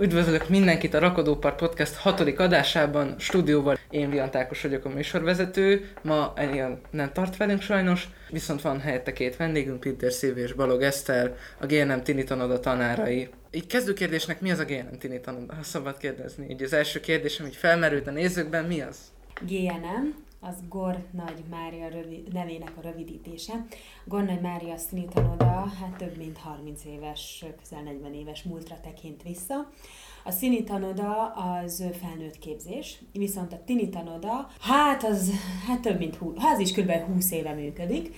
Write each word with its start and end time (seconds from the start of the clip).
Üdvözlök 0.00 0.48
mindenkit 0.48 0.94
a 0.94 0.98
Rakodópart 0.98 1.58
Podcast 1.58 1.96
hatodik 1.96 2.40
adásában, 2.40 3.14
stúdióval. 3.18 3.78
Én 3.90 4.08
Liant 4.08 4.36
Ákos 4.36 4.62
vagyok 4.62 4.84
a 4.84 4.88
műsorvezető, 4.88 5.88
ma 6.02 6.32
Elian 6.36 6.80
nem 6.90 7.12
tart 7.12 7.36
velünk 7.36 7.60
sajnos, 7.60 8.08
viszont 8.30 8.62
van 8.62 8.80
helyette 8.80 9.12
két 9.12 9.36
vendégünk, 9.36 9.80
Pinter 9.80 10.12
Szilvi 10.12 10.40
és 10.40 10.52
Balog 10.52 10.82
Eszter, 10.82 11.36
a 11.60 11.66
GNM 11.66 12.02
Tini 12.02 12.24
tanoda 12.24 12.60
tanárai. 12.60 13.28
Így 13.50 13.66
kezdő 13.66 13.92
kérdésnek 13.92 14.40
mi 14.40 14.50
az 14.50 14.58
a 14.58 14.64
GNM 14.64 14.98
Tini 14.98 15.20
tanoda, 15.20 15.54
ha 15.54 15.62
szabad 15.62 15.96
kérdezni? 15.96 16.46
Így 16.50 16.62
az 16.62 16.72
első 16.72 17.00
kérdésem, 17.00 17.46
hogy 17.46 17.56
felmerült 17.56 18.06
a 18.06 18.10
nézőkben, 18.10 18.64
mi 18.64 18.80
az? 18.80 18.98
GNM, 19.40 20.14
az 20.48 20.54
Gor 20.68 21.04
Nagy 21.10 21.44
Mária 21.50 21.88
rövid, 21.88 22.32
nevének 22.32 22.72
a 22.76 22.80
rövidítése. 22.80 23.66
Gor 24.04 24.22
Nagy 24.22 24.40
Mária 24.40 24.76
színitanoda, 24.76 25.66
hát 25.80 25.96
több 25.96 26.16
mint 26.16 26.38
30 26.38 26.84
éves, 26.84 27.44
közel 27.62 27.82
40 27.82 28.14
éves 28.14 28.42
múltra 28.42 28.76
tekint 28.82 29.22
vissza. 29.22 29.70
A 30.24 30.30
színitanoda 30.30 31.26
az 31.26 31.84
felnőtt 32.00 32.38
képzés, 32.38 32.98
viszont 33.12 33.52
a 33.52 33.64
tinitanoda, 33.64 34.48
hát 34.60 35.04
az 35.04 35.30
hát 35.66 35.80
több 35.80 35.98
mint 35.98 36.16
20, 36.16 36.38
hát 36.38 36.60
is 36.60 36.72
kb. 36.72 36.90
20 36.90 37.30
éve 37.30 37.52
működik 37.52 38.14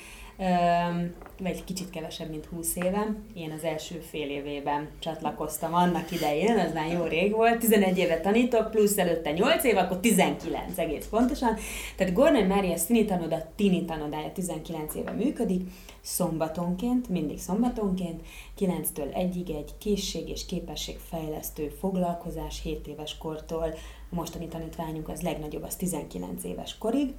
vagy 1.39 1.65
kicsit 1.65 1.91
kevesebb, 1.91 2.31
mint 2.31 2.47
20 2.47 2.77
éve. 2.77 3.15
Én 3.35 3.53
az 3.57 3.65
első 3.65 3.99
fél 3.99 4.31
évében 4.31 4.89
csatlakoztam 4.99 5.75
annak 5.75 6.11
idején, 6.11 6.59
az 6.59 6.73
már 6.73 6.93
jó 6.93 7.05
rég 7.05 7.33
volt. 7.33 7.59
11 7.59 7.99
éve 7.99 8.21
tanítok, 8.21 8.71
plusz 8.71 8.99
előtte 8.99 9.33
8 9.33 9.65
év, 9.65 9.77
akkor 9.77 10.01
19 10.01 10.79
egész 10.79 11.07
pontosan. 11.11 11.57
Tehát 11.97 12.13
Gordon 12.13 12.45
Mária 12.45 12.77
Szini 12.77 13.05
tanoda, 13.05 13.53
Tini 13.57 13.85
tanodája 13.85 14.33
19 14.33 14.95
éve 14.95 15.11
működik, 15.11 15.71
szombatonként, 16.01 17.09
mindig 17.09 17.39
szombatonként, 17.39 18.21
9-től 18.59 19.15
1-ig 19.15 19.57
egy 19.57 19.71
készség 19.79 20.29
és 20.29 20.47
képességfejlesztő 20.47 21.69
foglalkozás 21.69 22.61
7 22.63 22.87
éves 22.87 23.19
kortól, 23.19 23.75
mostani 24.11 24.49
tanítványunk 24.49 25.09
az 25.09 25.21
legnagyobb, 25.21 25.63
az 25.63 25.77
19 25.77 26.45
éves 26.45 26.79
korig 26.79 27.15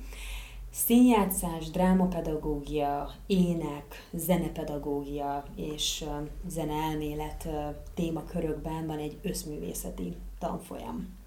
színjátszás, 0.71 1.69
drámapedagógia, 1.71 3.11
ének, 3.27 4.07
zenepedagógia 4.13 5.43
és 5.55 6.03
zeneelmélet 6.47 7.47
témakörökben 7.95 8.85
van 8.85 8.97
egy 8.97 9.17
összművészeti 9.21 10.15
tanfolyam. 10.39 11.17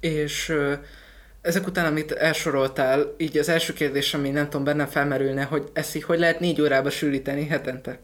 És 0.00 0.52
ezek 1.40 1.66
után, 1.66 1.86
amit 1.86 2.12
elsoroltál, 2.12 3.14
így 3.18 3.38
az 3.38 3.48
első 3.48 3.72
kérdés, 3.72 4.14
ami 4.14 4.30
nem 4.30 4.44
tudom, 4.44 4.64
bennem 4.64 4.86
felmerülne, 4.86 5.42
hogy 5.42 5.70
ezt 5.72 5.96
így 5.96 6.02
hogy 6.02 6.18
lehet 6.18 6.40
négy 6.40 6.60
órába 6.60 6.90
sűríteni 6.90 7.46
hetente? 7.46 7.98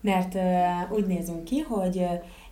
Mert 0.00 0.34
uh, 0.34 0.92
úgy 0.92 1.06
nézünk 1.06 1.44
ki, 1.44 1.58
hogy 1.60 2.06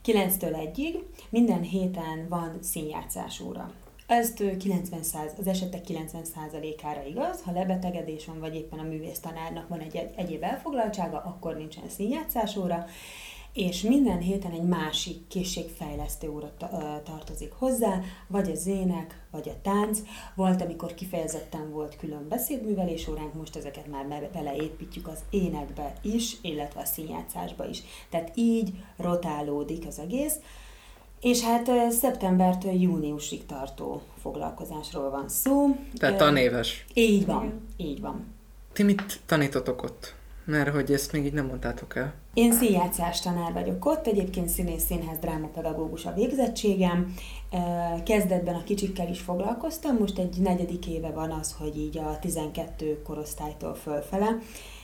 9-től 0.05 0.71
1-ig 0.75 0.95
minden 1.29 1.61
héten 1.61 2.27
van 2.29 2.59
színjátszás 2.63 3.41
óra. 3.41 3.73
Ez 4.11 4.33
90 4.33 5.03
száz, 5.03 5.33
az 5.39 5.47
esetek 5.47 5.85
90%-ára 5.89 7.05
igaz, 7.05 7.43
ha 7.43 7.53
lebetegedés 7.53 8.27
van, 8.27 8.39
vagy 8.39 8.55
éppen 8.55 8.79
a 8.79 8.83
művésztanárnak 8.83 9.69
van 9.69 9.81
egy 9.81 10.11
egyéb 10.17 10.43
elfoglaltsága, 10.43 11.19
akkor 11.19 11.57
nincsen 11.57 11.89
színjátszás 11.89 12.57
óra, 12.57 12.87
és 13.53 13.83
minden 13.83 14.19
héten 14.19 14.53
egy 14.53 14.63
másik 14.63 15.27
készségfejlesztő 15.29 16.31
óra 16.31 16.53
tartozik 17.05 17.53
hozzá, 17.53 18.01
vagy 18.27 18.51
a 18.51 18.55
zének, 18.55 19.27
vagy 19.31 19.49
a 19.49 19.61
tánc. 19.63 20.01
Volt, 20.35 20.63
amikor 20.63 20.95
kifejezetten 20.95 21.71
volt 21.71 21.97
külön 21.97 22.29
beszédművelés 22.29 23.09
óránk, 23.09 23.35
most 23.35 23.57
ezeket 23.57 23.87
már 23.87 24.31
beleépítjük 24.33 25.09
az 25.09 25.19
énekbe 25.31 25.93
is, 26.03 26.37
illetve 26.43 26.81
a 26.81 26.85
színjátszásba 26.85 27.69
is. 27.69 27.83
Tehát 28.09 28.33
így 28.35 28.73
rotálódik 28.97 29.87
az 29.87 29.99
egész. 29.99 30.35
És 31.21 31.43
hát 31.43 31.71
szeptembertől 31.91 32.73
júniusig 32.73 33.47
tartó 33.47 34.03
foglalkozásról 34.23 35.11
van 35.11 35.29
szó. 35.29 35.77
Tehát 35.95 36.17
tanéves. 36.17 36.85
Így 36.95 37.27
van, 37.27 37.67
így 37.77 38.01
van. 38.01 38.25
Ti 38.73 38.83
mit 38.83 39.21
tanítotok 39.27 39.83
ott? 39.83 40.15
Mert 40.45 40.69
hogy 40.69 40.93
ezt 40.93 41.13
még 41.13 41.25
így 41.25 41.33
nem 41.33 41.47
mondtátok 41.47 41.97
el. 41.97 42.15
Én 42.35 42.53
színjátszás 42.53 43.21
tanár 43.21 43.53
vagyok 43.53 43.85
ott, 43.85 44.07
egyébként 44.07 44.49
színész 44.49 44.85
színház 44.85 45.19
drámapedagógus 45.19 46.07
a 46.07 46.13
végzettségem. 46.13 47.15
Kezdetben 48.05 48.55
a 48.55 48.65
kicsikkel 48.65 49.09
is 49.09 49.21
foglalkoztam, 49.21 49.97
most 49.97 50.19
egy 50.19 50.37
negyedik 50.39 50.87
éve 50.87 51.11
van 51.11 51.31
az, 51.31 51.55
hogy 51.59 51.79
így 51.79 51.99
a 51.99 52.19
12 52.21 53.03
korosztálytól 53.03 53.75
fölfele 53.75 54.39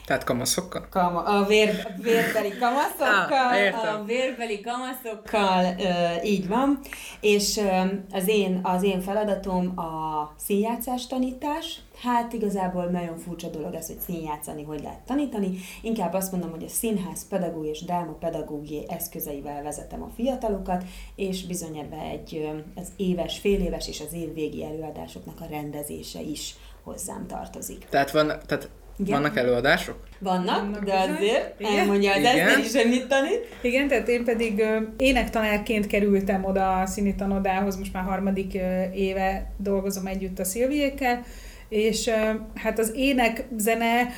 tehát 0.06 0.24
kamaszokkal? 0.24 0.86
Kama, 0.90 1.22
a 1.22 1.44
vér, 1.44 1.86
vérbeli 2.02 2.58
kamaszokkal, 2.58 3.72
ah, 3.72 3.94
a 3.94 4.04
vérbeli 4.04 4.60
kamaszokkal, 4.60 5.74
ö, 5.78 6.24
így 6.24 6.48
van. 6.48 6.80
És 7.20 7.56
ö, 7.56 7.80
az, 8.12 8.28
én, 8.28 8.60
az 8.62 8.82
én 8.82 9.00
feladatom 9.00 9.78
a 9.78 10.34
színjátszás 10.36 11.06
tanítás. 11.06 11.80
Hát 12.02 12.32
igazából 12.32 12.84
nagyon 12.84 13.18
furcsa 13.18 13.48
dolog 13.48 13.74
ez, 13.74 13.86
hogy 13.86 13.98
színjátszani, 13.98 14.62
hogy 14.62 14.82
lehet 14.82 15.00
tanítani. 15.06 15.58
Inkább 15.82 16.12
azt 16.12 16.32
mondom, 16.32 16.50
hogy 16.50 16.64
a 16.64 16.68
színház 16.68 17.28
pedagógiai 17.28 17.72
és 17.72 17.84
dráma 17.84 18.12
pedagógiai 18.12 18.84
eszközeivel 18.88 19.62
vezetem 19.62 20.02
a 20.02 20.10
fiatalokat, 20.14 20.84
és 21.16 21.46
bizony 21.46 21.78
ebbe 21.78 22.00
egy 22.00 22.50
az 22.74 22.88
éves, 22.96 23.38
fél 23.38 23.60
éves 23.60 23.88
és 23.88 24.00
az 24.00 24.12
évvégi 24.12 24.64
előadásoknak 24.64 25.40
a 25.40 25.46
rendezése 25.50 26.20
is 26.20 26.54
hozzám 26.82 27.26
tartozik. 27.26 27.86
Tehát 27.88 28.10
van, 28.10 28.26
tehát 28.46 28.68
igen. 28.98 29.20
Vannak 29.20 29.36
előadások? 29.36 29.96
Vannak, 30.18 30.60
Vannak 30.60 30.84
de 30.84 30.92
azért 30.92 31.60
Igen? 31.60 31.78
elmondja 31.78 32.12
az 32.12 32.24
Eszter 32.24 32.58
is, 32.58 32.72
hogy 32.72 32.88
mit 32.88 33.06
tanít. 33.06 33.56
Igen, 33.62 33.88
tehát 33.88 34.08
én 34.08 34.24
pedig 34.24 34.64
énektanárként 34.96 35.86
kerültem 35.86 36.44
oda 36.44 36.80
a 36.80 36.86
színi 36.86 37.14
tanodához, 37.14 37.76
most 37.76 37.92
már 37.92 38.04
harmadik 38.04 38.58
éve 38.94 39.52
dolgozom 39.56 40.06
együtt 40.06 40.38
a 40.38 40.44
Szilviékkel, 40.44 41.22
és 41.68 42.10
hát 42.54 42.78
az 42.78 42.92
ének, 42.94 43.44
zene 43.56 44.08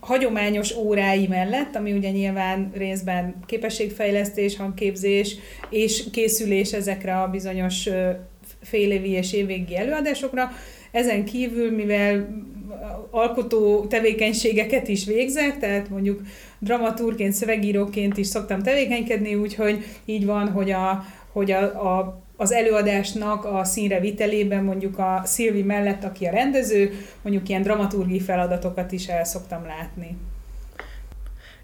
hagyományos 0.00 0.76
órái 0.76 1.26
mellett, 1.26 1.76
ami 1.76 1.92
ugye 1.92 2.10
nyilván 2.10 2.70
részben 2.74 3.34
képességfejlesztés, 3.46 4.56
hangképzés 4.56 5.36
és 5.70 6.04
készülés 6.12 6.72
ezekre 6.72 7.20
a 7.20 7.28
bizonyos 7.28 7.88
félévi 8.62 9.10
és 9.10 9.32
évvégi 9.32 9.76
előadásokra, 9.76 10.52
ezen 10.90 11.24
kívül, 11.24 11.70
mivel 11.70 12.28
alkotó 13.10 13.86
tevékenységeket 13.86 14.88
is 14.88 15.04
végzek, 15.04 15.58
tehát 15.58 15.88
mondjuk 15.88 16.20
dramaturgként, 16.58 17.32
szövegíróként 17.32 18.16
is 18.16 18.26
szoktam 18.26 18.62
tevékenykedni, 18.62 19.34
úgyhogy 19.34 19.84
így 20.04 20.26
van, 20.26 20.50
hogy, 20.50 20.70
a, 20.70 21.04
hogy 21.32 21.50
a, 21.50 21.62
a, 21.62 22.22
az 22.36 22.52
előadásnak 22.52 23.44
a 23.44 23.64
színre 23.64 24.00
vitelében 24.00 24.64
mondjuk 24.64 24.98
a 24.98 25.22
Szilvi 25.24 25.62
mellett, 25.62 26.04
aki 26.04 26.26
a 26.26 26.30
rendező, 26.30 26.92
mondjuk 27.22 27.48
ilyen 27.48 27.62
dramaturgi 27.62 28.20
feladatokat 28.20 28.92
is 28.92 29.06
el 29.06 29.24
szoktam 29.24 29.66
látni. 29.66 30.16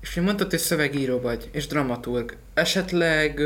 És 0.00 0.14
mi 0.14 0.22
mondtad, 0.22 0.50
hogy 0.50 0.58
szövegíró 0.58 1.20
vagy, 1.20 1.48
és 1.52 1.66
dramaturg. 1.66 2.36
Esetleg, 2.54 3.40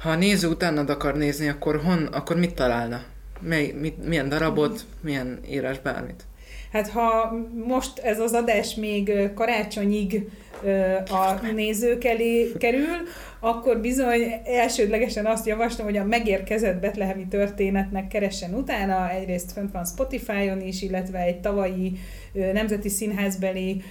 ha 0.00 0.10
a 0.10 0.14
néző 0.14 0.48
utánad 0.48 0.90
akar 0.90 1.16
nézni, 1.16 1.48
akkor 1.48 1.80
hon, 1.84 2.06
akkor 2.06 2.36
mit 2.36 2.54
találna? 2.54 3.02
Mely, 3.40 3.74
mit, 3.80 4.06
milyen 4.06 4.28
darabot, 4.28 4.86
milyen 5.00 5.40
írás, 5.50 5.78
bármit? 5.80 6.24
Hát 6.72 6.88
ha 6.88 7.36
most 7.66 7.98
ez 7.98 8.20
az 8.20 8.32
adás 8.32 8.74
még 8.74 9.32
karácsonyig 9.34 10.28
a 11.10 11.46
nézők 11.54 12.04
elé 12.04 12.52
kerül, 12.58 12.96
akkor 13.40 13.80
bizony 13.80 14.20
elsődlegesen 14.44 15.26
azt 15.26 15.46
javaslom, 15.46 15.86
hogy 15.86 15.96
a 15.96 16.04
megérkezett 16.04 16.80
betlehemi 16.80 17.26
történetnek 17.26 18.08
keressen 18.08 18.54
utána, 18.54 19.10
egyrészt 19.10 19.52
fönt 19.52 19.72
van 19.72 19.84
Spotify-on 19.84 20.60
is, 20.60 20.82
illetve 20.82 21.18
egy 21.18 21.40
tavalyi 21.40 21.98
Nemzeti 22.32 22.88
Színházbeli 22.88 23.82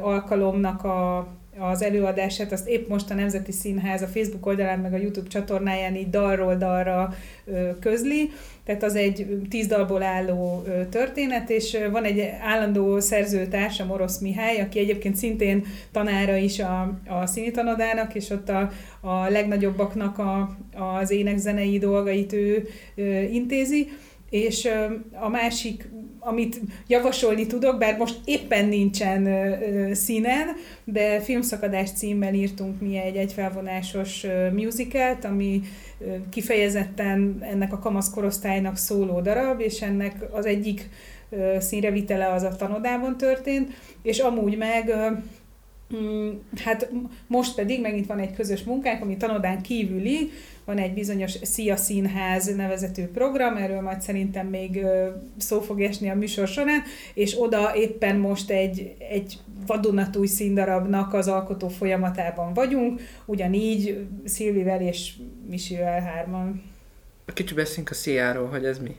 alkalomnak 0.00 0.84
a 0.84 1.28
az 1.58 1.82
előadását, 1.82 2.52
azt 2.52 2.68
épp 2.68 2.88
most 2.88 3.10
a 3.10 3.14
Nemzeti 3.14 3.52
Színház 3.52 4.02
a 4.02 4.06
Facebook 4.06 4.46
oldalán, 4.46 4.78
meg 4.78 4.92
a 4.94 4.96
YouTube 4.96 5.28
csatornáján 5.28 5.96
így 5.96 6.10
dalról 6.10 6.54
dalra 6.54 7.14
közli, 7.80 8.30
tehát 8.64 8.82
az 8.82 8.94
egy 8.94 9.26
tíz 9.48 9.66
dalból 9.66 10.02
álló 10.02 10.64
történet, 10.90 11.50
és 11.50 11.78
van 11.90 12.04
egy 12.04 12.30
állandó 12.40 13.00
szerzőtárs, 13.00 13.80
a 13.80 13.84
Morosz 13.84 14.18
Mihály, 14.18 14.60
aki 14.60 14.78
egyébként 14.78 15.16
szintén 15.16 15.66
tanára 15.92 16.36
is 16.36 16.58
a, 16.58 17.00
a 17.06 17.26
színitanodának, 17.26 18.14
és 18.14 18.30
ott 18.30 18.48
a, 18.48 18.70
a 19.00 19.28
legnagyobbaknak 19.28 20.18
a, 20.18 20.56
az 21.00 21.10
énekzenei 21.10 21.78
dolgait 21.78 22.32
ő 22.32 22.68
intézi, 23.32 23.88
és 24.30 24.68
a 25.12 25.28
másik 25.28 25.88
amit 26.20 26.60
javasolni 26.86 27.46
tudok, 27.46 27.78
bár 27.78 27.96
most 27.96 28.20
éppen 28.24 28.64
nincsen 28.64 29.28
színen, 29.94 30.46
de 30.84 31.20
filmszakadás 31.20 31.90
címmel 31.92 32.34
írtunk 32.34 32.80
mi 32.80 32.96
egy 32.96 33.16
egyfelvonásos 33.16 34.26
musicalt, 34.52 35.24
ami 35.24 35.62
kifejezetten 36.30 37.38
ennek 37.40 37.72
a 37.72 37.78
kamasz 37.78 38.10
korosztálynak 38.10 38.76
szóló 38.76 39.20
darab, 39.20 39.60
és 39.60 39.82
ennek 39.82 40.14
az 40.32 40.46
egyik 40.46 40.88
színrevitele 41.58 42.32
az 42.32 42.42
a 42.42 42.56
tanodában 42.56 43.16
történt, 43.16 43.72
és 44.02 44.18
amúgy 44.18 44.56
meg 44.56 44.94
Mm, 45.96 46.30
hát 46.64 46.90
most 47.26 47.54
pedig 47.54 47.80
megint 47.80 48.06
van 48.06 48.18
egy 48.18 48.34
közös 48.34 48.62
munkánk, 48.62 49.02
ami 49.02 49.16
tanodán 49.16 49.62
kívüli, 49.62 50.30
van 50.74 50.78
egy 50.78 50.94
bizonyos 50.94 51.36
Szia 51.42 51.76
Színház 51.76 52.54
nevezetű 52.54 53.06
program, 53.06 53.56
erről 53.56 53.80
majd 53.80 54.00
szerintem 54.00 54.46
még 54.46 54.86
szó 55.36 55.60
fog 55.60 55.80
esni 55.80 56.10
a 56.10 56.14
műsor 56.14 56.48
során, 56.48 56.82
és 57.14 57.40
oda 57.40 57.76
éppen 57.76 58.16
most 58.16 58.50
egy, 58.50 58.94
egy 58.98 59.38
vadonatúj 59.66 60.26
színdarabnak 60.26 61.14
az 61.14 61.28
alkotó 61.28 61.68
folyamatában 61.68 62.54
vagyunk, 62.54 63.00
ugyanígy 63.24 64.06
Szilvivel 64.24 64.80
és 64.80 65.12
Misivel 65.48 66.00
hárman. 66.00 66.62
Kicsit 67.34 67.56
beszéljünk 67.56 67.90
a 67.90 67.94
Sziáról, 67.94 68.48
hogy 68.48 68.64
ez 68.64 68.78
mi? 68.78 68.96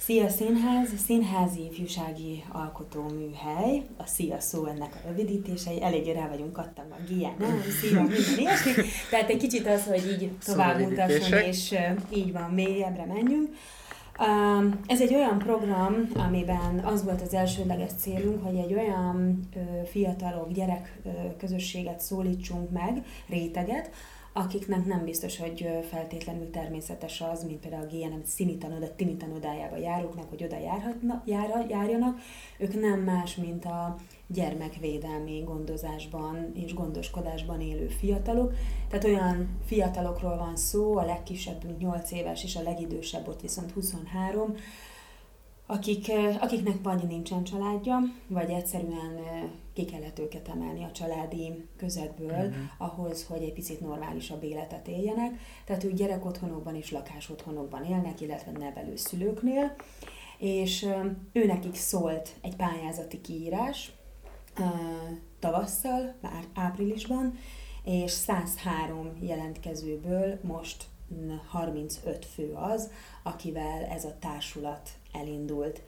Szia 0.00 0.28
Színház, 0.28 0.88
színházi 1.04 1.64
ifjúsági 1.64 2.44
alkotóműhely, 2.52 3.82
a 3.96 4.06
Szia 4.06 4.40
szó 4.40 4.66
ennek 4.66 4.94
a 4.94 5.08
rövidítései, 5.08 5.82
eléggé 5.82 6.10
rá 6.10 6.28
vagyunk 6.28 6.58
a 6.58 6.72
GIA, 7.08 7.34
nem, 7.38 7.62
Szia, 7.80 8.02
minden 8.02 8.38
ilyesmi. 8.38 8.72
Tehát 9.10 9.30
egy 9.30 9.36
kicsit 9.36 9.66
az, 9.66 9.84
hogy 9.84 10.06
így 10.06 10.30
tovább 10.44 10.80
mutasson, 10.80 11.38
és 11.38 11.74
így 12.10 12.32
van, 12.32 12.50
mélyebbre 12.50 13.04
menjünk. 13.04 13.48
Ez 14.86 15.00
egy 15.00 15.14
olyan 15.14 15.38
program, 15.38 16.10
amiben 16.14 16.78
az 16.84 17.04
volt 17.04 17.22
az 17.22 17.34
elsődleges 17.34 17.90
célunk, 17.98 18.44
hogy 18.44 18.56
egy 18.56 18.74
olyan 18.74 19.48
fiatalok, 19.90 20.52
gyerek 20.52 21.00
közösséget 21.38 22.00
szólítsunk 22.00 22.70
meg, 22.70 23.04
réteget, 23.28 23.90
akiknek 24.32 24.84
nem 24.84 25.04
biztos, 25.04 25.38
hogy 25.38 25.68
feltétlenül 25.90 26.50
természetes 26.50 27.20
az, 27.20 27.44
mint 27.44 27.60
például 27.60 27.82
a 27.82 27.86
GNM 27.86 28.22
színitanoda, 28.24 28.94
tinitanodájába 28.94 29.76
járóknak, 29.76 30.28
hogy 30.28 30.44
oda 30.44 30.58
járhatna, 30.58 31.22
jár, 31.26 31.66
járjanak. 31.68 32.18
Ők 32.58 32.80
nem 32.80 33.00
más, 33.00 33.36
mint 33.36 33.64
a 33.64 33.96
gyermekvédelmi 34.26 35.40
gondozásban 35.40 36.50
és 36.54 36.74
gondoskodásban 36.74 37.60
élő 37.60 37.86
fiatalok. 37.86 38.54
Tehát 38.88 39.04
olyan 39.04 39.58
fiatalokról 39.66 40.36
van 40.36 40.56
szó, 40.56 40.96
a 40.96 41.04
legkisebbünk 41.04 41.78
8 41.78 42.10
éves 42.12 42.44
és 42.44 42.56
a 42.56 42.62
legidősebb 42.62 43.28
ott 43.28 43.40
viszont 43.40 43.70
23, 43.70 44.54
akik, 45.70 46.12
akiknek 46.40 46.76
vagy 46.82 47.02
nincsen 47.06 47.44
családja, 47.44 47.98
vagy 48.26 48.50
egyszerűen 48.50 49.20
ki 49.72 49.84
kellett 49.84 50.18
őket 50.18 50.48
emelni 50.48 50.84
a 50.84 50.92
családi 50.92 51.68
közegből 51.76 52.46
uh-huh. 52.46 52.54
ahhoz, 52.78 53.26
hogy 53.26 53.42
egy 53.42 53.52
picit 53.52 53.80
normálisabb 53.80 54.42
életet 54.42 54.88
éljenek. 54.88 55.40
Tehát 55.64 55.84
ők 55.84 55.92
gyerekotthonokban 55.92 56.74
és 56.74 56.90
lakásotthonokban 56.90 57.84
élnek, 57.84 58.20
illetve 58.20 58.50
nevelő 58.50 58.96
szülőknél, 58.96 59.74
és 60.38 60.86
őnekik 61.32 61.74
szólt 61.74 62.34
egy 62.40 62.56
pályázati 62.56 63.20
kiírás 63.20 63.92
tavasszal, 65.38 66.14
már 66.20 66.44
áprilisban, 66.54 67.38
és 67.84 68.10
103 68.10 69.16
jelentkezőből 69.20 70.38
most 70.42 70.84
35 71.48 72.24
fő 72.24 72.52
az, 72.52 72.90
akivel 73.22 73.84
ez 73.84 74.04
a 74.04 74.16
társulat 74.18 74.90
elindult, 75.12 75.82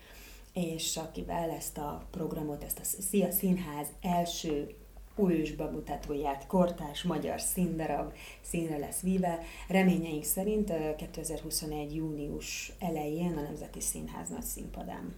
és 0.53 0.97
akivel 0.97 1.51
ezt 1.51 1.79
a 1.79 2.07
programot, 2.11 2.65
ezt 2.65 2.79
a 2.79 3.03
Szia 3.03 3.31
Színház 3.31 3.87
első 4.03 4.75
újus 5.17 5.53
bemutatóját, 5.53 6.47
kortás 6.47 7.03
magyar 7.03 7.41
színdarab 7.41 8.13
színre 8.41 8.79
lesz 8.79 9.01
víve. 9.01 9.39
Reményeink 9.69 10.25
szerint 10.25 10.73
2021. 10.97 11.95
június 11.95 12.73
elején 12.79 13.37
a 13.37 13.41
Nemzeti 13.41 13.81
Színház 13.81 14.29
nagy 14.29 14.43
színpadán. 14.43 15.15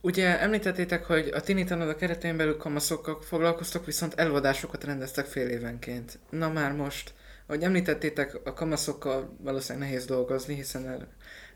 Ugye 0.00 0.40
említettétek, 0.40 1.04
hogy 1.04 1.28
a 1.34 1.40
Tini 1.40 1.64
Tanoda 1.64 1.96
keretein 1.96 2.36
belül 2.36 2.56
kamaszokkal 2.56 3.20
foglalkoztok, 3.22 3.86
viszont 3.86 4.14
előadásokat 4.14 4.84
rendeztek 4.84 5.26
fél 5.26 5.48
évenként. 5.48 6.18
Na 6.30 6.48
már 6.48 6.72
most, 6.72 7.14
ahogy 7.46 7.62
említettétek, 7.62 8.40
a 8.44 8.52
kamaszokkal 8.52 9.36
valószínűleg 9.40 9.88
nehéz 9.88 10.04
dolgozni, 10.04 10.54
hiszen 10.54 11.08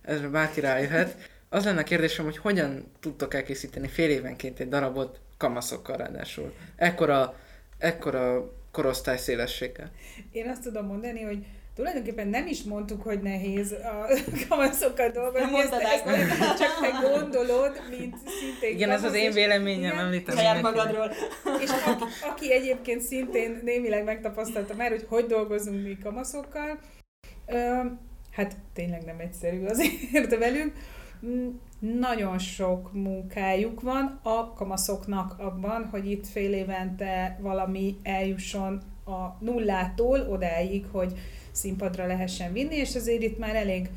erre 0.02 0.28
bárki 0.28 0.60
rájöhet. 0.60 1.16
Az 1.52 1.64
lenne 1.64 1.80
a 1.80 1.84
kérdésem, 1.84 2.24
hogy 2.24 2.36
hogyan 2.36 2.92
tudtok 3.00 3.34
elkészíteni 3.34 3.88
fél 3.88 4.10
évenként 4.10 4.60
egy 4.60 4.68
darabot 4.68 5.20
kamaszokkal 5.36 5.96
ráadásul. 5.96 6.52
Ekkora, 6.76 7.34
ekkora 7.78 8.52
korosztály 8.70 9.16
szélességgel. 9.16 9.90
Én 10.30 10.48
azt 10.48 10.62
tudom 10.62 10.86
mondani, 10.86 11.22
hogy 11.22 11.46
tulajdonképpen 11.74 12.28
nem 12.28 12.46
is 12.46 12.62
mondtuk, 12.62 13.02
hogy 13.02 13.22
nehéz 13.22 13.72
a 13.72 14.06
kamaszokkal 14.48 15.10
dolgozni, 15.10 15.58
ezt, 15.58 15.72
ezt, 15.72 16.06
ezt 16.06 16.58
csak 16.62 16.78
te 16.80 17.08
gondolod, 17.08 17.80
mint 17.90 18.16
szintén 18.40 18.74
Igen, 18.74 18.90
ez 18.90 19.04
az 19.04 19.14
én 19.14 19.32
véleményem, 19.32 19.98
említem. 19.98 20.36
Saját 20.36 20.62
magadról. 20.62 21.12
És 21.60 21.70
aki, 21.86 22.04
aki 22.22 22.52
egyébként 22.52 23.00
szintén 23.00 23.60
némileg 23.64 24.04
megtapasztalta 24.04 24.74
már, 24.74 24.90
hogy 24.90 25.06
hogy 25.08 25.26
dolgozunk 25.26 25.82
mi 25.82 25.98
kamaszokkal, 26.02 26.78
hát 28.30 28.56
tényleg 28.74 29.04
nem 29.04 29.18
egyszerű 29.18 29.64
azért 29.64 30.36
velünk, 30.38 30.72
nagyon 31.78 32.38
sok 32.38 32.92
munkájuk 32.92 33.80
van 33.80 34.20
a 34.22 34.52
kamaszoknak 34.52 35.38
abban, 35.38 35.88
hogy 35.90 36.10
itt 36.10 36.26
fél 36.26 36.52
évente 36.52 37.38
valami 37.40 37.96
eljusson 38.02 38.80
a 39.04 39.44
nullától 39.44 40.20
odáig, 40.30 40.86
hogy 40.90 41.12
színpadra 41.50 42.06
lehessen 42.06 42.52
vinni, 42.52 42.76
és 42.76 42.96
azért 42.96 43.22
itt 43.22 43.38
már 43.38 43.54
elég 43.54 43.90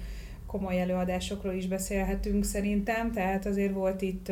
komoly 0.48 0.81
előadásokról 0.81 1.54
is 1.54 1.68
beszélhetünk 1.68 2.44
szerintem, 2.44 3.12
tehát 3.12 3.45
azért 3.45 3.74
volt 3.74 4.01
itt 4.01 4.31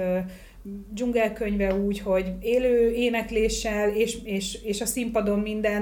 dzsungelkönyve 0.94 1.76
úgy, 1.76 2.00
hogy 2.00 2.34
élő 2.42 2.92
énekléssel 2.92 3.90
és, 3.90 4.18
és, 4.24 4.64
és 4.64 4.82
a 4.82 4.86
színpadon 4.86 5.40
minden 5.40 5.82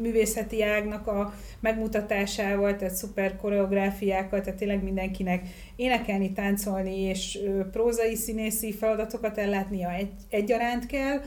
művészeti 0.00 0.62
ágnak 0.62 1.06
a 1.06 1.34
megmutatásával, 1.60 2.76
tehát 2.76 2.94
szuper 2.94 3.36
koreográfiákkal, 3.36 4.40
tehát 4.40 4.58
tényleg 4.58 4.82
mindenkinek 4.82 5.48
énekelni, 5.76 6.32
táncolni 6.32 7.00
és 7.00 7.38
prózai 7.72 8.14
színészi 8.14 8.72
feladatokat 8.72 9.38
ellátnia 9.38 9.92
egy, 9.92 10.10
egyaránt 10.28 10.86
kell. 10.86 11.20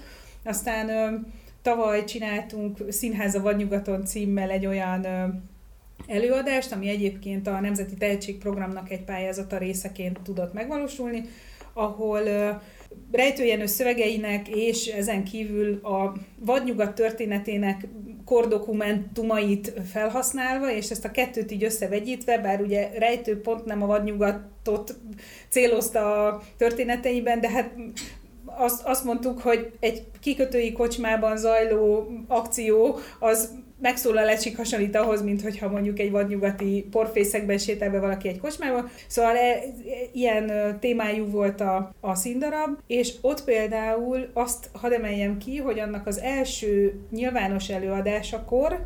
Aztán 0.43 0.87
tavaly 1.61 2.03
csináltunk 2.03 2.77
Színház 2.89 3.35
a 3.35 3.41
Vadnyugaton 3.41 4.05
címmel 4.05 4.49
egy 4.49 4.65
olyan 4.65 5.05
előadást, 6.07 6.71
ami 6.71 6.89
egyébként 6.89 7.47
a 7.47 7.59
Nemzeti 7.59 7.95
Tehetségprogramnak 7.95 8.91
egy 8.91 9.03
pályázata 9.03 9.57
részeként 9.57 10.19
tudott 10.23 10.53
megvalósulni, 10.53 11.23
ahol 11.73 12.21
Rejtőjenő 13.11 13.65
szövegeinek 13.65 14.47
és 14.47 14.87
ezen 14.87 15.23
kívül 15.23 15.79
a 15.83 16.13
vadnyugat 16.39 16.95
történetének 16.95 17.87
kordokumentumait 18.25 19.73
felhasználva, 19.91 20.71
és 20.71 20.89
ezt 20.89 21.05
a 21.05 21.11
kettőt 21.11 21.51
így 21.51 21.63
összevegyítve, 21.63 22.37
bár 22.37 22.61
ugye 22.61 22.89
Rejtő 22.97 23.41
pont 23.41 23.65
nem 23.65 23.83
a 23.83 23.85
vadnyugatot 23.85 24.95
célozta 25.49 26.27
a 26.27 26.41
történeteiben, 26.57 27.41
de 27.41 27.49
hát 27.49 27.73
azt, 28.45 28.85
azt 28.85 29.03
mondtuk, 29.03 29.41
hogy 29.41 29.71
egy 29.79 30.03
kikötői 30.21 30.71
kocsmában 30.71 31.37
zajló 31.37 32.11
akció 32.27 32.99
az 33.19 33.49
megszólalásig 33.81 34.55
hasonlít 34.55 34.95
ahhoz, 34.95 35.21
mint 35.21 35.41
hogyha 35.41 35.69
mondjuk 35.69 35.99
egy 35.99 36.11
vadnyugati 36.11 36.87
porfészekben 36.91 37.57
sétál 37.57 37.89
be 37.89 37.99
valaki 37.99 38.27
egy 38.27 38.39
kocsmába. 38.39 38.89
Szóval 39.07 39.35
e, 39.35 39.49
e, 39.49 39.63
ilyen 40.13 40.77
témájú 40.79 41.25
volt 41.25 41.61
a, 41.61 41.93
a 41.99 42.15
színdarab, 42.15 42.77
és 42.87 43.13
ott 43.21 43.43
például 43.43 44.29
azt 44.33 44.69
hadd 44.73 44.93
emeljem 44.93 45.37
ki, 45.37 45.57
hogy 45.57 45.79
annak 45.79 46.07
az 46.07 46.19
első 46.19 46.99
nyilvános 47.11 47.69
előadásakor 47.69 48.83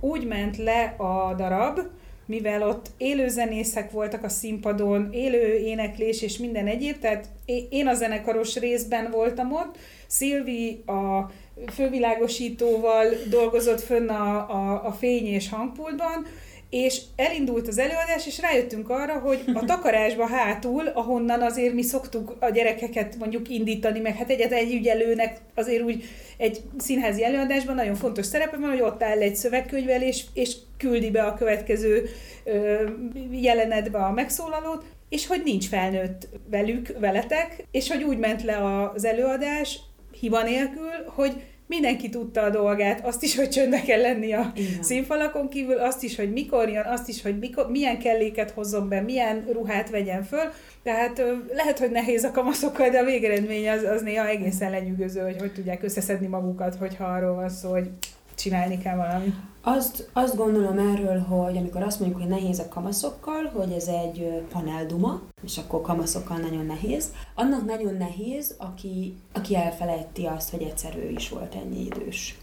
úgy 0.00 0.26
ment 0.26 0.56
le 0.56 0.94
a 0.98 1.34
darab, 1.34 1.80
mivel 2.26 2.68
ott 2.68 2.90
élő 2.96 3.28
zenészek 3.28 3.90
voltak 3.90 4.24
a 4.24 4.28
színpadon, 4.28 5.08
élő 5.12 5.54
éneklés 5.54 6.22
és 6.22 6.38
minden 6.38 6.66
egyéb, 6.66 6.98
tehát 6.98 7.28
én 7.70 7.86
a 7.86 7.94
zenekaros 7.94 8.56
részben 8.56 9.10
voltam 9.10 9.52
ott, 9.52 9.76
Szilvi 10.06 10.82
a 10.86 11.30
fővilágosítóval 11.72 13.06
dolgozott 13.30 13.80
fönn 13.80 14.08
a, 14.08 14.50
a, 14.50 14.86
a 14.86 14.92
fény 14.92 15.26
és 15.26 15.48
hangpultban, 15.48 16.26
és 16.70 17.00
elindult 17.16 17.68
az 17.68 17.78
előadás, 17.78 18.26
és 18.26 18.40
rájöttünk 18.40 18.88
arra, 18.88 19.18
hogy 19.18 19.42
a 19.54 19.64
takarásba 19.64 20.26
hátul, 20.26 20.86
ahonnan 20.86 21.42
azért 21.42 21.74
mi 21.74 21.82
szoktuk 21.82 22.36
a 22.40 22.50
gyerekeket 22.50 23.16
mondjuk 23.18 23.48
indítani, 23.48 24.00
meg 24.00 24.16
hát 24.16 24.30
egyet 24.30 24.52
egy 24.52 24.74
ügyelőnek 24.74 25.40
azért 25.54 25.82
úgy 25.82 26.04
egy 26.36 26.62
színházi 26.78 27.24
előadásban 27.24 27.74
nagyon 27.74 27.94
fontos 27.94 28.26
szerepe 28.26 28.56
van, 28.56 28.70
hogy 28.70 28.80
ott 28.80 29.02
áll 29.02 29.20
egy 29.20 29.36
szövegkönyvel, 29.36 30.02
és, 30.02 30.24
és 30.32 30.56
küldi 30.78 31.10
be 31.10 31.22
a 31.22 31.34
következő 31.34 32.08
ö, 32.44 32.88
jelenetbe 33.30 33.98
a 33.98 34.12
megszólalót, 34.12 34.84
és 35.08 35.26
hogy 35.26 35.42
nincs 35.44 35.68
felnőtt 35.68 36.28
velük, 36.50 36.98
veletek, 36.98 37.66
és 37.70 37.90
hogy 37.90 38.02
úgy 38.02 38.18
ment 38.18 38.42
le 38.42 38.90
az 38.94 39.04
előadás, 39.04 39.78
hiba 40.24 40.42
nélkül, 40.42 40.90
hogy 41.06 41.42
mindenki 41.66 42.08
tudta 42.08 42.42
a 42.42 42.50
dolgát, 42.50 43.06
azt 43.06 43.22
is, 43.22 43.36
hogy 43.36 43.48
csöndbe 43.48 43.80
kell 43.80 44.00
lenni 44.00 44.32
a 44.32 44.52
Igen. 44.54 44.82
színfalakon 44.82 45.48
kívül, 45.48 45.78
azt 45.78 46.02
is, 46.02 46.16
hogy 46.16 46.32
mikor 46.32 46.68
jön, 46.68 46.84
azt 46.86 47.08
is, 47.08 47.22
hogy 47.22 47.38
mikor, 47.38 47.70
milyen 47.70 47.98
kelléket 47.98 48.50
hozzon 48.50 48.88
be, 48.88 49.00
milyen 49.00 49.44
ruhát 49.52 49.90
vegyen 49.90 50.22
föl. 50.22 50.52
Tehát 50.82 51.22
lehet, 51.52 51.78
hogy 51.78 51.90
nehéz 51.90 52.24
a 52.24 52.30
kamaszokkal, 52.30 52.88
de 52.88 52.98
a 52.98 53.04
végeredmény 53.04 53.68
az, 53.68 53.82
az 53.82 54.02
néha 54.02 54.28
egészen 54.28 54.70
lenyűgöző, 54.70 55.20
hogy 55.20 55.36
hogy 55.38 55.52
tudják 55.52 55.82
összeszedni 55.82 56.26
magukat, 56.26 56.74
hogyha 56.74 57.04
arról 57.04 57.34
van 57.34 57.48
szó, 57.48 57.70
hogy 57.70 57.90
csinálni 58.34 58.78
kell 58.78 58.96
valamit. 58.96 59.34
Azt, 59.66 60.10
azt 60.12 60.36
gondolom 60.36 60.78
erről, 60.78 61.18
hogy 61.18 61.56
amikor 61.56 61.82
azt 61.82 62.00
mondjuk, 62.00 62.20
hogy 62.20 62.30
nehéz 62.30 62.58
a 62.58 62.68
kamaszokkal, 62.68 63.44
hogy 63.44 63.72
ez 63.72 63.88
egy 63.88 64.42
panelduma, 64.52 65.20
és 65.42 65.58
akkor 65.58 65.80
kamaszokkal 65.80 66.36
nagyon 66.36 66.66
nehéz, 66.66 67.12
annak 67.34 67.64
nagyon 67.64 67.94
nehéz, 67.94 68.54
aki, 68.58 69.16
aki 69.32 69.56
elfelejti 69.56 70.26
azt, 70.26 70.50
hogy 70.50 70.62
egyszer 70.62 70.96
ő 70.96 71.08
is 71.10 71.28
volt 71.28 71.54
ennyi 71.54 71.84
idős. 71.84 72.38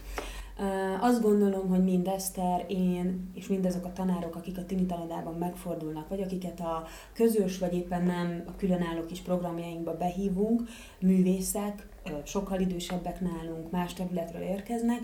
Azt 1.00 1.22
gondolom, 1.22 1.68
hogy 1.68 1.84
mind 1.84 2.06
Eszter, 2.06 2.64
én 2.68 3.30
és 3.34 3.46
mindazok 3.46 3.84
a 3.84 3.92
tanárok, 3.92 4.36
akik 4.36 4.58
a 4.58 4.64
tini 4.64 4.86
tanodában 4.86 5.34
megfordulnak, 5.34 6.08
vagy 6.08 6.20
akiket 6.22 6.60
a 6.60 6.86
közös, 7.12 7.58
vagy 7.58 7.74
éppen 7.74 8.02
nem 8.02 8.42
a 8.46 8.56
különálló 8.56 9.04
kis 9.06 9.20
programjainkba 9.20 9.96
behívunk, 9.96 10.62
művészek, 11.00 11.86
sokkal 12.24 12.60
idősebbek 12.60 13.20
nálunk, 13.20 13.70
más 13.70 13.92
területről 13.92 14.42
érkeznek, 14.42 15.00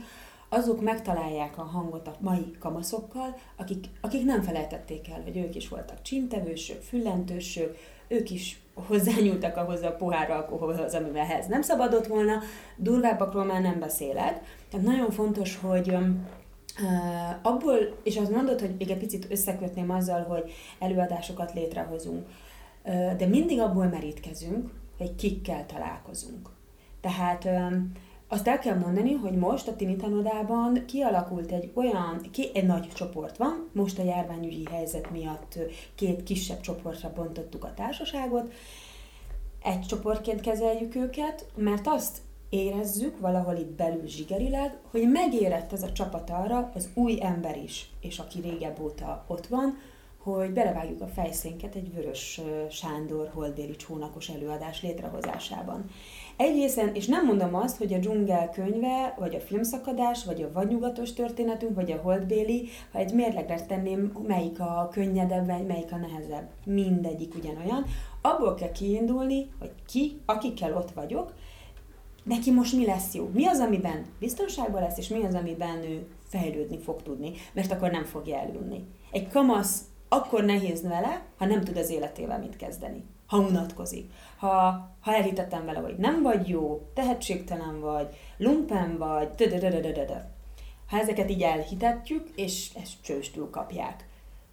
azok 0.49 0.83
megtalálják 0.83 1.59
a 1.59 1.63
hangot 1.63 2.07
a 2.07 2.17
mai 2.21 2.57
kamaszokkal, 2.59 3.37
akik, 3.57 3.85
akik 4.01 4.25
nem 4.25 4.43
felejtették 4.43 5.09
el, 5.09 5.23
hogy 5.23 5.37
ők 5.37 5.55
is 5.55 5.69
voltak 5.69 6.03
csintevősök, 6.03 6.83
füllentősök, 6.83 7.77
ők 8.09 8.31
is 8.31 8.61
hozzányúltak 8.75 9.57
ahhoz 9.57 9.83
a 9.83 9.93
pohár 9.93 10.31
alkoholhoz, 10.31 10.95
amivel 10.95 11.23
ehhez 11.23 11.47
nem 11.47 11.63
szabadott 11.63 12.07
volna, 12.07 12.41
durvábbakról 12.77 13.45
már 13.45 13.61
nem 13.61 13.79
beszélek. 13.79 14.41
Tehát 14.71 14.87
nagyon 14.87 15.11
fontos, 15.11 15.57
hogy 15.57 15.97
abból, 17.43 17.77
és 18.03 18.17
azt 18.17 18.31
mondod, 18.31 18.61
hogy 18.61 18.75
még 18.79 18.91
egy 18.91 18.99
picit 18.99 19.27
összekötném 19.31 19.91
azzal, 19.91 20.23
hogy 20.23 20.53
előadásokat 20.79 21.53
létrehozunk, 21.53 22.27
de 23.17 23.27
mindig 23.27 23.61
abból 23.61 23.87
merítkezünk, 23.87 24.71
hogy 24.99 25.15
kikkel 25.15 25.67
találkozunk. 25.67 26.49
Tehát 27.01 27.49
azt 28.29 28.49
el 28.49 28.59
kell 28.59 28.79
mondani, 28.79 29.13
hogy 29.13 29.33
most 29.33 29.69
a 29.69 29.77
Tini 29.77 29.97
tanodában 29.97 30.85
kialakult 30.87 31.53
egy 31.53 31.71
olyan, 31.75 32.21
ki, 32.33 32.51
egy 32.55 32.67
nagy 32.67 32.89
csoport 32.89 33.37
van, 33.37 33.69
most 33.73 33.99
a 33.99 34.05
járványügyi 34.05 34.65
helyzet 34.71 35.11
miatt 35.11 35.59
két 35.95 36.23
kisebb 36.23 36.61
csoportra 36.61 37.13
bontottuk 37.15 37.65
a 37.65 37.75
társaságot, 37.75 38.53
egy 39.63 39.81
csoportként 39.81 40.41
kezeljük 40.41 40.95
őket, 40.95 41.47
mert 41.55 41.87
azt 41.87 42.19
érezzük 42.49 43.21
valahol 43.21 43.57
itt 43.57 43.71
belül 43.71 44.07
zsigerileg, 44.07 44.77
hogy 44.91 45.09
megérett 45.11 45.73
ez 45.73 45.83
a 45.83 45.93
csapat 45.93 46.31
arra, 46.31 46.71
az 46.75 46.89
új 46.95 47.19
ember 47.23 47.57
is, 47.57 47.91
és 48.01 48.19
aki 48.19 48.41
régebb 48.41 48.81
óta 48.81 49.25
ott 49.27 49.47
van, 49.47 49.79
hogy 50.19 50.51
belevágjuk 50.51 51.01
a 51.01 51.07
fejszénket 51.07 51.75
egy 51.75 51.95
Vörös 51.95 52.41
Sándor 52.71 53.31
holdbéli 53.35 53.77
csónakos 53.77 54.29
előadás 54.29 54.83
létrehozásában. 54.83 55.91
Egészen, 56.39 56.95
és 56.95 57.07
nem 57.07 57.27
mondom 57.27 57.55
azt, 57.55 57.77
hogy 57.77 57.93
a 57.93 57.99
dzsungel 57.99 58.51
könyve, 58.51 59.15
vagy 59.19 59.35
a 59.35 59.41
filmszakadás, 59.41 60.25
vagy 60.25 60.43
a 60.43 60.53
vadnyugatos 60.53 61.13
történetünk, 61.13 61.75
vagy 61.75 61.93
a 61.93 62.01
holdbéli, 62.03 62.69
ha 62.93 62.99
egy 62.99 63.13
mérlegre 63.13 63.61
tenném, 63.61 64.13
melyik 64.27 64.61
a 64.61 64.89
könnyedebb, 64.93 65.47
vagy 65.47 65.67
melyik 65.67 65.93
a 65.93 65.97
nehezebb. 65.97 66.49
Mindegyik 66.65 67.35
ugyanolyan. 67.35 67.85
Abból 68.23 68.55
kell 68.55 68.71
kiindulni, 68.71 69.51
hogy 69.59 69.71
ki, 69.87 70.21
akikkel 70.27 70.77
ott 70.77 70.91
vagyok, 70.91 71.33
neki 72.23 72.51
most 72.51 72.77
mi 72.77 72.87
lesz 72.87 73.15
jó? 73.15 73.31
Mi 73.33 73.47
az, 73.47 73.59
amiben 73.59 74.07
biztonságban 74.19 74.83
lesz, 74.83 74.99
és 74.99 75.09
mi 75.09 75.25
az, 75.25 75.35
amiben 75.35 75.83
ő 75.83 76.07
fejlődni 76.29 76.79
fog 76.79 77.03
tudni, 77.03 77.33
mert 77.53 77.73
akkor 77.73 77.91
nem 77.91 78.05
fogja 78.05 78.37
elülni. 78.37 78.85
Egy 79.11 79.29
kamasz 79.29 79.81
akkor 80.09 80.45
nehéz 80.45 80.83
vele, 80.83 81.23
ha 81.39 81.47
nem 81.47 81.65
tud 81.65 81.77
az 81.77 81.91
életével 81.91 82.39
mit 82.39 82.57
kezdeni. 82.57 83.05
Ha 83.27 83.39
unatkozik. 83.39 84.11
Ha, 84.39 84.89
ha 85.01 85.15
elhitettem 85.15 85.65
vele, 85.65 85.79
hogy 85.79 85.97
nem 85.97 86.23
vagy 86.23 86.49
jó, 86.49 86.89
tehetségtelen 86.95 87.81
vagy, 87.81 88.17
lumpen 88.37 88.99
vagy. 88.99 89.29
Ha 90.89 90.99
ezeket 90.99 91.31
így 91.31 91.43
elhitetjük, 91.43 92.29
és 92.35 92.71
ezt 92.83 92.93
csőstül 93.03 93.51
kapják. 93.51 94.07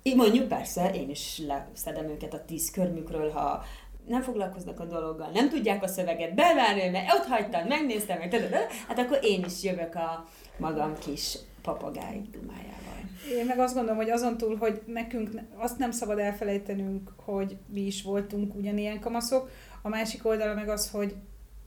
Így 0.04 0.16
mondjuk 0.16 0.48
persze, 0.48 0.90
én 0.90 1.10
is 1.10 1.42
leszedem 1.48 2.10
őket 2.10 2.34
a 2.34 2.46
tíz 2.46 2.72
körmükről, 2.72 3.32
ha 3.32 3.64
nem 4.08 4.22
foglalkoznak 4.22 4.80
a 4.80 4.86
dologgal, 4.86 5.30
nem 5.34 5.50
tudják 5.50 5.84
a 5.84 5.88
szöveget 5.88 6.36
bevárni, 6.36 6.90
mert 6.90 7.14
ott 7.14 7.26
hagytad, 7.26 7.68
megnéztem, 7.68 8.18
meg, 8.18 8.68
hát 8.88 9.00
akkor 9.00 9.20
én 9.22 9.44
is 9.46 9.64
jövök 9.64 9.96
a 9.96 10.26
magam 10.58 10.94
kis 10.98 11.38
papagáj 11.62 12.22
dumájával. 12.32 13.00
Én 13.38 13.46
meg 13.46 13.60
azt 13.60 13.74
gondolom, 13.74 13.98
hogy 13.98 14.10
azon 14.10 14.38
túl, 14.38 14.56
hogy 14.56 14.82
nekünk 14.86 15.34
ne- 15.34 15.44
azt 15.58 15.78
nem 15.78 15.92
szabad 15.92 16.20
elfelejtenünk, 16.20 17.14
hogy 17.24 17.58
mi 17.68 17.82
is 17.82 18.04
voltunk 18.04 18.56
ugyanilyen 18.56 19.00
kamaszok, 19.00 19.50
a 19.86 19.90
másik 19.90 20.26
oldala 20.26 20.54
meg 20.54 20.70
az, 20.70 20.90
hogy 20.90 21.16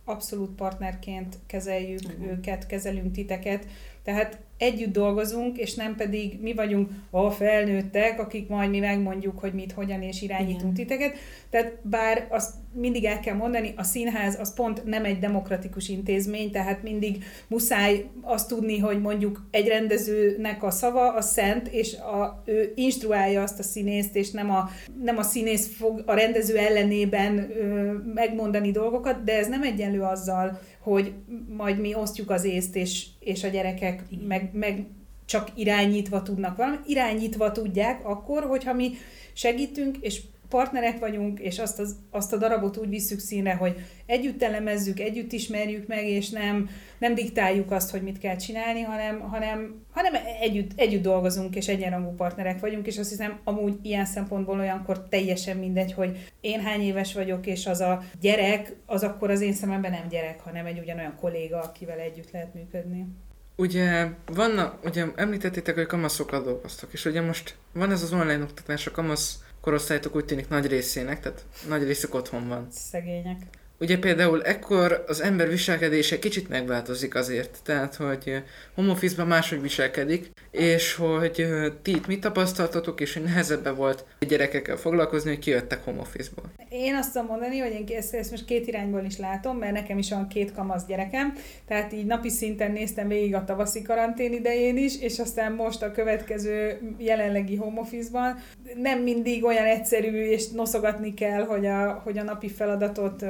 abszolút 0.05 0.55
partnerként 0.55 1.39
kezeljük 1.47 2.01
uh-huh. 2.05 2.27
őket, 2.27 2.67
kezelünk 2.67 3.13
titeket, 3.13 3.67
tehát 4.05 4.39
együtt 4.59 4.93
dolgozunk, 4.93 5.59
és 5.59 5.75
nem 5.75 5.97
pedig 5.97 6.39
mi 6.41 6.55
vagyunk 6.55 6.91
a 7.11 7.31
felnőttek, 7.31 8.21
akik 8.21 8.49
majd 8.49 8.71
mi 8.71 8.79
megmondjuk, 8.79 9.39
hogy 9.39 9.53
mit, 9.53 9.73
hogyan 9.73 10.03
és 10.03 10.23
irányítunk 10.23 10.79
Igen. 10.79 10.87
titeket. 10.87 11.19
Tehát 11.51 11.79
bár 11.83 12.27
azt 12.31 12.55
mindig 12.73 13.05
el 13.05 13.21
kell 13.21 13.35
mondani, 13.35 13.73
a 13.77 13.83
színház 13.83 14.41
az 14.41 14.55
pont 14.55 14.85
nem 14.85 15.05
egy 15.05 15.19
demokratikus 15.19 15.89
intézmény, 15.89 16.51
tehát 16.51 16.83
mindig 16.83 17.25
muszáj 17.47 18.05
azt 18.21 18.49
tudni, 18.49 18.79
hogy 18.79 19.01
mondjuk 19.01 19.49
egy 19.51 19.69
rendezőnek 19.69 20.63
a 20.63 20.71
szava 20.71 21.13
a 21.13 21.21
szent, 21.21 21.69
és 21.69 21.95
a, 21.95 22.43
ő 22.45 22.73
instruálja 22.75 23.43
azt 23.43 23.59
a 23.59 23.63
színészt, 23.63 24.17
és 24.17 24.31
nem 24.31 24.51
a, 24.51 24.69
nem 25.03 25.19
a 25.19 25.23
színész 25.23 25.77
fog 25.77 26.03
a 26.07 26.15
rendező 26.15 26.57
ellenében 26.57 27.39
ö, 27.39 27.93
megmondani 28.15 28.71
dolgokat, 28.71 29.25
de 29.25 29.39
ez 29.39 29.49
nem 29.49 29.63
egyenlő 29.63 30.03
azzal, 30.03 30.59
hogy 30.89 31.13
majd 31.57 31.81
mi 31.81 31.95
osztjuk 31.95 32.31
az 32.31 32.45
észt, 32.45 32.77
és, 32.77 33.07
és 33.19 33.45
a 33.45 33.49
gyerekek 33.49 34.03
meg, 34.27 34.51
meg 34.53 34.87
csak 35.25 35.51
irányítva 35.55 36.23
tudnak 36.23 36.57
valami. 36.57 36.77
Irányítva 36.87 37.53
tudják 37.53 38.07
akkor, 38.07 38.43
hogyha 38.43 38.73
mi 38.73 38.91
segítünk, 39.33 39.97
és 40.01 40.23
partnerek 40.49 40.99
vagyunk, 40.99 41.41
és 41.41 41.59
azt, 41.59 41.79
az, 41.79 41.97
azt 42.11 42.33
a 42.33 42.37
darabot 42.37 42.77
úgy 42.77 42.89
visszük 42.89 43.19
színre, 43.19 43.55
hogy 43.55 43.75
együtt 44.07 44.43
elemezzük, 44.43 45.01
együtt 45.01 45.33
ismerjük 45.33 45.87
meg, 45.87 46.07
és 46.07 46.31
nem, 46.31 46.69
nem 46.99 47.15
diktáljuk 47.15 47.71
azt, 47.71 47.91
hogy 47.91 48.03
mit 48.03 48.19
kell 48.19 48.37
csinálni, 48.37 48.81
hanem, 48.81 49.21
hanem, 49.21 49.85
hanem 49.91 50.13
együtt, 50.41 50.71
együtt 50.77 51.03
dolgozunk, 51.03 51.57
és 51.57 51.69
egyenrangú 51.69 52.15
partnerek 52.15 52.61
vagyunk, 52.61 52.87
és 52.87 52.99
azt 52.99 53.09
hiszem 53.09 53.39
amúgy 53.45 53.79
ilyen 53.83 54.05
szempontból 54.05 54.59
olyankor 54.59 55.09
teljesen 55.09 55.57
mindegy, 55.57 55.93
hogy 55.93 56.31
én 56.41 56.61
hány 56.61 56.81
éves 56.81 57.15
vagyok, 57.15 57.47
és 57.47 57.67
az 57.67 57.81
a 57.81 58.03
gyerek, 58.21 58.77
az 58.87 59.03
akkor 59.03 59.31
az 59.31 59.41
én 59.41 59.53
szememben 59.53 59.91
nem 59.91 60.09
gyerek, 60.09 60.41
hanem 60.41 60.67
egy 60.67 60.79
ugyanolyan 60.79 61.17
kolléga, 61.21 61.61
akivel 61.61 61.99
együtt 61.99 62.31
lehet 62.31 62.55
működni. 62.55 63.07
Ugye 63.57 64.07
vannak, 64.27 64.85
ugye 64.85 65.05
említettétek, 65.15 65.75
hogy 65.75 65.87
kamaszokkal 65.87 66.43
dolgoztok, 66.43 66.93
és 66.93 67.05
ugye 67.05 67.21
most 67.21 67.57
van 67.73 67.91
ez 67.91 68.03
az 68.03 68.13
online 68.13 68.43
oktatás, 68.43 68.87
a 68.87 68.91
kamasz 68.91 69.39
korosztálytok 69.61 70.15
úgy 70.15 70.25
tűnik 70.25 70.49
nagy 70.49 70.67
részének, 70.67 71.21
tehát 71.21 71.45
nagy 71.69 71.85
részük 71.85 72.15
otthon 72.15 72.49
van. 72.49 72.67
Szegények. 72.71 73.37
Ugye 73.81 73.99
például 73.99 74.43
ekkor 74.43 75.05
az 75.07 75.21
ember 75.21 75.49
viselkedése 75.49 76.19
kicsit 76.19 76.49
megváltozik 76.49 77.15
azért, 77.15 77.59
tehát 77.65 77.95
hogy 77.95 78.43
home 78.75 78.91
office-ban 78.91 79.27
máshogy 79.27 79.61
viselkedik, 79.61 80.31
és 80.51 80.95
hogy 80.95 81.47
ti 81.83 81.91
itt 81.91 82.07
mit 82.07 82.21
tapasztaltatok, 82.21 83.01
és 83.01 83.15
hogy 83.15 83.23
nehezebben 83.23 83.75
volt 83.75 84.05
a 84.21 84.25
gyerekekkel 84.25 84.77
foglalkozni, 84.77 85.31
hogy 85.31 85.39
kijöttek 85.39 85.85
home 85.85 86.01
office-ból. 86.01 86.45
Én 86.69 86.95
azt 86.95 87.13
tudom 87.13 87.27
mondani, 87.27 87.59
hogy 87.59 87.73
én 87.73 87.97
ezt, 87.97 88.15
ezt 88.15 88.31
most 88.31 88.45
két 88.45 88.67
irányból 88.67 89.05
is 89.05 89.19
látom, 89.19 89.57
mert 89.59 89.73
nekem 89.73 89.99
is 89.99 90.11
van 90.11 90.29
két 90.29 90.53
kamasz 90.53 90.87
gyerekem, 90.87 91.35
tehát 91.67 91.93
így 91.93 92.07
napi 92.07 92.29
szinten 92.29 92.73
néztem 92.73 93.09
végig 93.09 93.35
a 93.35 93.45
tavaszi 93.45 93.83
karantén 93.83 94.33
idején 94.33 94.77
is, 94.77 95.01
és 95.01 95.19
aztán 95.19 95.53
most 95.53 95.83
a 95.83 95.91
következő 95.91 96.79
jelenlegi 96.99 97.57
home 97.57 97.81
office-ban 97.81 98.39
nem 98.77 99.03
mindig 99.03 99.45
olyan 99.45 99.65
egyszerű, 99.65 100.25
és 100.25 100.49
noszogatni 100.49 101.15
kell, 101.15 101.45
hogy 101.45 101.67
a, 101.67 102.01
hogy 102.05 102.19
a 102.19 102.23
napi 102.23 102.49
feladatot 102.49 103.25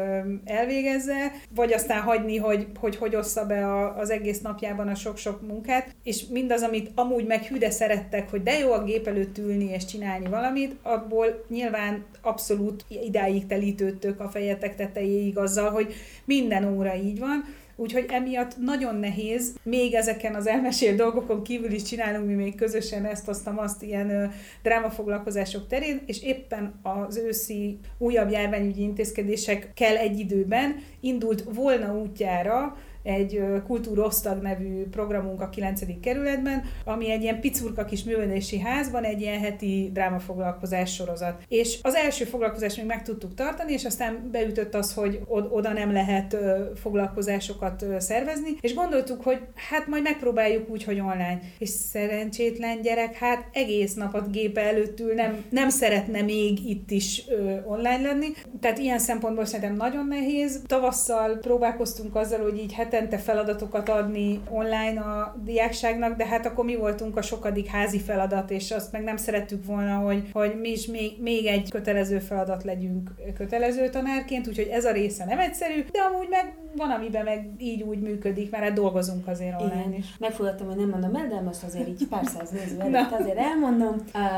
elvégezze, 0.45 1.33
vagy 1.55 1.73
aztán 1.73 2.01
hagyni, 2.01 2.37
hogy 2.37 2.67
hogy, 2.81 2.97
hogy 2.97 3.17
ossza 3.17 3.47
be 3.47 3.67
a, 3.67 3.99
az 3.99 4.11
egész 4.11 4.41
napjában 4.41 4.89
a 4.89 4.95
sok-sok 4.95 5.47
munkát, 5.47 5.95
és 6.03 6.27
mindaz, 6.27 6.63
amit 6.63 6.91
amúgy 6.95 7.27
meg 7.27 7.43
hű, 7.43 7.59
de 7.59 7.71
szerettek, 7.71 8.31
hogy 8.31 8.43
de 8.43 8.59
jó 8.59 8.73
a 8.73 8.85
gép 8.85 9.07
előtt 9.07 9.39
ülni 9.39 9.65
és 9.65 9.85
csinálni 9.85 10.27
valamit, 10.29 10.77
abból 10.83 11.45
nyilván 11.49 12.05
abszolút 12.23 12.85
idáig 12.89 13.47
telítődtök 13.47 14.21
a 14.21 14.29
fejetek 14.29 14.77
tetejéig 14.77 15.39
azzal, 15.39 15.71
hogy 15.71 15.95
minden 16.25 16.77
óra 16.77 16.95
így 16.95 17.19
van, 17.19 17.45
Úgyhogy 17.81 18.07
emiatt 18.09 18.57
nagyon 18.57 18.95
nehéz, 18.95 19.57
még 19.63 19.95
ezeken 19.95 20.35
az 20.35 20.47
elmesélt 20.47 20.97
dolgokon 20.97 21.43
kívül 21.43 21.71
is 21.71 21.83
csinálunk 21.83 22.27
mi 22.27 22.35
még 22.35 22.55
közösen 22.55 23.05
ezt, 23.05 23.29
azt, 23.29 23.51
azt 23.57 23.83
ilyen 23.83 24.33
drámafoglalkozások 24.63 25.67
terén, 25.67 26.03
és 26.07 26.23
éppen 26.23 26.81
az 26.83 27.17
őszi 27.17 27.79
újabb 27.99 28.31
járványügyi 28.31 28.83
intézkedésekkel 28.83 29.97
egy 29.97 30.19
időben 30.19 30.77
indult 31.01 31.45
volna 31.53 31.99
útjára 31.99 32.77
egy 33.09 33.43
kultúrosztag 33.67 34.43
nevű 34.43 34.83
programunk 34.91 35.41
a 35.41 35.49
9. 35.49 35.81
kerületben, 36.01 36.65
ami 36.85 37.11
egy 37.11 37.23
ilyen 37.23 37.41
picurka 37.41 37.85
kis 37.85 38.05
művelési 38.05 38.59
házban 38.59 39.05
egy 39.05 39.21
ilyen 39.21 39.41
heti 39.41 39.91
drámafoglalkozás 39.93 40.95
sorozat. 40.95 41.43
És 41.49 41.79
az 41.83 41.95
első 41.95 42.25
foglalkozást 42.25 42.77
még 42.77 42.87
meg 42.87 43.03
tudtuk 43.03 43.35
tartani, 43.35 43.73
és 43.73 43.85
aztán 43.85 44.29
beütött 44.33 44.75
az, 44.75 44.95
hogy 44.95 45.21
oda 45.29 45.73
nem 45.73 45.93
lehet 45.93 46.37
foglalkozásokat 46.75 47.85
szervezni, 47.99 48.57
és 48.61 48.75
gondoltuk, 48.75 49.23
hogy 49.23 49.41
hát 49.71 49.87
majd 49.87 50.03
megpróbáljuk 50.03 50.71
úgy, 50.71 50.85
hogy 50.85 51.01
online. 51.01 51.41
És 51.59 51.69
szerencsétlen 51.69 52.81
gyerek, 52.83 53.17
hát 53.17 53.49
egész 53.53 53.95
napot 53.95 54.33
gép 54.33 54.59
előtt 54.59 55.01
ül, 55.01 55.15
nem, 55.15 55.45
nem 55.51 55.69
szeretne 55.69 56.23
még 56.23 56.69
itt 56.69 56.91
is 56.91 57.25
online 57.67 58.03
lenni. 58.03 58.27
Tehát 58.61 58.79
ilyen 58.79 58.99
szempontból 58.99 59.45
szerintem 59.45 59.77
nagyon 59.77 60.07
nehéz. 60.07 60.63
Tavasszal 60.67 61.37
próbálkoztunk 61.37 62.17
azzal, 62.17 62.43
hogy 62.43 62.59
így 62.59 62.75
hetente 62.99 63.19
feladatokat 63.19 63.89
adni 63.89 64.41
online 64.51 65.01
a 65.01 65.37
diákságnak, 65.45 66.17
de 66.17 66.27
hát 66.27 66.47
akkor 66.47 66.65
mi 66.65 66.77
voltunk 66.77 67.17
a 67.17 67.23
sokadik 67.23 67.67
házi 67.67 68.01
feladat, 68.01 68.51
és 68.51 68.71
azt 68.71 68.93
meg 68.93 69.03
nem 69.03 69.17
szerettük 69.17 69.65
volna, 69.65 69.97
hogy, 69.97 70.29
hogy 70.33 70.61
mi 70.61 70.69
is 70.69 70.87
még, 70.87 71.23
még 71.23 71.47
egy 71.47 71.71
kötelező 71.71 72.19
feladat 72.19 72.65
legyünk 72.65 73.11
kötelező 73.37 73.89
tanárként, 73.89 74.49
úgyhogy 74.49 74.67
ez 74.67 74.85
a 74.85 74.93
része 74.93 75.25
nem 75.25 75.39
egyszerű, 75.39 75.85
de 75.93 76.01
amúgy 76.01 76.27
meg 76.31 76.55
van, 76.77 76.91
amiben 76.91 77.25
meg 77.25 77.51
így 77.59 77.83
úgy 77.83 78.01
működik, 78.01 78.51
mert 78.51 78.65
hát 78.65 78.73
dolgozunk 78.73 79.27
azért 79.29 79.61
online 79.61 79.81
Igen. 79.81 79.95
is. 79.95 80.07
Megfogadtam, 80.19 80.67
hogy 80.67 80.77
nem 80.77 80.89
mondom 80.89 81.15
el, 81.15 81.29
de 81.29 81.41
most 81.41 81.63
azért 81.63 81.89
így 81.89 82.07
pár 82.09 82.27
száz 82.27 82.51
néző 82.51 82.81
előtt 82.81 83.13
azért 83.21 83.39
elmondom. 83.39 83.97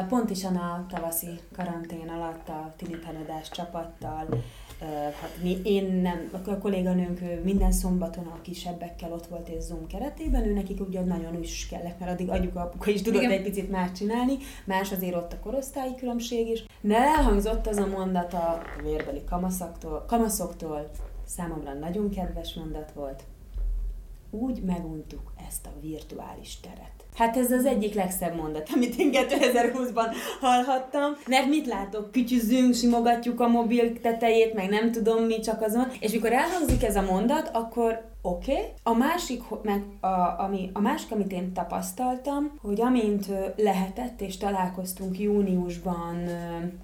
Pontosan 0.08 0.56
a 0.56 0.86
tavaszi 0.94 1.40
karantén 1.56 2.08
alatt 2.08 2.48
a 2.48 2.72
Tini 2.76 2.98
tanodás 2.98 3.50
csapattal 3.50 4.26
hát 5.20 5.30
mi, 5.42 5.60
én 5.64 5.92
nem, 5.92 6.30
a 6.46 6.58
kolléganőnk 6.58 7.20
minden 7.44 7.72
szombaton 7.72 8.26
a 8.26 8.40
kisebbekkel 8.40 9.12
ott 9.12 9.26
volt 9.26 9.48
és 9.48 9.62
Zoom 9.62 9.86
keretében, 9.86 10.46
ő 10.46 10.52
nekik 10.52 10.80
ugye 10.80 11.00
nagyon 11.00 11.42
is 11.42 11.66
kellett, 11.66 11.98
mert 11.98 12.12
addig 12.12 12.28
agyuk 12.28 12.56
apuka 12.56 12.90
is 12.90 13.02
tudott 13.02 13.22
Igen. 13.22 13.32
egy 13.32 13.42
picit 13.42 13.70
más 13.70 13.92
csinálni, 13.92 14.36
más 14.64 14.92
azért 14.92 15.14
ott 15.14 15.32
a 15.32 15.38
korosztályi 15.38 15.94
különbség 15.94 16.48
is. 16.48 16.64
De 16.80 16.96
elhangzott 16.96 17.66
az 17.66 17.76
a 17.76 17.86
mondat 17.86 18.34
a 18.34 18.62
vérbeli 18.82 19.24
kamaszoktól, 19.24 20.04
kamaszoktól 20.08 20.90
számomra 21.24 21.72
nagyon 21.72 22.10
kedves 22.10 22.54
mondat 22.54 22.92
volt, 22.92 23.22
úgy 24.30 24.62
meguntuk 24.62 25.32
ezt 25.48 25.66
a 25.66 25.80
virtuális 25.80 26.60
teret. 26.60 26.99
Hát 27.14 27.36
ez 27.36 27.50
az 27.52 27.64
egyik 27.64 27.94
legszebb 27.94 28.36
mondat, 28.36 28.68
amit 28.74 28.96
én 28.96 29.10
2020-ban 29.12 30.14
hallhattam. 30.40 31.12
Mert 31.26 31.46
mit 31.46 31.66
látok? 31.66 32.10
Kütyüzünk, 32.10 32.74
simogatjuk 32.74 33.40
a 33.40 33.48
mobil 33.48 34.00
tetejét, 34.00 34.54
meg 34.54 34.68
nem 34.68 34.92
tudom 34.92 35.24
mi, 35.24 35.40
csak 35.40 35.62
azon. 35.62 35.86
És 36.00 36.12
mikor 36.12 36.32
elhangzik 36.32 36.84
ez 36.84 36.96
a 36.96 37.02
mondat, 37.02 37.50
akkor 37.52 38.08
oké. 38.22 38.52
Okay. 38.52 38.64
A 38.82 38.92
másik, 38.92 39.42
meg 39.62 39.82
a, 40.00 40.42
ami, 40.42 40.70
a 40.72 40.80
másik, 40.80 41.12
amit 41.12 41.32
én 41.32 41.52
tapasztaltam, 41.52 42.58
hogy 42.62 42.80
amint 42.80 43.26
lehetett, 43.56 44.20
és 44.20 44.36
találkoztunk 44.36 45.18
júniusban 45.18 46.24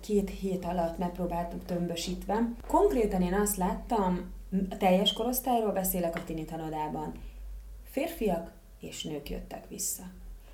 két 0.00 0.30
hét 0.40 0.64
alatt 0.64 0.98
megpróbáltuk 0.98 1.64
tömbösítve, 1.64 2.48
konkrétan 2.66 3.22
én 3.22 3.34
azt 3.34 3.56
láttam, 3.56 4.34
a 4.70 4.76
teljes 4.76 5.12
korosztályról 5.12 5.72
beszélek 5.72 6.16
a 6.16 6.24
tini 6.24 6.44
tanodában, 6.44 7.12
férfiak 7.90 8.55
és 8.80 9.02
nők 9.02 9.30
jöttek 9.30 9.68
vissza, 9.68 10.02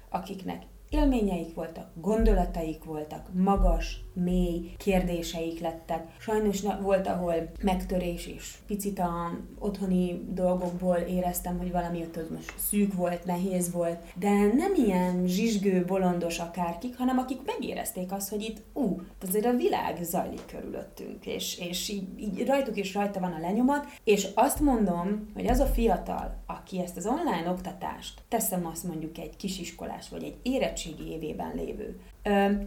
akiknek 0.08 0.62
élményeik 0.88 1.54
voltak, 1.54 1.90
gondolataik 1.94 2.84
voltak, 2.84 3.32
magas, 3.32 4.04
mély 4.12 4.70
kérdéseik 4.76 5.60
lettek. 5.60 6.06
Sajnos 6.18 6.60
volt, 6.80 7.06
ahol 7.06 7.34
megtörés 7.62 8.26
is. 8.26 8.62
Picit 8.66 8.98
a 8.98 9.38
otthoni 9.58 10.24
dolgokból 10.28 10.96
éreztem, 10.96 11.58
hogy 11.58 11.72
valami 11.72 12.00
ott 12.00 12.30
most 12.30 12.54
szűk 12.56 12.94
volt, 12.94 13.24
nehéz 13.24 13.72
volt, 13.72 13.98
de 14.18 14.30
nem 14.30 14.74
ilyen 14.74 15.26
zsizsgő, 15.26 15.84
bolondos 15.84 16.38
akárkik, 16.38 16.96
hanem 16.96 17.18
akik 17.18 17.40
megérezték 17.46 18.12
azt, 18.12 18.28
hogy 18.28 18.42
itt, 18.42 18.62
ú, 18.72 19.00
azért 19.22 19.44
a 19.44 19.56
világ 19.56 19.98
zajlik 20.02 20.46
körülöttünk, 20.46 21.26
és, 21.26 21.58
és 21.58 21.88
így, 21.88 22.20
így 22.20 22.46
rajtuk 22.46 22.76
is 22.76 22.94
rajta 22.94 23.20
van 23.20 23.32
a 23.32 23.40
lenyomat, 23.40 23.86
és 24.04 24.28
azt 24.34 24.60
mondom, 24.60 25.30
hogy 25.34 25.46
az 25.46 25.58
a 25.58 25.66
fiatal, 25.66 26.42
aki 26.46 26.80
ezt 26.80 26.96
az 26.96 27.06
online 27.06 27.50
oktatást, 27.50 28.22
teszem 28.28 28.66
azt 28.66 28.84
mondjuk 28.84 29.18
egy 29.18 29.36
kisiskolás, 29.36 30.08
vagy 30.08 30.22
egy 30.22 30.36
érettségi 30.42 31.10
évében 31.10 31.52
lévő, 31.54 32.00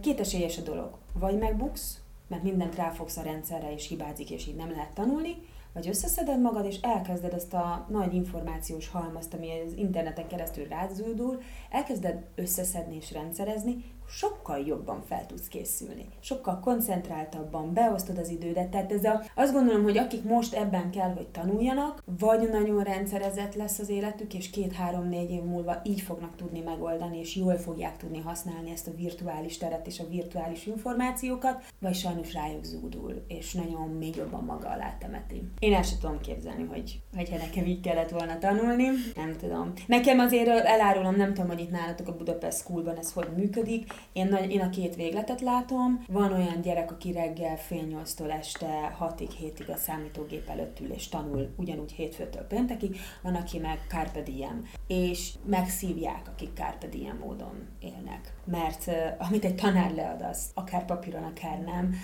kétesélyes 0.00 0.58
a 0.58 0.62
dolog. 0.62 0.98
Vagy 1.12 1.38
megbuksz, 1.38 2.00
mert 2.28 2.42
mindent 2.42 2.74
ráfogsz 2.74 3.16
a 3.16 3.22
rendszerre, 3.22 3.72
és 3.72 3.88
hibázik, 3.88 4.30
és 4.30 4.46
így 4.46 4.56
nem 4.56 4.70
lehet 4.70 4.94
tanulni, 4.94 5.36
vagy 5.72 5.88
összeszeded 5.88 6.40
magad, 6.40 6.64
és 6.64 6.80
elkezded 6.80 7.32
ezt 7.32 7.54
a 7.54 7.86
nagy 7.90 8.14
információs 8.14 8.88
halmazt, 8.88 9.34
ami 9.34 9.48
az 9.66 9.72
interneten 9.76 10.26
keresztül 10.26 10.68
rázúdul, 10.68 11.40
elkezded 11.70 12.24
összeszedni 12.34 12.96
és 12.96 13.12
rendszerezni, 13.12 13.84
sokkal 14.08 14.58
jobban 14.58 15.02
fel 15.08 15.26
tudsz 15.26 15.48
készülni. 15.48 16.08
Sokkal 16.20 16.60
koncentráltabban 16.60 17.72
beosztod 17.72 18.18
az 18.18 18.28
idődet. 18.28 18.68
Tehát 18.68 18.92
ez 18.92 19.04
a, 19.04 19.22
azt 19.34 19.52
gondolom, 19.52 19.82
hogy 19.82 19.98
akik 19.98 20.24
most 20.24 20.54
ebben 20.54 20.90
kell, 20.90 21.12
hogy 21.14 21.28
tanuljanak, 21.28 22.02
vagy 22.18 22.48
nagyon 22.50 22.82
rendszerezett 22.82 23.54
lesz 23.54 23.78
az 23.78 23.88
életük, 23.88 24.34
és 24.34 24.50
két-három-négy 24.50 25.30
év 25.30 25.42
múlva 25.42 25.80
így 25.84 26.00
fognak 26.00 26.36
tudni 26.36 26.60
megoldani, 26.60 27.18
és 27.18 27.36
jól 27.36 27.56
fogják 27.56 27.96
tudni 27.96 28.20
használni 28.20 28.70
ezt 28.70 28.88
a 28.88 28.94
virtuális 28.96 29.58
teret 29.58 29.86
és 29.86 30.00
a 30.00 30.08
virtuális 30.08 30.66
információkat, 30.66 31.64
vagy 31.78 31.94
sajnos 31.94 32.32
rájuk 32.32 32.64
zúdul, 32.64 33.24
és 33.28 33.52
nagyon 33.52 33.88
még 33.88 34.16
jobban 34.16 34.44
maga 34.44 34.68
alá 34.68 34.96
temeti. 34.98 35.42
Én 35.58 35.74
el 35.74 35.82
sem 35.82 35.98
tudom 35.98 36.20
képzelni, 36.20 36.64
hogy, 36.64 37.00
hogyha 37.16 37.36
nekem 37.36 37.66
így 37.66 37.80
kellett 37.80 38.10
volna 38.10 38.38
tanulni. 38.38 38.86
Nem 39.14 39.36
tudom. 39.36 39.72
Nekem 39.86 40.18
azért 40.18 40.48
elárulom, 40.48 41.16
nem 41.16 41.34
tudom, 41.34 41.50
hogy 41.50 41.60
itt 41.60 41.70
nálatok 41.70 42.08
a 42.08 42.16
Budapest 42.16 42.58
Schoolban 42.58 42.96
ez 42.96 43.12
hogy 43.12 43.28
működik. 43.36 43.92
Én, 44.12 44.34
én 44.34 44.60
a 44.60 44.70
két 44.70 44.96
végletet 44.96 45.40
látom. 45.40 46.04
Van 46.08 46.32
olyan 46.32 46.60
gyerek, 46.60 46.90
aki 46.90 47.12
reggel 47.12 47.56
fél 47.56 47.82
nyolctól 47.82 48.30
este 48.30 48.66
hatig, 48.98 49.30
hétig 49.30 49.70
a 49.70 49.76
számítógép 49.76 50.48
előtt 50.48 50.80
ül 50.80 50.92
és 50.92 51.08
tanul 51.08 51.48
ugyanúgy 51.56 51.92
hétfőtől 51.92 52.42
péntekig. 52.42 52.96
Van, 53.22 53.34
aki 53.34 53.58
meg 53.58 53.78
Carpe 53.88 54.22
Diem. 54.22 54.68
És 54.86 55.32
megszívják, 55.44 56.28
akik 56.28 56.50
Carpe 56.54 56.86
Diem 56.86 57.16
módon 57.16 57.68
élnek. 57.80 58.32
Mert 58.44 58.90
amit 59.18 59.44
egy 59.44 59.54
tanár 59.54 59.94
lead, 59.94 60.22
az 60.22 60.50
akár 60.54 60.84
papíron, 60.84 61.22
akár 61.22 61.60
nem, 61.60 61.94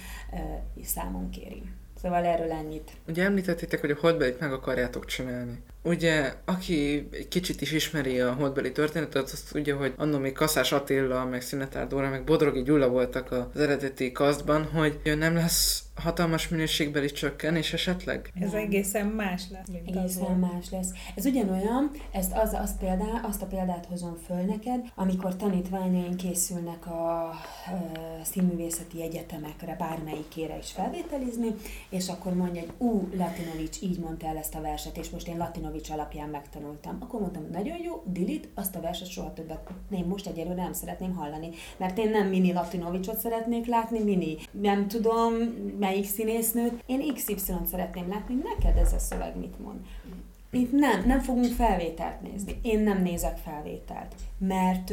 számon 0.83 1.31
kéri. 1.31 1.63
Szóval 2.03 2.25
erről 2.25 2.51
ennyit. 2.51 2.93
Ugye 3.09 3.25
említettétek, 3.25 3.81
hogy 3.81 3.91
a 3.91 3.97
hotbelit 4.01 4.41
meg 4.41 4.53
akarjátok 4.53 5.05
csinálni. 5.05 5.63
Ugye, 5.85 6.35
aki 6.45 7.09
egy 7.13 7.29
kicsit 7.29 7.61
is 7.61 7.73
ismeri 7.73 8.21
a 8.21 8.33
hotbeli 8.33 8.73
történetet, 8.73 9.23
azt 9.23 9.51
tudja, 9.53 9.77
hogy 9.77 9.95
annól 9.97 10.21
még 10.21 10.33
Kaszás 10.33 10.73
Attila, 10.73 11.25
meg 11.25 11.43
Szünetár 11.43 11.87
Dóra, 11.87 12.11
meg 12.11 12.25
Bodrogi 12.25 12.63
Gyula 12.63 12.89
voltak 12.89 13.33
az 13.33 13.61
eredeti 13.61 14.13
kasztban, 14.13 14.65
hogy 14.65 15.01
nem 15.19 15.35
lesz 15.35 15.83
hatalmas 15.95 16.49
minőségbeli 16.49 17.11
csökkenés 17.11 17.73
esetleg? 17.73 18.33
Ez 18.41 18.53
egészen 18.53 19.07
más 19.07 19.43
lesz, 19.51 19.67
mint 19.69 19.97
Egészen 19.97 20.25
az 20.25 20.39
más 20.41 20.71
lesz. 20.71 20.89
Ez 21.15 21.27
ugyanolyan, 21.27 21.91
ezt 22.13 22.33
az, 22.33 22.53
az 22.53 22.79
példá, 22.79 23.21
azt 23.23 23.43
a 23.43 23.47
példát 23.47 23.87
hozom 23.87 24.17
föl 24.27 24.41
neked, 24.41 24.81
amikor 24.95 25.37
tanítványaink 25.37 26.17
készülnek 26.17 26.87
a, 26.87 27.29
a 27.29 27.41
színművészeti 28.25 29.03
egyetemekre, 29.03 29.77
bármelyikére 29.79 30.59
is 30.59 30.73
felvételizni, 30.73 31.55
és 31.89 32.09
akkor 32.09 32.35
mondja, 32.35 32.61
hogy 32.61 32.73
ú, 32.79 33.09
Latinovics 33.17 33.83
így 33.83 33.99
mondta 33.99 34.27
el 34.27 34.37
ezt 34.37 34.55
a 34.55 34.61
verset, 34.61 34.97
és 34.97 35.11
most 35.11 35.29
én 35.29 35.37
Latinovics 35.37 35.72
alapján 35.91 36.29
megtanultam. 36.29 36.97
Akkor 37.01 37.21
mondtam, 37.21 37.49
nagyon 37.53 37.83
jó, 37.83 38.03
Dilit, 38.07 38.49
azt 38.55 38.77
a 38.77 38.81
verset 38.81 39.09
soha 39.09 39.33
többet 39.33 39.71
én 39.91 40.05
most 40.05 40.27
egyelőre 40.27 40.63
nem 40.63 40.73
szeretném 40.73 41.15
hallani, 41.15 41.51
mert 41.77 41.99
én 41.99 42.11
nem 42.11 42.27
mini 42.27 42.53
Latinovicsot 42.53 43.19
szeretnék 43.19 43.67
látni, 43.67 44.03
mini, 44.03 44.37
nem 44.51 44.89
tudom, 44.89 45.35
melyik 45.79 46.07
színésznőt, 46.07 46.83
én 46.87 47.15
XY-t 47.15 47.67
szeretném 47.67 48.09
látni, 48.09 48.35
neked 48.35 48.77
ez 48.77 48.93
a 48.93 48.99
szöveg 48.99 49.37
mit 49.37 49.59
mond. 49.59 49.79
Itt 50.51 50.73
nem, 50.73 51.05
nem 51.07 51.21
fogunk 51.21 51.53
felvételt 51.53 52.21
nézni. 52.21 52.59
Én 52.63 52.81
nem 52.81 53.03
nézek 53.03 53.37
felvételt, 53.37 54.15
mert 54.39 54.93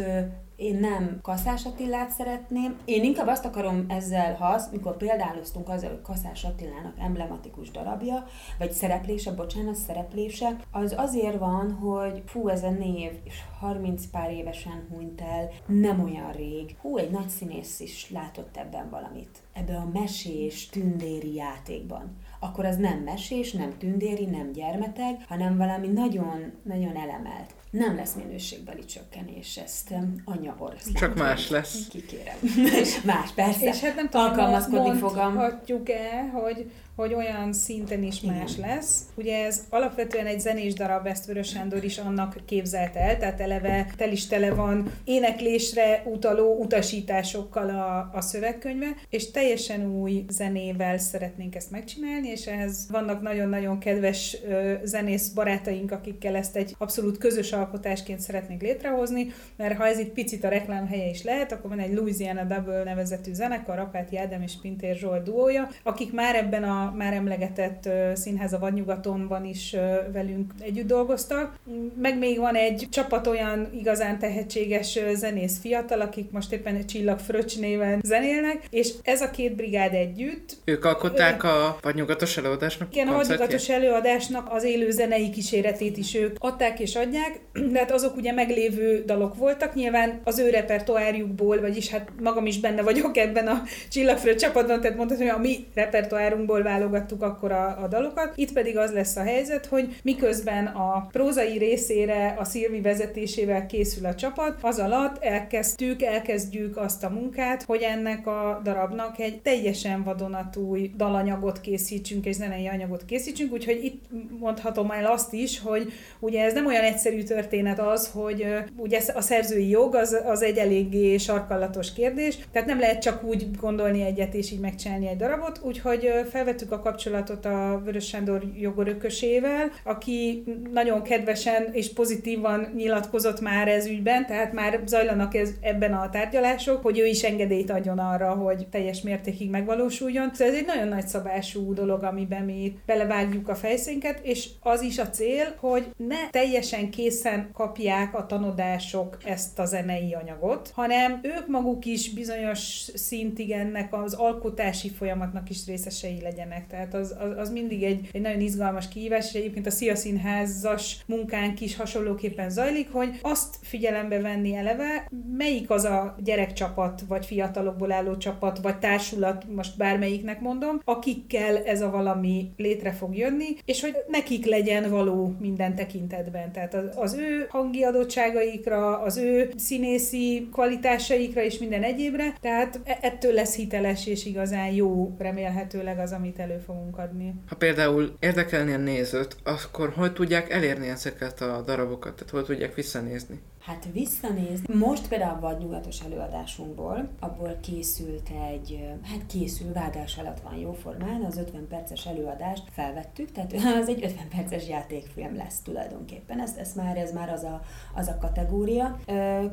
én 0.59 0.79
nem 0.79 1.19
Kaszás 1.21 1.65
Attilát 1.65 2.09
szeretném. 2.09 2.77
Én 2.85 3.03
inkább 3.03 3.27
azt 3.27 3.45
akarom 3.45 3.85
ezzel, 3.87 4.35
ha 4.35 4.45
az, 4.45 4.69
mikor 4.71 4.97
példáloztunk 4.97 5.69
azzal, 5.69 5.89
hogy 5.89 6.01
Kaszás 6.01 6.43
Attilának 6.43 6.93
emblematikus 6.97 7.71
darabja, 7.71 8.25
vagy 8.57 8.71
szereplése, 8.71 9.31
bocsánat, 9.31 9.75
szereplése, 9.75 10.55
az 10.71 10.93
azért 10.97 11.37
van, 11.37 11.71
hogy 11.71 12.23
fú, 12.25 12.47
ez 12.47 12.63
a 12.63 12.69
név, 12.69 13.11
és 13.23 13.33
30 13.59 14.05
pár 14.05 14.31
évesen 14.31 14.87
hunyt 14.93 15.21
el, 15.21 15.49
nem 15.65 16.03
olyan 16.03 16.31
rég. 16.31 16.75
Hú, 16.81 16.97
egy 16.97 17.11
nagy 17.11 17.29
színész 17.29 17.79
is 17.79 18.09
látott 18.11 18.57
ebben 18.57 18.89
valamit. 18.89 19.37
Ebben 19.53 19.75
a 19.75 19.89
mesés, 19.93 20.69
tündéri 20.69 21.33
játékban 21.33 22.17
akkor 22.39 22.65
az 22.65 22.77
nem 22.77 22.99
mesés, 22.99 23.51
nem 23.51 23.77
tündéri, 23.77 24.25
nem 24.25 24.51
gyermeteg, 24.51 25.25
hanem 25.27 25.57
valami 25.57 25.87
nagyon, 25.87 26.51
nagyon 26.63 26.95
elemelt. 26.95 27.53
Nem 27.69 27.95
lesz 27.95 28.13
minőségbeli 28.13 28.85
csökkenés, 28.85 29.57
ezt 29.57 29.93
anya 30.25 30.55
oroszlán. 30.57 30.93
Csak 30.93 31.15
más 31.15 31.49
lesz. 31.49 31.87
Kikérem. 31.89 32.35
más, 33.05 33.31
persze. 33.35 33.65
És 33.65 33.79
hát 33.79 33.95
nem 33.95 34.09
tudom, 34.09 34.25
Alkalmazkodni 34.25 34.97
fogom. 34.97 35.33
mondhatjuk-e, 35.33 36.29
hogy 36.33 36.71
hogy 36.99 37.13
olyan 37.13 37.53
szinten 37.53 38.03
is 38.03 38.23
Igen. 38.23 38.35
más 38.35 38.57
lesz. 38.57 39.01
Ugye 39.15 39.45
ez 39.45 39.65
alapvetően 39.69 40.25
egy 40.25 40.39
zenés 40.39 40.73
darab, 40.73 41.07
ezt 41.07 41.25
Vörös 41.25 41.47
Sándor 41.47 41.83
is 41.83 41.97
annak 41.97 42.35
képzelt 42.45 42.95
el, 42.95 43.17
tehát 43.17 43.41
eleve 43.41 43.87
tel 43.97 44.11
is 44.11 44.27
tele 44.27 44.53
van 44.53 44.91
éneklésre 45.03 46.03
utaló 46.05 46.57
utasításokkal 46.57 47.69
a, 47.69 48.17
a 48.17 48.21
szövegkönyve, 48.21 48.87
és 49.09 49.31
teljesen 49.31 49.99
új 49.99 50.25
zenével 50.29 50.97
szeretnénk 50.97 51.55
ezt 51.55 51.71
megcsinálni, 51.71 52.27
és 52.29 52.45
ehhez 52.45 52.87
vannak 52.91 53.21
nagyon-nagyon 53.21 53.79
kedves 53.79 54.37
ö, 54.47 54.73
zenész 54.83 55.27
barátaink, 55.27 55.91
akikkel 55.91 56.35
ezt 56.35 56.55
egy 56.55 56.75
abszolút 56.77 57.17
közös 57.17 57.51
alkotásként 57.51 58.19
szeretnénk 58.19 58.61
létrehozni, 58.61 59.33
mert 59.55 59.77
ha 59.77 59.87
ez 59.87 59.99
itt 59.99 60.13
picit 60.13 60.43
a 60.43 60.49
reklám 60.49 60.87
helye 60.87 61.09
is 61.09 61.23
lehet, 61.23 61.51
akkor 61.51 61.69
van 61.69 61.79
egy 61.79 61.93
Louisiana 61.93 62.43
Double 62.43 62.83
nevezetű 62.83 63.33
zenekar, 63.33 63.79
Apáti 63.79 64.17
Ádám 64.17 64.41
és 64.41 64.53
Pintér 64.61 64.95
Zsolt 64.95 65.23
duója, 65.23 65.69
akik 65.83 66.13
már 66.13 66.35
ebben 66.35 66.63
a 66.63 66.88
már 66.97 67.13
emlegetett 67.13 67.89
Színház 68.13 68.53
a 68.53 68.59
Vadnyugatonban 68.59 69.45
is 69.45 69.75
velünk 70.13 70.53
együtt 70.59 70.87
dolgoztak. 70.87 71.59
Meg 72.01 72.17
még 72.17 72.39
van 72.39 72.55
egy 72.55 72.87
csapat 72.89 73.27
olyan 73.27 73.69
igazán 73.73 74.19
tehetséges 74.19 74.99
zenész 75.13 75.59
fiatal, 75.59 76.01
akik 76.01 76.31
most 76.31 76.51
éppen 76.51 76.85
Csillag 76.85 77.19
Fröccs 77.19 77.59
néven 77.59 78.01
zenélnek, 78.03 78.67
és 78.69 78.91
ez 79.03 79.21
a 79.21 79.29
két 79.29 79.55
brigád 79.55 79.93
együtt. 79.93 80.57
Ők 80.65 80.85
alkották 80.85 81.43
a 81.43 81.77
Vadnyugatos 81.81 82.37
előadásnak? 82.37 82.95
Igen, 82.95 83.07
a 83.07 83.15
Vadnyugatos 83.15 83.69
előadásnak 83.69 84.47
az 84.51 84.63
élő 84.63 84.91
zenei 84.91 85.29
kíséretét 85.29 85.97
is 85.97 86.15
ők 86.15 86.35
adták 86.39 86.79
és 86.79 86.95
adják, 86.95 87.39
de 87.71 87.79
hát 87.79 87.91
azok 87.91 88.15
ugye 88.15 88.31
meglévő 88.31 89.03
dalok 89.05 89.35
voltak, 89.35 89.73
nyilván 89.73 90.19
az 90.23 90.39
ő 90.39 90.49
repertoárjukból, 90.49 91.59
vagyis 91.59 91.89
hát 91.89 92.09
magam 92.21 92.45
is 92.45 92.59
benne 92.59 92.81
vagyok 92.81 93.17
ebben 93.17 93.47
a 93.47 93.63
Csillagfröccs 93.89 94.41
csapatban, 94.41 94.81
tehát 94.81 94.97
mondhatni, 94.97 95.25
hogy 95.25 95.35
a 95.35 95.41
mi 95.41 95.65
repertoárunkból 95.73 96.61
válogattuk 96.79 97.21
akkor 97.21 97.51
a, 97.51 97.83
a 97.83 97.87
dalokat. 97.87 98.33
Itt 98.35 98.53
pedig 98.53 98.77
az 98.77 98.91
lesz 98.91 99.15
a 99.15 99.21
helyzet, 99.21 99.65
hogy 99.65 99.95
miközben 100.03 100.65
a 100.65 101.07
prózai 101.11 101.57
részére 101.57 102.35
a 102.39 102.43
Szilvi 102.43 102.81
vezetésével 102.81 103.65
készül 103.65 104.05
a 104.05 104.15
csapat, 104.15 104.57
az 104.61 104.79
alatt 104.79 105.23
elkezdtük, 105.23 106.01
elkezdjük 106.01 106.77
azt 106.77 107.03
a 107.03 107.09
munkát, 107.09 107.63
hogy 107.63 107.81
ennek 107.81 108.27
a 108.27 108.61
darabnak 108.63 109.19
egy 109.19 109.41
teljesen 109.41 110.03
vadonatúj 110.03 110.91
dalanyagot 110.97 111.61
készítsünk, 111.61 112.25
és 112.25 112.35
zenei 112.35 112.67
anyagot 112.67 113.05
készítsünk, 113.05 113.53
úgyhogy 113.53 113.83
itt 113.83 114.03
mondhatom 114.39 114.91
el 114.91 115.05
azt 115.05 115.33
is, 115.33 115.59
hogy 115.59 115.91
ugye 116.19 116.43
ez 116.43 116.53
nem 116.53 116.65
olyan 116.65 116.83
egyszerű 116.83 117.23
történet 117.23 117.79
az, 117.79 118.09
hogy 118.13 118.45
ugye 118.75 119.01
a 119.13 119.21
szerzői 119.21 119.69
jog 119.69 119.95
az, 119.95 120.17
az 120.25 120.41
egy 120.41 120.57
eléggé 120.57 121.17
sarkallatos 121.17 121.93
kérdés, 121.93 122.37
tehát 122.51 122.67
nem 122.67 122.79
lehet 122.79 123.01
csak 123.01 123.23
úgy 123.23 123.47
gondolni 123.59 124.01
egyet 124.01 124.33
és 124.33 124.51
így 124.51 124.59
megcsinálni 124.59 125.07
egy 125.07 125.17
darabot, 125.17 125.59
úgyhogy 125.63 126.11
felvettük 126.29 126.58
felvettük 126.59 126.71
a 126.71 126.89
kapcsolatot 126.89 127.45
a 127.45 127.81
Vörös 127.83 128.07
Sándor 128.07 128.43
jogorökösével, 128.55 129.71
aki 129.83 130.43
nagyon 130.71 131.01
kedvesen 131.01 131.69
és 131.71 131.93
pozitívan 131.93 132.71
nyilatkozott 132.75 133.41
már 133.41 133.67
ez 133.67 133.85
ügyben, 133.85 134.25
tehát 134.25 134.53
már 134.53 134.81
zajlanak 134.85 135.35
ez, 135.35 135.49
ebben 135.61 135.93
a 135.93 136.09
tárgyalások, 136.09 136.81
hogy 136.81 136.99
ő 136.99 137.05
is 137.05 137.23
engedélyt 137.23 137.71
adjon 137.71 137.99
arra, 137.99 138.29
hogy 138.29 138.67
teljes 138.67 139.01
mértékig 139.01 139.49
megvalósuljon. 139.49 140.29
Szóval 140.33 140.53
ez 140.53 140.59
egy 140.59 140.65
nagyon 140.65 140.87
nagy 140.87 141.07
szabású 141.07 141.73
dolog, 141.73 142.03
amiben 142.03 142.43
mi 142.43 142.73
belevágjuk 142.85 143.49
a 143.49 143.55
fejszénket, 143.55 144.19
és 144.23 144.49
az 144.59 144.81
is 144.81 144.97
a 144.97 145.09
cél, 145.09 145.55
hogy 145.59 145.85
ne 145.97 146.29
teljesen 146.29 146.89
készen 146.89 147.49
kapják 147.53 148.15
a 148.15 148.25
tanodások 148.25 149.17
ezt 149.25 149.59
a 149.59 149.65
zenei 149.65 150.13
anyagot, 150.13 150.71
hanem 150.73 151.19
ők 151.21 151.47
maguk 151.47 151.85
is 151.85 152.13
bizonyos 152.13 152.59
szintig 152.93 153.51
ennek 153.51 153.93
az 153.93 154.13
alkotási 154.13 154.89
folyamatnak 154.89 155.49
is 155.49 155.65
részesei 155.65 156.21
legyenek 156.21 156.48
meg. 156.49 156.67
Tehát 156.67 156.93
az, 156.93 157.15
az, 157.19 157.37
az 157.37 157.51
mindig 157.51 157.83
egy, 157.83 158.09
egy 158.11 158.21
nagyon 158.21 158.39
izgalmas 158.39 158.87
kihívás, 158.87 159.27
és 159.27 159.39
egyébként 159.39 159.67
a 159.67 159.71
Szia 159.71 159.95
Színházas 159.95 160.97
munkánk 161.05 161.61
is 161.61 161.75
hasonlóképpen 161.75 162.49
zajlik, 162.49 162.91
hogy 162.91 163.19
azt 163.21 163.55
figyelembe 163.61 164.21
venni 164.21 164.55
eleve, 164.55 165.07
melyik 165.37 165.69
az 165.69 165.83
a 165.83 166.15
gyerekcsapat, 166.23 167.01
vagy 167.07 167.25
fiatalokból 167.25 167.91
álló 167.91 168.17
csapat, 168.17 168.59
vagy 168.61 168.79
társulat, 168.79 169.45
most 169.55 169.77
bármelyiknek 169.77 170.41
mondom, 170.41 170.81
akikkel 170.83 171.57
ez 171.57 171.81
a 171.81 171.89
valami 171.89 172.51
létre 172.57 172.91
fog 172.91 173.15
jönni, 173.15 173.57
és 173.65 173.81
hogy 173.81 173.95
nekik 174.07 174.45
legyen 174.45 174.89
való 174.89 175.35
minden 175.39 175.75
tekintetben. 175.75 176.51
Tehát 176.51 176.73
az, 176.73 176.83
az 176.95 177.13
ő 177.13 177.47
hangi 177.49 177.83
adottságaikra, 177.83 178.99
az 179.01 179.17
ő 179.17 179.51
színészi 179.57 180.47
kvalitásaikra 180.51 181.41
és 181.43 181.57
minden 181.57 181.83
egyébre, 181.83 182.33
tehát 182.41 182.79
e, 182.83 182.97
ettől 183.01 183.33
lesz 183.33 183.55
hiteles 183.55 184.07
és 184.07 184.25
igazán 184.25 184.71
jó 184.71 185.15
remélhetőleg 185.17 185.99
az, 185.99 186.11
amit 186.11 186.38
el 186.39 186.49
elő 186.49 186.59
fogunk 186.59 186.97
adni. 186.97 187.33
Ha 187.47 187.55
például 187.55 188.15
érdekelni 188.19 188.73
a 188.73 188.77
nézőt, 188.77 189.35
akkor 189.43 189.89
hogy 189.89 190.13
tudják 190.13 190.49
elérni 190.49 190.87
ezeket 190.87 191.41
a 191.41 191.61
darabokat? 191.65 192.13
Tehát 192.13 192.29
hogy 192.29 192.45
tudják 192.45 192.75
visszanézni? 192.75 193.41
Hát 193.61 193.87
visszanézni. 193.93 194.75
Most 194.75 195.07
például 195.07 195.37
a 195.37 195.39
vadnyugatos 195.39 195.99
előadásunkból, 195.99 197.09
abból 197.19 197.57
készült 197.61 198.29
egy, 198.51 198.89
hát 199.03 199.25
készül, 199.27 199.73
vágás 199.73 200.17
alatt 200.17 200.39
van 200.39 200.55
jóformán, 200.55 201.23
az 201.23 201.37
50 201.37 201.67
perces 201.67 202.05
előadást 202.05 202.63
felvettük, 202.71 203.31
tehát 203.31 203.53
az 203.81 203.87
egy 203.87 204.03
50 204.03 204.27
perces 204.35 204.67
játékfilm 204.67 205.35
lesz 205.35 205.59
tulajdonképpen. 205.59 206.39
Ez, 206.39 206.55
ez 206.57 206.73
már, 206.75 206.97
ez 206.97 207.13
már 207.13 207.29
az 207.29 207.43
a, 207.43 207.61
az 207.95 208.07
a 208.07 208.17
kategória. 208.17 208.99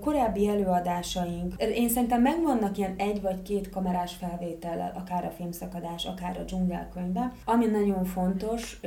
Korábbi 0.01 0.49
előadásaink, 0.49 1.55
én 1.59 1.89
szerintem 1.89 2.23
megvannak 2.23 2.79
ilyen 2.79 2.95
egy 2.97 3.21
vagy 3.21 3.43
két 3.43 3.71
kamerás 3.71 4.15
felvétellel, 4.15 4.93
akár 4.95 5.25
a 5.25 5.31
filmszakadás, 5.31 6.05
akár 6.05 6.39
a 6.39 6.43
dzsungelkönyvben. 6.43 7.33
Ami 7.45 7.67
nagyon 7.67 8.05
fontos, 8.05 8.81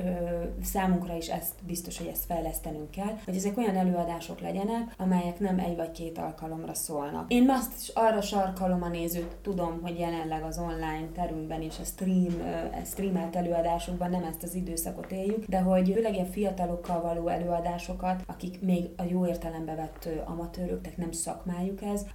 számunkra 0.63 1.15
is 1.15 1.27
ezt 1.27 1.53
biztos, 1.65 1.97
hogy 1.97 2.07
ezt 2.07 2.25
fejlesztenünk 2.25 2.91
kell, 2.91 3.17
hogy 3.25 3.35
ezek 3.35 3.57
olyan 3.57 3.75
előadások 3.75 4.39
legyenek, 4.39 4.93
amelyek 5.09 5.39
nem 5.39 5.59
egy 5.59 5.75
vagy 5.75 5.91
két 5.91 6.17
alkalomra 6.17 6.73
szólnak. 6.73 7.31
Én 7.31 7.49
azt 7.49 7.73
is 7.81 7.87
arra 7.87 8.21
sarkalom 8.21 8.83
a 8.83 8.87
nézőt, 8.87 9.35
tudom, 9.41 9.79
hogy 9.81 9.99
jelenleg 9.99 10.43
az 10.43 10.57
online 10.57 11.07
terünkben 11.13 11.61
és 11.61 11.79
a 11.79 11.83
stream, 11.83 12.41
a 12.81 12.85
streamelt 12.85 13.35
előadásokban 13.35 14.09
nem 14.09 14.23
ezt 14.23 14.43
az 14.43 14.55
időszakot 14.55 15.11
éljük, 15.11 15.45
de 15.45 15.59
hogy 15.59 15.91
főleg 15.93 16.13
ilyen 16.13 16.25
fiatalokkal 16.25 17.01
való 17.01 17.27
előadásokat, 17.27 18.23
akik 18.25 18.61
még 18.61 18.89
a 18.97 19.03
jó 19.03 19.27
értelembe 19.27 19.75
vett 19.75 20.09
amatőrök, 20.25 20.81
tehát 20.81 20.97
nem 20.97 21.11
szakmájuk 21.11 21.81
ez, 21.81 22.05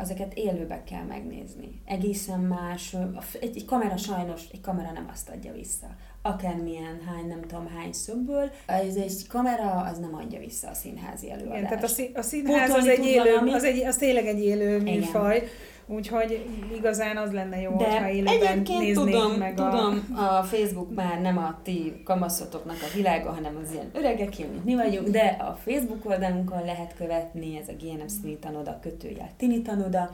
ezeket 0.00 0.34
élőbe 0.34 0.82
kell 0.84 1.04
megnézni. 1.04 1.80
Egészen 1.84 2.40
más, 2.40 2.96
egy, 3.40 3.56
egy 3.56 3.64
kamera 3.64 3.96
sajnos, 3.96 4.48
egy 4.52 4.60
kamera 4.60 4.92
nem 4.92 5.08
azt 5.12 5.28
adja 5.28 5.52
vissza 5.52 5.86
akármilyen 6.22 7.00
hány, 7.06 7.26
nem 7.26 7.40
tudom 7.40 7.68
hány 7.76 7.92
szögből. 7.92 8.50
Ez 8.66 8.94
egy 8.96 9.26
kamera, 9.28 9.70
az 9.70 9.98
nem 9.98 10.14
adja 10.14 10.38
vissza 10.38 10.68
a 10.68 10.74
színházi 10.74 11.30
előadást. 11.30 11.56
Igen, 11.56 11.68
tehát 11.68 11.84
a, 11.84 11.86
szín, 11.86 12.10
a 12.14 12.22
színház 12.22 12.70
az 12.70 12.86
egy 12.86 13.04
élő, 13.04 13.36
az, 13.52 13.64
egy, 13.64 13.84
az 13.84 13.96
tényleg 13.96 14.26
egy 14.26 14.40
élő 14.44 14.80
műfaj. 14.80 15.36
Igen. 15.36 15.48
Úgyhogy 15.90 16.46
igazán 16.76 17.16
az 17.16 17.32
lenne 17.32 17.60
jó, 17.60 17.76
De 17.76 18.00
ha 18.00 18.08
élőben 18.08 18.62
néznék 18.66 18.94
tudom, 18.94 19.32
meg 19.32 19.54
tudom, 19.54 20.14
a... 20.16 20.20
a 20.20 20.42
Facebook 20.42 20.94
már 20.94 21.20
nem 21.20 21.38
a 21.38 21.60
ti 21.62 22.02
kamaszotoknak 22.04 22.76
a 22.82 22.94
világa, 22.94 23.30
hanem 23.30 23.58
az 23.62 23.72
ilyen 23.72 23.90
öregek, 23.92 24.38
mint 24.38 24.64
mi 24.64 24.74
vagyunk, 24.74 25.08
de 25.08 25.36
a 25.40 25.58
Facebook 25.64 26.04
oldalunkon 26.04 26.64
lehet 26.64 26.94
követni, 26.96 27.58
ez 27.58 27.68
a 27.68 27.72
GNM 27.80 28.06
Szini 28.06 28.38
Tanoda 28.38 28.78
kötőjel 28.82 29.30
Tini 29.36 29.62
Tanoda, 29.62 30.10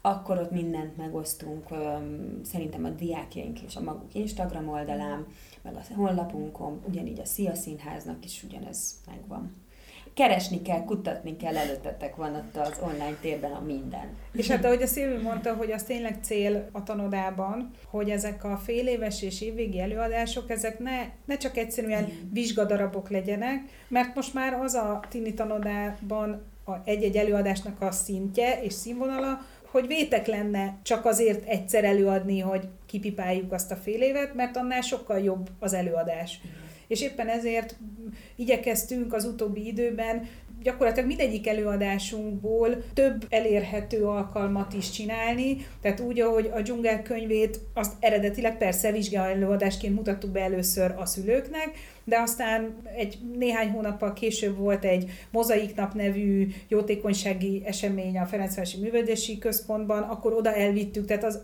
akkor 0.00 0.38
ott 0.38 0.50
mindent 0.50 0.96
megosztunk, 0.96 1.68
szerintem 2.42 2.84
a 2.84 2.88
diákjaink 2.88 3.60
és 3.60 3.76
a 3.76 3.80
maguk 3.80 4.14
Instagram 4.14 4.68
oldalán, 4.68 5.26
meg 5.62 5.74
a 5.74 5.94
honlapunkon, 5.94 6.80
ugyanígy 6.88 7.20
a 7.20 7.24
Szia 7.24 7.54
Színháznak 7.54 8.24
is 8.24 8.42
ugyanez 8.42 9.00
megvan 9.06 9.68
keresni 10.14 10.62
kell, 10.62 10.84
kutatni 10.84 11.36
kell, 11.36 11.56
előttetek 11.56 12.16
van 12.16 12.34
ott 12.34 12.56
az 12.56 12.78
online 12.82 13.16
térben 13.20 13.52
a 13.52 13.60
minden. 13.60 14.16
És 14.32 14.48
hát 14.48 14.64
ahogy 14.64 14.82
a 14.82 14.86
Szilvi 14.86 15.22
mondta, 15.22 15.54
hogy 15.54 15.70
az 15.70 15.82
tényleg 15.82 16.18
cél 16.22 16.68
a 16.72 16.82
tanodában, 16.82 17.70
hogy 17.90 18.10
ezek 18.10 18.44
a 18.44 18.56
fél 18.56 18.86
éves 18.86 19.22
és 19.22 19.40
évvégi 19.40 19.80
előadások, 19.80 20.50
ezek 20.50 20.78
ne, 20.78 21.00
ne 21.24 21.36
csak 21.36 21.56
egyszerűen 21.56 22.08
vizsgadarabok 22.32 23.10
legyenek, 23.10 23.62
mert 23.88 24.14
most 24.14 24.34
már 24.34 24.54
az 24.54 24.74
a 24.74 25.00
tini 25.08 25.34
tanodában 25.34 26.42
a 26.64 26.72
egy-egy 26.84 27.16
előadásnak 27.16 27.80
a 27.80 27.90
szintje 27.90 28.62
és 28.62 28.72
színvonala, 28.72 29.40
hogy 29.70 29.86
vétek 29.86 30.26
lenne 30.26 30.78
csak 30.82 31.04
azért 31.04 31.48
egyszer 31.48 31.84
előadni, 31.84 32.38
hogy 32.38 32.68
kipipáljuk 32.86 33.52
azt 33.52 33.70
a 33.70 33.76
fél 33.76 34.02
évet, 34.02 34.34
mert 34.34 34.56
annál 34.56 34.80
sokkal 34.80 35.18
jobb 35.18 35.50
az 35.58 35.72
előadás. 35.72 36.40
És 36.86 37.00
éppen 37.00 37.28
ezért 37.28 37.76
igyekeztünk 38.36 39.12
az 39.12 39.24
utóbbi 39.24 39.66
időben 39.66 40.28
gyakorlatilag 40.62 41.08
mindegyik 41.08 41.48
előadásunkból 41.48 42.82
több 42.94 43.26
elérhető 43.28 44.04
alkalmat 44.04 44.72
is 44.72 44.90
csinálni, 44.90 45.66
tehát 45.80 46.00
úgy, 46.00 46.20
ahogy 46.20 46.50
a 46.54 46.60
dzsungel 46.60 47.02
könyvét 47.02 47.60
azt 47.74 47.92
eredetileg 48.00 48.58
persze 48.58 48.92
vizsgál 48.92 49.30
előadásként 49.30 49.94
mutattuk 49.94 50.30
be 50.30 50.40
először 50.40 50.94
a 50.96 51.06
szülőknek, 51.06 51.70
de 52.04 52.18
aztán 52.18 52.76
egy 52.96 53.18
néhány 53.38 53.68
hónappal 53.68 54.12
később 54.12 54.56
volt 54.56 54.84
egy 54.84 55.10
Mozaiknap 55.30 55.94
nevű 55.94 56.48
jótékonysági 56.68 57.62
esemény 57.64 58.18
a 58.18 58.26
Ferencvárosi 58.26 58.80
Művelődési 58.80 59.38
Központban, 59.38 60.02
akkor 60.02 60.32
oda 60.32 60.54
elvittük, 60.54 61.06
tehát 61.06 61.24
az, 61.24 61.42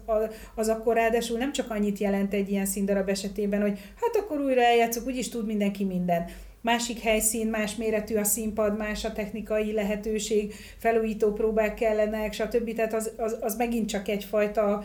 az 0.54 0.68
akkor 0.68 0.94
ráadásul 0.94 1.38
nem 1.38 1.52
csak 1.52 1.70
annyit 1.70 1.98
jelent 1.98 2.34
egy 2.34 2.50
ilyen 2.50 2.66
színdarab 2.66 3.08
esetében, 3.08 3.60
hogy 3.60 3.78
hát 4.00 4.16
akkor 4.16 4.40
újra 4.40 4.62
eljátszok, 4.62 5.06
úgyis 5.06 5.28
tud 5.28 5.46
mindenki 5.46 5.84
minden 5.84 6.24
másik 6.66 7.00
helyszín, 7.00 7.46
más 7.46 7.76
méretű 7.76 8.16
a 8.16 8.24
színpad, 8.24 8.76
más 8.76 9.04
a 9.04 9.12
technikai 9.12 9.72
lehetőség, 9.72 10.54
felújító 10.78 11.32
próbák 11.32 11.74
kellenek, 11.74 12.32
stb. 12.32 12.74
Tehát 12.74 12.94
az, 12.94 13.10
az, 13.16 13.36
az 13.40 13.56
megint 13.56 13.88
csak 13.88 14.08
egyfajta 14.08 14.84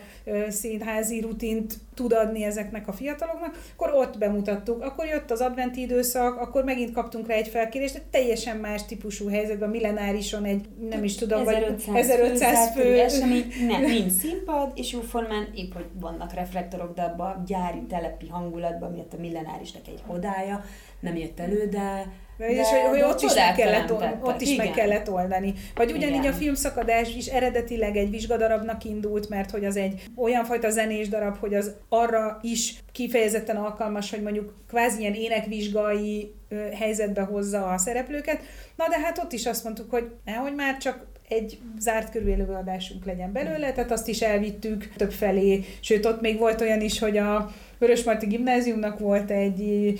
színházi 0.50 1.20
rutint 1.22 1.74
tud 1.94 2.14
adni 2.14 2.44
ezeknek 2.44 2.88
a 2.88 2.92
fiataloknak, 2.92 3.58
akkor 3.74 3.94
ott 3.94 4.18
bemutattuk, 4.18 4.84
akkor 4.84 5.06
jött 5.06 5.32
az 5.32 5.42
adventi 5.42 5.82
időszak, 5.82 6.40
akkor 6.40 6.64
megint 6.64 6.92
kaptunk 6.92 7.28
rá 7.28 7.36
egy 7.36 7.48
felkérést, 7.48 7.96
egy 7.96 8.04
teljesen 8.12 8.58
más 8.58 8.86
típusú 8.86 9.30
helyzetben, 9.30 9.70
millenárison 9.70 10.44
egy, 10.44 10.66
nem 10.90 11.04
is 11.04 11.16
tudom, 11.16 11.48
1500 11.48 11.88
vagy 11.88 12.00
1500 12.00 12.74
fő, 12.74 12.82
fő 12.82 13.00
esemény, 13.00 13.46
nem, 13.68 13.82
nincs 13.82 14.12
színpad, 14.12 14.72
és 14.76 14.92
jóformán 14.92 15.48
épp, 15.56 15.74
hogy 15.74 15.86
vannak 16.00 16.34
reflektorok, 16.34 16.96
de 16.96 17.02
abban 17.02 17.32
a 17.32 17.44
gyári 17.46 17.82
telepi 17.90 18.28
hangulatban, 18.28 18.92
miatt 18.92 19.14
a 19.14 19.18
millenárisnak 19.20 19.88
egy 19.88 20.02
hodája, 20.08 20.64
nem 21.02 21.16
jött 21.16 21.40
elő, 21.40 21.66
de 21.66 22.06
de, 22.42 22.50
és 22.50 22.68
hogy, 22.90 23.02
ott, 23.02 23.22
is 23.22 23.34
meg, 23.34 23.56
kellett, 23.56 23.92
ott 24.22 24.42
is 24.42 24.56
meg 24.56 24.72
kellett 24.72 25.12
oldani. 25.12 25.54
Vagy 25.76 25.92
ugyanígy 25.92 26.20
Igen. 26.20 26.34
a 26.34 26.36
filmszakadás 26.36 27.16
is 27.16 27.28
eredetileg 27.28 27.96
egy 27.96 28.10
vizsgadarabnak 28.10 28.84
indult, 28.84 29.30
mert 29.30 29.52
hogy 29.52 29.66
az 29.66 29.76
egy 29.76 30.04
olyan 30.16 30.46
fajta 30.46 30.70
zenés 30.70 31.10
darab, 31.10 31.38
hogy 31.38 31.54
az 31.54 31.72
arra 31.90 32.40
is 32.42 32.84
kifejezetten 32.92 33.56
alkalmas, 33.56 34.10
hogy 34.10 34.22
mondjuk 34.22 34.54
kvázi 34.68 35.00
ilyen 35.00 35.14
énekvizsgai 35.14 36.34
helyzetbe 36.74 37.22
hozza 37.22 37.66
a 37.66 37.78
szereplőket. 37.78 38.42
Na 38.76 38.88
de 38.88 39.00
hát 39.00 39.18
ott 39.18 39.32
is 39.32 39.46
azt 39.46 39.64
mondtuk, 39.64 39.92
hogy 39.92 40.12
nehogy 40.26 40.56
már 40.56 40.78
csak 40.78 41.06
egy 41.30 41.60
zárt 41.80 42.12
körű 42.12 42.32
előadásunk 42.32 43.06
legyen 43.06 43.32
belőle, 43.32 43.72
tehát 43.72 43.92
azt 43.92 44.08
is 44.08 44.22
elvittük 44.22 44.94
több 44.96 45.12
felé, 45.12 45.64
sőt 45.80 46.06
ott 46.06 46.22
még 46.22 46.38
volt 46.38 46.62
olyan 46.62 46.82
is, 46.82 47.00
hogy 47.00 47.18
a 47.18 47.52
Vörösmarty 47.78 48.26
Gimnáziumnak 48.26 49.00
volt 49.00 49.32
egy 49.32 50.00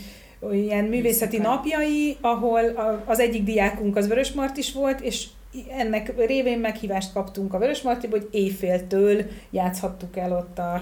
ilyen 0.52 0.86
művészeti 0.86 1.38
napjai, 1.38 2.18
ahol 2.22 2.62
az 3.06 3.20
egyik 3.20 3.44
diákunk 3.44 3.96
az 3.96 4.08
Vörös 4.08 4.32
Martis 4.32 4.74
volt, 4.74 5.02
és 5.02 5.28
ennek 5.78 6.26
révén 6.26 6.60
meghívást 6.60 7.14
kaptunk 7.14 7.54
a 7.54 7.58
Vörös 7.58 7.82
Martiba, 7.82 8.18
hogy 8.18 8.28
éjféltől 8.32 9.26
játszhattuk 9.50 10.18
el 10.18 10.32
ott 10.32 10.58
a, 10.58 10.74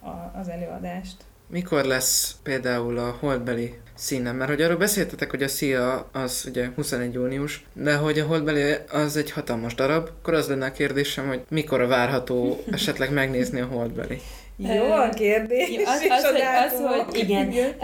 a, 0.00 0.32
az 0.40 0.48
előadást. 0.48 1.16
Mikor 1.48 1.84
lesz 1.84 2.36
például 2.42 2.98
a 2.98 3.16
holdbeli 3.20 3.74
színem? 3.94 4.36
Mert 4.36 4.50
hogy 4.50 4.62
arról 4.62 4.76
beszéltetek, 4.76 5.30
hogy 5.30 5.42
a 5.42 5.48
szia 5.48 6.08
az 6.12 6.44
ugye 6.48 6.70
21 6.74 7.14
június, 7.14 7.64
de 7.72 7.96
hogy 7.96 8.18
a 8.18 8.26
holdbeli 8.26 8.74
az 8.90 9.16
egy 9.16 9.30
hatalmas 9.30 9.74
darab, 9.74 10.08
akkor 10.18 10.34
az 10.34 10.48
lenne 10.48 10.66
a 10.66 10.72
kérdésem, 10.72 11.26
hogy 11.28 11.42
mikor 11.48 11.80
a 11.80 11.86
várható 11.86 12.60
esetleg 12.70 13.12
megnézni 13.12 13.60
a 13.60 13.66
holdbeli. 13.66 14.20
Jó 14.56 14.92
a 14.92 15.08
kérdés. 15.08 15.70
Jó, 15.70 15.82
az, 15.84 16.00
az, 16.08 16.24
hogy, 16.24 16.40
az, 16.40 17.06
hogy 17.08 17.18
igen. 17.18 17.50
igen. 17.50 17.74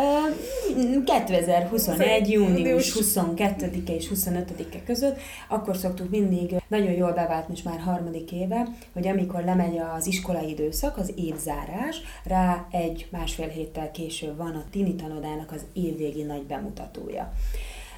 2021. 1.05 2.31
június 2.31 2.97
22-e 3.01 3.93
és 3.93 4.09
25-e 4.15 4.83
között, 4.87 5.21
akkor 5.49 5.77
szoktuk 5.77 6.11
mindig, 6.11 6.55
nagyon 6.69 6.93
jól 6.93 7.13
bevált 7.13 7.49
most 7.49 7.65
már 7.65 7.81
harmadik 7.81 8.33
éve, 8.33 8.67
hogy 8.93 9.07
amikor 9.09 9.45
lemegy 9.45 9.79
az 9.97 10.07
iskolai 10.07 10.49
időszak, 10.49 10.97
az 10.97 11.13
évzárás, 11.17 12.01
rá 12.25 12.67
egy 12.71 13.07
másfél 13.11 13.49
héttel 13.49 13.91
később 13.91 14.37
van 14.37 14.55
a 14.55 14.65
Tini 14.71 14.95
tanodának 14.95 15.53
az 15.53 15.61
évvégi 15.73 16.23
nagy 16.23 16.43
bemutatója. 16.43 17.33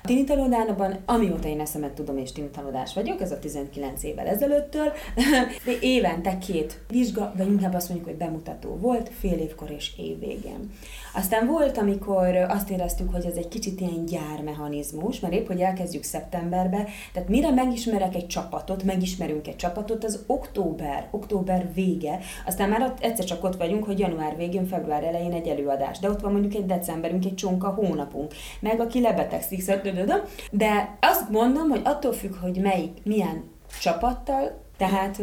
Tinitanodánban, 0.06 0.96
amióta 1.06 1.48
én 1.48 1.60
eszemet 1.60 1.92
tudom, 1.92 2.18
és 2.18 2.32
tinitanodás 2.32 2.94
vagyok, 2.94 3.20
ez 3.20 3.32
a 3.32 3.38
19 3.38 4.02
évvel 4.02 4.26
ezelőttől, 4.26 4.92
évente 5.80 6.38
két 6.38 6.80
vizsga, 6.88 7.32
vagy 7.36 7.46
inkább 7.46 7.74
azt 7.74 7.88
mondjuk, 7.88 8.10
hogy 8.10 8.18
bemutató 8.18 8.76
volt, 8.76 9.08
fél 9.08 9.38
évkor 9.38 9.70
és 9.70 9.92
évvégén. 9.98 10.70
Aztán 11.14 11.46
volt, 11.46 11.78
amikor 11.78 12.36
azt 12.36 12.70
éreztük, 12.70 13.12
hogy 13.12 13.24
ez 13.24 13.36
egy 13.36 13.48
kicsit 13.48 13.80
ilyen 13.80 14.04
gyármechanizmus, 14.04 15.20
mert 15.20 15.34
épp, 15.34 15.46
hogy 15.46 15.60
elkezdjük 15.60 16.02
szeptemberbe, 16.02 16.86
tehát 17.12 17.28
mire 17.28 17.50
megismerek 17.50 18.14
egy 18.14 18.26
csapatot, 18.26 18.82
megismerünk 18.82 19.48
egy 19.48 19.56
csapatot, 19.56 20.04
az 20.04 20.24
október, 20.26 21.08
október 21.10 21.68
vége, 21.74 22.18
aztán 22.46 22.68
már 22.68 22.82
ott 22.82 23.00
egyszer 23.00 23.24
csak 23.24 23.44
ott 23.44 23.56
vagyunk, 23.56 23.84
hogy 23.84 23.98
január 23.98 24.36
végén, 24.36 24.66
február 24.66 25.04
elején 25.04 25.32
egy 25.32 25.46
előadás, 25.46 25.98
de 25.98 26.10
ott 26.10 26.20
van 26.20 26.32
mondjuk 26.32 26.54
egy 26.54 26.66
decemberünk, 26.66 27.24
egy 27.24 27.34
csonka 27.34 27.68
hónapunk, 27.68 28.34
meg 28.60 28.80
aki 28.80 29.00
lebetegszik, 29.00 29.62
de 30.50 30.98
azt 31.00 31.30
mondom, 31.30 31.68
hogy 31.68 31.80
attól 31.84 32.12
függ, 32.12 32.34
hogy 32.34 32.60
melyik, 32.60 32.98
milyen 33.04 33.44
csapattal 33.80 34.62
tehát 34.76 35.22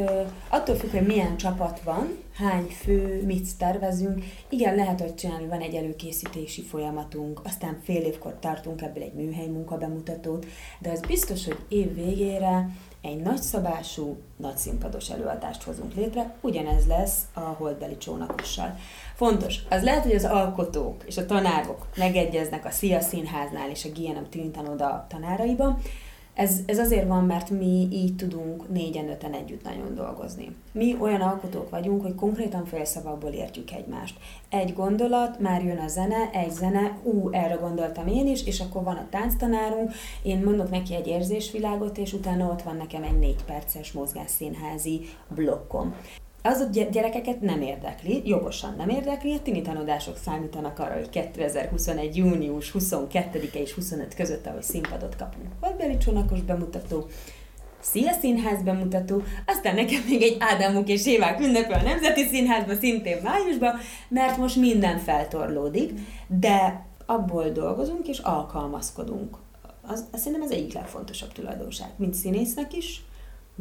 attól 0.49 0.75
függ, 0.75 0.91
hogy 0.91 1.05
milyen 1.05 1.37
csapat 1.37 1.81
van, 1.83 2.17
hány 2.35 2.65
fő, 2.65 3.23
mit 3.25 3.57
tervezünk, 3.57 4.23
igen, 4.49 4.75
lehet, 4.75 4.99
hogy 5.01 5.15
csinálni, 5.15 5.47
van 5.47 5.61
egy 5.61 5.73
előkészítési 5.73 6.61
folyamatunk, 6.61 7.41
aztán 7.43 7.79
fél 7.83 8.01
évkor 8.01 8.39
tartunk 8.39 8.81
ebből 8.81 9.03
egy 9.03 9.13
műhely 9.13 9.47
munkabemutatót, 9.47 10.45
de 10.79 10.91
az 10.91 10.99
biztos, 10.99 11.45
hogy 11.45 11.57
év 11.67 11.93
végére 11.93 12.69
egy 13.01 13.21
nagyszabású, 13.21 14.17
nagyszínpados 14.37 15.09
előadást 15.09 15.63
hozunk 15.63 15.93
létre, 15.93 16.35
ugyanez 16.41 16.87
lesz 16.87 17.21
a 17.33 17.39
holdbeli 17.39 17.97
csónakossal. 17.97 18.77
Fontos, 19.15 19.55
az 19.69 19.83
lehet, 19.83 20.03
hogy 20.03 20.15
az 20.15 20.25
alkotók 20.25 21.03
és 21.05 21.17
a 21.17 21.25
tanárok 21.25 21.87
megegyeznek 21.95 22.65
a 22.65 22.69
Szia 22.69 22.99
Színháznál 22.99 23.69
és 23.69 23.85
a 23.85 23.89
GNM 23.99 24.29
Tintanoda 24.29 25.05
tanáraiban, 25.09 25.81
ez, 26.33 26.59
ez 26.65 26.79
azért 26.79 27.07
van, 27.07 27.25
mert 27.25 27.49
mi 27.49 27.87
így 27.91 28.15
tudunk 28.15 28.69
négyen-öten 28.69 29.33
együtt 29.33 29.63
nagyon 29.63 29.95
dolgozni. 29.95 30.55
Mi 30.71 30.95
olyan 30.99 31.21
alkotók 31.21 31.69
vagyunk, 31.69 32.01
hogy 32.01 32.15
konkrétan 32.15 32.65
félszavakból 32.65 33.31
értjük 33.31 33.71
egymást. 33.71 34.19
Egy 34.49 34.73
gondolat, 34.73 35.39
már 35.39 35.63
jön 35.63 35.77
a 35.77 35.87
zene, 35.87 36.29
egy 36.33 36.51
zene, 36.51 36.97
ú, 37.03 37.29
erre 37.31 37.55
gondoltam 37.55 38.07
én 38.07 38.27
is, 38.27 38.45
és 38.45 38.59
akkor 38.59 38.83
van 38.83 38.95
a 38.95 39.07
tánctanárunk, 39.09 39.91
én 40.23 40.43
mondok 40.43 40.69
neki 40.69 40.95
egy 40.95 41.07
érzésvilágot, 41.07 41.97
és 41.97 42.13
utána 42.13 42.51
ott 42.51 42.61
van 42.61 42.75
nekem 42.75 43.03
egy 43.03 43.19
négy 43.19 43.43
perces 43.43 43.91
mozgásszínházi 43.91 45.01
blokkom 45.27 45.95
az 46.41 46.59
a 46.59 46.83
gyerekeket 46.91 47.41
nem 47.41 47.61
érdekli, 47.61 48.21
jogosan 48.25 48.73
nem 48.77 48.89
érdekli, 48.89 49.33
a 49.33 49.41
tini 49.41 49.61
tanodások 49.61 50.17
számítanak 50.17 50.79
arra, 50.79 50.93
hogy 50.93 51.09
2021. 51.09 52.17
június 52.17 52.71
22-e 52.79 53.59
és 53.59 53.71
25 53.71 54.13
között, 54.15 54.47
ahogy 54.47 54.63
színpadot 54.63 55.15
kapunk. 55.15 55.47
Valbeli 55.59 55.97
csónakos 55.97 56.41
bemutató, 56.41 57.07
Szia 57.79 58.11
Színház 58.11 58.63
bemutató, 58.63 59.23
aztán 59.45 59.75
nekem 59.75 60.01
még 60.09 60.21
egy 60.21 60.37
Ádámuk 60.39 60.89
és 60.89 61.05
Évák 61.05 61.39
ünnepe 61.39 61.75
a 61.75 61.81
Nemzeti 61.81 62.27
Színházban 62.27 62.77
szintén 62.77 63.17
májusban, 63.23 63.75
mert 64.07 64.37
most 64.37 64.55
minden 64.55 64.97
feltorlódik, 64.97 65.91
de 66.27 66.85
abból 67.05 67.49
dolgozunk 67.49 68.07
és 68.07 68.17
alkalmazkodunk. 68.17 69.37
Az, 69.81 70.05
azt 70.11 70.23
szerintem 70.23 70.47
ez 70.47 70.57
egyik 70.57 70.73
legfontosabb 70.73 71.31
tulajdonság, 71.31 71.89
mint 71.95 72.13
színésznek 72.13 72.73
is, 72.73 73.03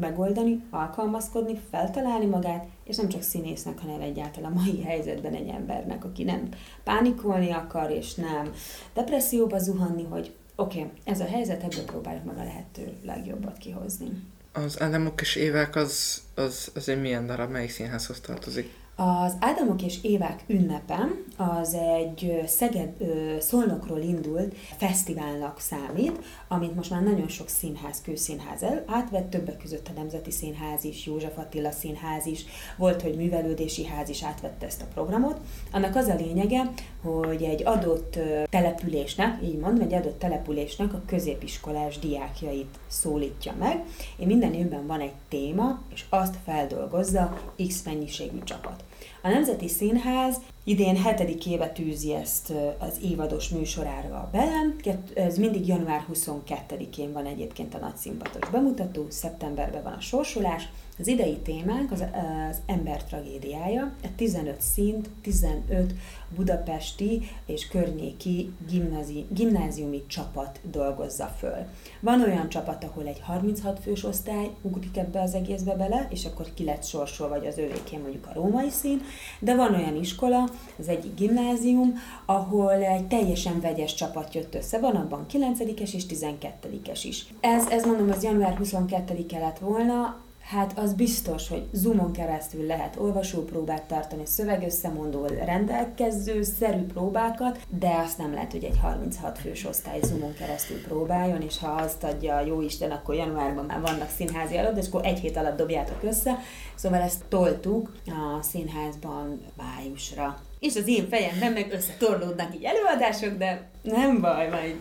megoldani, 0.00 0.64
alkalmazkodni, 0.70 1.60
feltalálni 1.70 2.26
magát, 2.26 2.66
és 2.84 2.96
nem 2.96 3.08
csak 3.08 3.22
színésznek, 3.22 3.78
hanem 3.78 4.00
egyáltalán 4.00 4.52
a 4.52 4.54
mai 4.54 4.82
helyzetben 4.82 5.34
egy 5.34 5.48
embernek, 5.48 6.04
aki 6.04 6.24
nem 6.24 6.48
pánikolni 6.84 7.50
akar, 7.50 7.90
és 7.90 8.14
nem 8.14 8.52
depresszióba 8.94 9.58
zuhanni, 9.58 10.04
hogy 10.04 10.34
oké, 10.56 10.78
okay, 10.78 10.90
ez 11.04 11.20
a 11.20 11.26
helyzet, 11.26 11.62
ebből 11.62 11.84
próbáljuk 11.84 12.24
meg 12.24 12.38
a 12.38 12.44
lehető 12.44 12.92
legjobbat 13.04 13.58
kihozni. 13.58 14.22
Az 14.52 14.80
Ádámok 14.80 15.20
és 15.20 15.36
Évek 15.36 15.76
az, 15.76 16.22
az, 16.34 16.70
az 16.74 16.88
egy 16.88 17.00
milyen 17.00 17.26
darab, 17.26 17.50
melyik 17.50 17.70
színházhoz 17.70 18.20
tartozik? 18.20 18.79
Az 19.02 19.36
Ádámok 19.38 19.82
és 19.82 19.98
Évák 20.02 20.44
ünnepe 20.46 21.08
az 21.36 21.74
egy 21.74 22.42
Szeged 22.46 22.90
Szolnokról 23.38 24.00
indult 24.00 24.54
fesztiválnak 24.76 25.60
számít, 25.60 26.20
amit 26.48 26.74
most 26.74 26.90
már 26.90 27.02
nagyon 27.02 27.28
sok 27.28 27.48
színház, 27.48 28.00
kőszínház 28.02 28.62
el, 28.62 28.84
átvett, 28.86 29.30
többek 29.30 29.56
között 29.56 29.88
a 29.88 29.92
Nemzeti 29.96 30.30
Színház 30.30 30.84
is, 30.84 31.06
József 31.06 31.38
Attila 31.38 31.70
Színház 31.70 32.26
is, 32.26 32.44
volt, 32.76 33.02
hogy 33.02 33.16
művelődési 33.16 33.86
ház 33.86 34.08
is 34.08 34.22
átvette 34.22 34.66
ezt 34.66 34.82
a 34.82 34.88
programot. 34.94 35.40
Annak 35.72 35.96
az 35.96 36.06
a 36.06 36.14
lényege, 36.14 36.72
hogy 37.02 37.42
egy 37.42 37.62
adott 37.64 38.18
településnek, 38.50 39.42
így 39.42 39.58
mondom, 39.58 39.84
egy 39.84 39.94
adott 39.94 40.18
településnek 40.18 40.94
a 40.94 41.02
középiskolás 41.06 41.98
diákjait 41.98 42.78
szólítja 42.86 43.54
meg. 43.58 43.84
Én 44.16 44.26
minden 44.26 44.54
évben 44.54 44.86
van 44.86 45.00
egy 45.00 45.14
téma, 45.28 45.82
és 45.94 46.04
azt 46.08 46.36
feldolgozza 46.44 47.38
X 47.68 47.82
mennyiségű 47.84 48.42
csapat. 48.44 48.84
A 49.22 49.28
Nemzeti 49.28 49.68
Színház 49.68 50.36
Idén 50.64 50.96
hetedik 50.96 51.46
éve 51.46 51.68
tűzi 51.68 52.14
ezt 52.14 52.52
az 52.78 52.98
évados 53.02 53.48
műsorára 53.48 54.28
bele. 54.32 54.74
Ez 55.14 55.38
mindig 55.38 55.66
január 55.66 56.04
22-én 56.12 57.12
van 57.12 57.26
egyébként 57.26 57.74
a 57.74 57.78
nagy 57.78 58.16
bemutató, 58.50 59.06
szeptemberben 59.08 59.82
van 59.82 59.92
a 59.92 60.00
sorsolás, 60.00 60.68
az 61.00 61.06
idei 61.06 61.36
témánk 61.36 61.92
az, 61.92 62.04
az 62.50 62.60
ember 62.66 63.04
tragédiája, 63.04 63.92
15 64.16 64.60
szint, 64.60 65.10
15 65.22 65.94
budapesti 66.36 67.22
és 67.46 67.68
környéki 67.68 68.52
gimnázi, 68.68 69.26
gimnáziumi 69.28 70.06
csapat 70.06 70.60
dolgozza 70.70 71.26
föl. 71.38 71.66
Van 72.00 72.22
olyan 72.22 72.48
csapat, 72.48 72.84
ahol 72.84 73.06
egy 73.06 73.20
36 73.20 73.80
fős 73.80 74.04
osztály 74.04 74.50
ugrik 74.62 74.96
ebbe 74.96 75.20
az 75.20 75.34
egészbe 75.34 75.74
bele, 75.74 76.08
és 76.10 76.24
akkor 76.24 76.54
ki 76.54 76.64
lett 76.64 76.84
sorsol, 76.84 77.28
vagy 77.28 77.46
az 77.46 77.58
övékén 77.58 78.00
mondjuk 78.00 78.26
a 78.26 78.32
római 78.34 78.70
szín, 78.70 79.00
de 79.38 79.56
van 79.56 79.74
olyan 79.74 79.96
iskola, 79.96 80.49
az 80.78 80.88
egyik 80.88 81.14
gimnázium, 81.14 81.94
ahol 82.26 82.72
egy 82.72 83.06
teljesen 83.06 83.60
vegyes 83.60 83.94
csapat 83.94 84.34
jött 84.34 84.54
össze, 84.54 84.78
van 84.78 84.96
abban 84.96 85.26
9-es 85.32 85.94
és 85.94 86.04
12-es 86.08 87.00
is. 87.02 87.26
Ez, 87.40 87.66
ez 87.66 87.84
mondom, 87.84 88.10
az 88.10 88.22
január 88.22 88.58
22-e 88.62 89.38
lett 89.38 89.58
volna, 89.58 90.20
Hát 90.50 90.78
az 90.78 90.94
biztos, 90.94 91.48
hogy 91.48 91.68
Zoomon 91.72 92.12
keresztül 92.12 92.66
lehet 92.66 92.96
olvasópróbát 92.96 93.82
tartani, 93.82 94.26
szövegösszemondó 94.26 95.26
rendelkező, 95.26 96.42
szerű 96.42 96.82
próbákat, 96.82 97.58
de 97.68 97.90
azt 98.04 98.18
nem 98.18 98.32
lehet, 98.32 98.52
hogy 98.52 98.64
egy 98.64 98.78
36 98.82 99.38
fős 99.38 99.64
osztály 99.64 100.00
Zoomon 100.02 100.34
keresztül 100.34 100.82
próbáljon, 100.82 101.42
és 101.42 101.58
ha 101.58 101.68
azt 101.68 102.04
adja 102.04 102.36
a 102.36 102.40
jó 102.40 102.60
Isten, 102.60 102.90
akkor 102.90 103.14
januárban 103.14 103.64
már 103.64 103.80
vannak 103.80 104.10
színházi 104.16 104.56
előtt, 104.56 104.76
és 104.76 104.86
akkor 104.86 105.06
egy 105.06 105.18
hét 105.18 105.36
alatt 105.36 105.56
dobjátok 105.56 106.02
össze. 106.02 106.38
Szóval 106.74 107.00
ezt 107.00 107.24
toltuk 107.28 107.92
a 108.06 108.42
színházban 108.42 109.40
májusra. 109.56 110.38
És 110.58 110.76
az 110.76 110.88
én 110.88 111.08
fejemben 111.08 111.52
meg 111.52 111.72
összetorlódnak 111.72 112.54
így 112.54 112.64
előadások, 112.64 113.38
de 113.38 113.68
nem 113.82 114.20
baj, 114.20 114.48
majd 114.48 114.76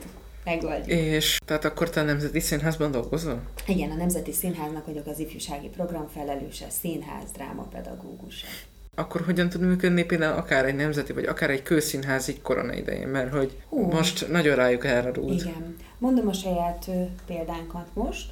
megoldjuk. 0.49 0.99
És 0.99 1.39
tehát 1.45 1.65
akkor 1.65 1.89
te 1.89 1.99
a 1.99 2.03
Nemzeti 2.03 2.39
Színházban 2.39 2.91
dolgozol? 2.91 3.41
Igen, 3.67 3.91
a 3.91 3.95
Nemzeti 3.95 4.31
Színháznak 4.31 4.85
vagyok 4.85 5.07
az 5.07 5.19
ifjúsági 5.19 5.67
program 5.67 6.07
felelőse, 6.07 6.69
színház, 6.69 7.31
drámapedagógusa. 7.33 8.47
Akkor 8.95 9.21
hogyan 9.21 9.49
tud 9.49 9.62
működni 9.62 10.03
például 10.03 10.38
akár 10.38 10.65
egy 10.65 10.75
nemzeti, 10.75 11.13
vagy 11.13 11.25
akár 11.25 11.49
egy 11.49 11.63
kőszínházi 11.63 12.39
korona 12.41 12.73
idején, 12.73 13.07
mert 13.07 13.31
hogy 13.31 13.57
Hú, 13.69 13.81
most 13.81 14.29
nagyon 14.31 14.55
rájuk 14.55 14.85
elrarult. 14.85 15.41
Igen. 15.41 15.75
Mondom 15.97 16.27
a 16.27 16.33
saját 16.33 16.89
példánkat 17.25 17.88
most. 17.93 18.29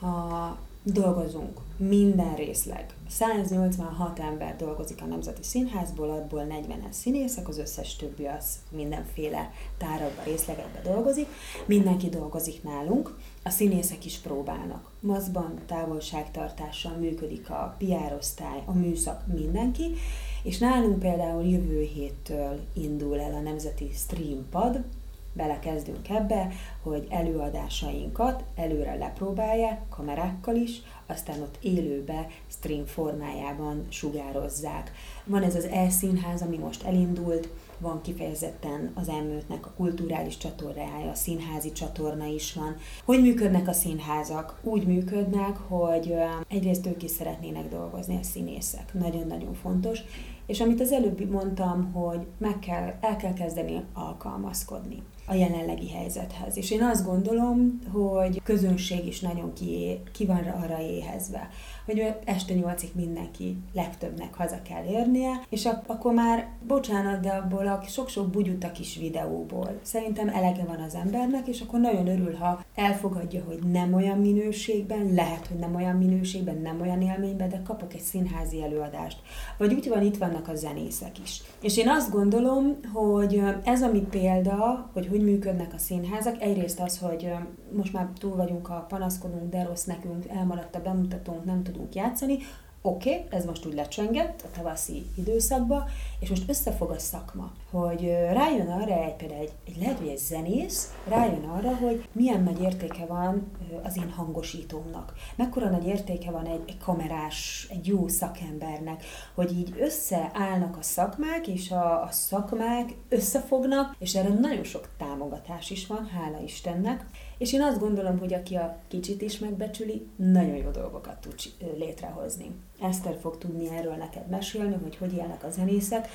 A 0.00 0.58
dolgozunk, 0.82 1.60
minden 1.76 2.34
részleg. 2.34 2.86
186 3.08 4.18
ember 4.18 4.56
dolgozik 4.56 5.02
a 5.02 5.06
Nemzeti 5.06 5.42
Színházból, 5.42 6.10
abból 6.10 6.46
40-en 6.48 6.90
színészek, 6.90 7.48
az 7.48 7.58
összes 7.58 7.96
többi 7.96 8.26
az 8.26 8.58
mindenféle 8.70 9.52
tárabba, 9.78 10.22
részlegekbe 10.24 10.80
dolgozik. 10.82 11.26
Mindenki 11.66 12.08
dolgozik 12.08 12.62
nálunk, 12.62 13.18
a 13.42 13.50
színészek 13.50 14.04
is 14.04 14.18
próbálnak. 14.18 14.90
Maszban, 15.00 15.60
távolságtartással 15.66 16.96
működik 16.96 17.50
a 17.50 17.76
PR 17.78 18.14
osztály, 18.18 18.62
a 18.66 18.72
műszak, 18.72 19.26
mindenki, 19.26 19.94
és 20.42 20.58
nálunk 20.58 20.98
például 20.98 21.44
jövő 21.44 21.80
héttől 21.80 22.60
indul 22.72 23.20
el 23.20 23.34
a 23.34 23.40
Nemzeti 23.40 23.90
Streampad, 23.94 24.84
belekezdünk 25.32 26.08
ebbe, 26.08 26.48
hogy 26.82 27.06
előadásainkat 27.10 28.44
előre 28.54 28.94
lepróbálják, 28.94 29.80
kamerákkal 29.88 30.54
is, 30.54 30.82
aztán 31.06 31.40
ott 31.40 31.58
élőbe, 31.60 32.26
stream 32.46 32.86
formájában 32.86 33.86
sugározzák. 33.88 34.92
Van 35.24 35.42
ez 35.42 35.54
az 35.54 35.64
e-színház, 35.64 36.42
ami 36.42 36.56
most 36.56 36.82
elindult, 36.82 37.48
van 37.78 38.00
kifejezetten 38.02 38.90
az 38.94 39.08
emőtnek 39.08 39.66
a 39.66 39.72
kulturális 39.76 40.36
csatornája, 40.36 41.10
a 41.10 41.14
színházi 41.14 41.72
csatorna 41.72 42.24
is 42.24 42.54
van. 42.54 42.76
Hogy 43.04 43.20
működnek 43.20 43.68
a 43.68 43.72
színházak? 43.72 44.60
Úgy 44.62 44.86
működnek, 44.86 45.56
hogy 45.56 46.14
egyrészt 46.48 46.86
ők 46.86 47.02
is 47.02 47.10
szeretnének 47.10 47.68
dolgozni, 47.68 48.16
a 48.16 48.22
színészek. 48.22 48.94
Nagyon-nagyon 48.94 49.54
fontos. 49.54 50.00
És 50.46 50.60
amit 50.60 50.80
az 50.80 50.92
előbb 50.92 51.30
mondtam, 51.30 51.92
hogy 51.92 52.26
meg 52.38 52.58
kell, 52.58 52.94
el 53.00 53.16
kell 53.16 53.32
kezdeni 53.32 53.84
alkalmazkodni 53.92 55.02
a 55.30 55.34
jelenlegi 55.34 55.90
helyzethez. 55.90 56.56
És 56.56 56.70
én 56.70 56.82
azt 56.82 57.04
gondolom, 57.04 57.80
hogy 57.92 58.42
közönség 58.44 59.06
is 59.06 59.20
nagyon 59.20 59.52
ki, 59.52 60.00
ki 60.12 60.26
van 60.26 60.44
arra 60.62 60.80
éhezve, 60.80 61.48
hogy 61.84 62.14
este 62.24 62.54
nyolcig 62.54 62.90
mindenki 62.94 63.56
legtöbbnek 63.72 64.34
haza 64.34 64.62
kell 64.62 64.84
érnie, 64.84 65.42
és 65.48 65.66
ak- 65.66 65.88
akkor 65.88 66.12
már, 66.12 66.48
bocsánat, 66.66 67.20
de 67.20 67.30
abból 67.30 67.66
a 67.66 67.80
sok-sok 67.86 68.28
bugyut 68.28 68.64
a 68.64 68.72
kis 68.72 68.96
videóból. 68.96 69.78
Szerintem 69.82 70.28
elege 70.28 70.64
van 70.64 70.80
az 70.80 70.94
embernek, 70.94 71.46
és 71.48 71.60
akkor 71.60 71.80
nagyon 71.80 72.06
örül, 72.06 72.34
ha 72.34 72.64
elfogadja, 72.74 73.42
hogy 73.46 73.58
nem 73.72 73.94
olyan 73.94 74.18
minőségben, 74.18 75.14
lehet, 75.14 75.46
hogy 75.46 75.58
nem 75.58 75.74
olyan 75.74 75.96
minőségben, 75.96 76.56
nem 76.56 76.80
olyan 76.80 77.02
élményben, 77.02 77.48
de 77.48 77.62
kapok 77.64 77.94
egy 77.94 78.00
színházi 78.00 78.62
előadást. 78.62 79.18
Vagy 79.58 79.74
úgy 79.74 79.88
van, 79.88 80.02
itt 80.02 80.16
vannak 80.16 80.48
a 80.48 80.54
zenészek 80.54 81.18
is. 81.18 81.42
És 81.62 81.76
én 81.76 81.88
azt 81.88 82.10
gondolom, 82.10 82.80
hogy 82.92 83.42
ez 83.64 83.82
a 83.82 83.90
mi 83.92 84.00
példa, 84.10 84.90
hogy 84.92 85.06
hogy 85.06 85.19
működnek 85.22 85.74
a 85.74 85.78
színházak, 85.78 86.42
egyrészt 86.42 86.80
az, 86.80 86.98
hogy 86.98 87.32
most 87.72 87.92
már 87.92 88.08
túl 88.18 88.36
vagyunk 88.36 88.68
a 88.68 88.84
panaszkodunk, 88.88 89.50
de 89.50 89.62
rossz 89.62 89.84
nekünk, 89.84 90.28
elmaradt 90.28 90.74
a 90.74 90.82
bemutatónk, 90.82 91.44
nem 91.44 91.62
tudunk 91.62 91.94
játszani, 91.94 92.38
oké, 92.82 93.14
okay, 93.14 93.38
ez 93.38 93.44
most 93.44 93.66
úgy 93.66 93.74
lecsengett 93.74 94.42
a 94.42 94.50
tavaszi 94.56 95.06
időszakba, 95.14 95.88
és 96.20 96.28
most 96.28 96.48
összefog 96.48 96.90
a 96.90 96.98
szakma, 96.98 97.52
hogy 97.70 98.00
rájön 98.32 98.68
arra 98.68 99.04
egy, 99.04 99.14
például 99.14 99.40
egy, 99.40 99.52
egy 99.66 99.76
lehet, 99.76 99.98
hogy 99.98 100.08
egy 100.08 100.18
zenész, 100.18 100.92
rájön 101.08 101.44
arra, 101.44 101.76
hogy 101.76 102.08
milyen 102.12 102.42
nagy 102.42 102.60
értéke 102.60 103.06
van 103.06 103.50
az 103.82 103.96
én 103.96 104.10
hangosítómnak, 104.10 105.12
mekkora 105.36 105.70
nagy 105.70 105.86
értéke 105.86 106.30
van 106.30 106.46
egy, 106.46 106.62
egy 106.66 106.78
kamerás, 106.78 107.66
egy 107.70 107.86
jó 107.86 108.08
szakembernek, 108.08 109.04
hogy 109.34 109.58
így 109.58 109.74
összeállnak 109.78 110.76
a 110.76 110.82
szakmák, 110.82 111.46
és 111.46 111.70
a, 111.70 112.02
a 112.02 112.08
szakmák 112.10 112.94
összefognak, 113.08 113.96
és 113.98 114.14
erre 114.14 114.28
nagyon 114.28 114.64
sok 114.64 114.88
támogatás 114.98 115.70
is 115.70 115.86
van, 115.86 116.06
hála 116.08 116.40
Istennek, 116.44 117.06
és 117.40 117.52
én 117.52 117.62
azt 117.62 117.78
gondolom, 117.78 118.18
hogy 118.18 118.34
aki 118.34 118.54
a 118.54 118.76
kicsit 118.88 119.22
is 119.22 119.38
megbecsüli, 119.38 120.06
nagyon 120.16 120.56
jó 120.56 120.70
dolgokat 120.70 121.16
tud 121.20 121.34
létrehozni. 121.78 122.50
Eszter 122.82 123.16
fog 123.20 123.38
tudni 123.38 123.68
erről 123.76 123.94
neked 123.94 124.28
mesélni, 124.28 124.76
hogy 124.82 124.96
hogy 124.96 125.12
élnek 125.12 125.44
a 125.44 125.50
zenészek. 125.50 126.08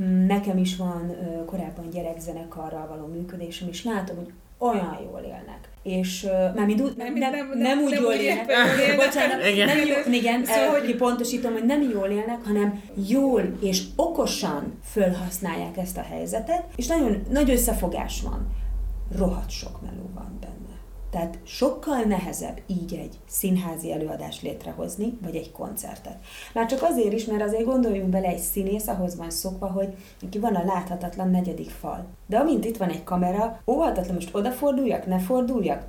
Mm, 0.00 0.26
nekem 0.26 0.58
is 0.58 0.76
van 0.76 1.16
korábban 1.46 1.90
gyerekzenekarral 1.90 2.86
való 2.86 3.06
működésem, 3.06 3.68
és 3.68 3.84
látom, 3.84 4.16
hogy 4.16 4.32
olyan 4.58 4.98
jól 5.02 5.20
élnek. 5.20 5.68
És 5.82 6.22
uh, 6.22 6.54
már 6.54 6.66
mind, 6.66 6.96
nem, 6.96 7.14
nem, 7.14 7.30
nem, 7.30 7.58
nem, 7.58 7.78
úgy 7.78 7.90
nem 7.90 8.02
jól 8.02 8.12
élnek. 8.12 8.50
élnek. 8.50 8.96
Bocsánat, 8.96 9.46
igen. 9.46 9.66
nem 9.66 9.86
jó, 9.86 10.12
igen, 10.12 10.44
szóval, 10.44 10.80
hogy 10.80 10.96
pontosítom, 10.96 11.52
hogy 11.52 11.64
nem 11.64 11.82
jól 11.82 12.08
élnek, 12.08 12.44
hanem 12.44 12.82
jól 13.08 13.58
és 13.60 13.82
okosan 13.96 14.78
fölhasználják 14.90 15.76
ezt 15.76 15.96
a 15.96 16.02
helyzetet, 16.02 16.64
és 16.76 16.86
nagyon 16.86 17.22
nagy 17.30 17.50
összefogás 17.50 18.22
van. 18.22 18.60
Rohadt 19.16 19.50
sok 19.50 19.80
meló 19.82 20.10
van 20.14 20.36
benne. 20.40 20.80
Tehát 21.10 21.38
sokkal 21.42 22.02
nehezebb 22.02 22.60
így 22.66 22.94
egy 22.94 23.18
színházi 23.28 23.92
előadást 23.92 24.42
létrehozni, 24.42 25.18
vagy 25.22 25.36
egy 25.36 25.52
koncertet. 25.52 26.18
Már 26.54 26.66
csak 26.66 26.82
azért 26.82 27.12
is, 27.12 27.24
mert 27.24 27.42
azért 27.42 27.64
gondoljunk 27.64 28.10
bele, 28.10 28.28
egy 28.28 28.38
színész 28.38 28.86
ahhoz 28.86 29.16
van 29.16 29.30
szokva, 29.30 29.66
hogy 29.66 29.94
neki 30.20 30.38
van 30.38 30.54
a 30.54 30.64
láthatatlan 30.64 31.30
negyedik 31.30 31.70
fal. 31.70 32.06
De 32.26 32.38
amint 32.38 32.64
itt 32.64 32.76
van 32.76 32.88
egy 32.88 33.04
kamera, 33.04 33.62
óhatatlan 33.66 34.14
most 34.14 34.34
odaforduljak, 34.34 35.06
ne 35.06 35.18
forduljak, 35.18 35.88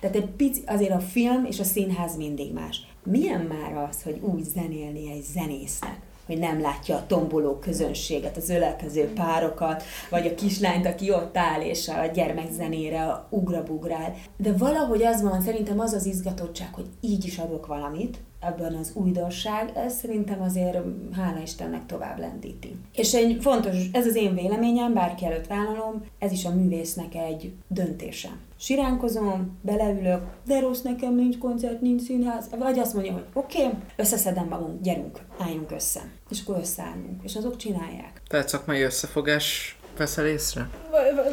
tehát 0.00 0.16
egy 0.16 0.30
pici, 0.36 0.62
azért 0.66 0.94
a 0.94 1.00
film 1.00 1.44
és 1.44 1.60
a 1.60 1.64
színház 1.64 2.16
mindig 2.16 2.52
más. 2.52 2.86
Milyen 3.02 3.40
már 3.40 3.88
az, 3.88 4.02
hogy 4.02 4.20
úgy 4.22 4.44
zenélni 4.44 5.10
egy 5.10 5.22
zenésznek? 5.22 5.98
Hogy 6.26 6.38
nem 6.38 6.60
látja 6.60 6.96
a 6.96 7.06
tomboló 7.06 7.58
közönséget, 7.58 8.36
az 8.36 8.48
ölelkező 8.48 9.12
párokat, 9.12 9.82
vagy 10.10 10.26
a 10.26 10.34
kislányt, 10.34 10.86
aki 10.86 11.10
ott 11.10 11.36
áll, 11.36 11.60
és 11.60 11.88
a 11.88 12.06
gyermekzenére 12.06 13.26
ugrabugrál. 13.30 14.14
De 14.36 14.52
valahogy 14.52 15.02
az 15.02 15.22
van, 15.22 15.42
szerintem 15.42 15.80
az 15.80 15.92
az 15.92 16.06
izgatottság, 16.06 16.74
hogy 16.74 16.86
így 17.00 17.24
is 17.24 17.38
adok 17.38 17.66
valamit, 17.66 18.18
ebben 18.46 18.74
az 18.74 18.90
újdonság, 18.94 19.72
ez 19.76 19.96
szerintem 19.96 20.42
azért, 20.42 20.78
hála 21.12 21.40
Istennek, 21.42 21.86
tovább 21.86 22.18
lendíti. 22.18 22.76
És 22.94 23.14
egy 23.14 23.38
fontos, 23.40 23.76
ez 23.92 24.06
az 24.06 24.14
én 24.14 24.34
véleményem, 24.34 24.94
bárki 24.94 25.26
előtt 25.26 25.46
vállalom, 25.46 26.04
ez 26.18 26.32
is 26.32 26.44
a 26.44 26.54
művésznek 26.54 27.14
egy 27.14 27.52
döntése. 27.68 28.28
Siránkozom, 28.56 29.58
beleülök, 29.62 30.22
de 30.46 30.60
rossz 30.60 30.80
nekem, 30.80 31.14
nincs 31.14 31.38
koncert, 31.38 31.80
nincs 31.80 32.02
színház, 32.02 32.48
vagy 32.58 32.78
azt 32.78 32.94
mondja, 32.94 33.12
hogy 33.12 33.24
oké, 33.32 33.64
okay, 33.64 33.78
összeszedem 33.96 34.46
magunk, 34.48 34.82
gyerünk, 34.82 35.20
álljunk 35.38 35.70
össze. 35.70 36.00
És 36.30 36.40
akkor 36.42 36.58
összeállunk, 36.60 37.22
és 37.22 37.36
azok 37.36 37.56
csinálják. 37.56 38.22
Tehát 38.28 38.48
szakmai 38.48 38.82
összefogás 38.82 39.78
veszel 39.96 40.26
észre? 40.26 40.68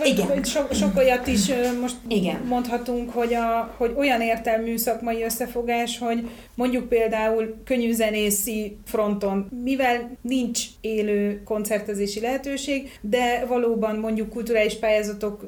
Igen. 0.04 0.28
vagy 0.28 0.46
sok, 0.46 0.74
sok 0.74 0.98
olyat 0.98 1.28
is 1.28 1.52
most 1.82 1.96
Igen. 2.08 2.42
mondhatunk, 2.48 3.10
hogy, 3.10 3.34
a, 3.34 3.74
hogy 3.78 3.94
olyan 3.98 4.22
értelmű 4.22 4.78
szakmai 4.78 5.24
összefogás, 5.24 5.98
hogy 5.98 6.30
mondjuk 6.56 6.88
például 6.88 7.56
könnyűzenészi 7.66 8.78
fronton, 8.86 9.48
mivel 9.64 10.18
nincs 10.22 10.62
élő 10.82 11.42
koncertezési 11.44 12.20
lehetőség, 12.20 12.92
de 13.02 13.46
valóban 13.48 13.96
mondjuk 13.96 14.30
kulturális 14.30 14.76
pályázatok 14.76 15.48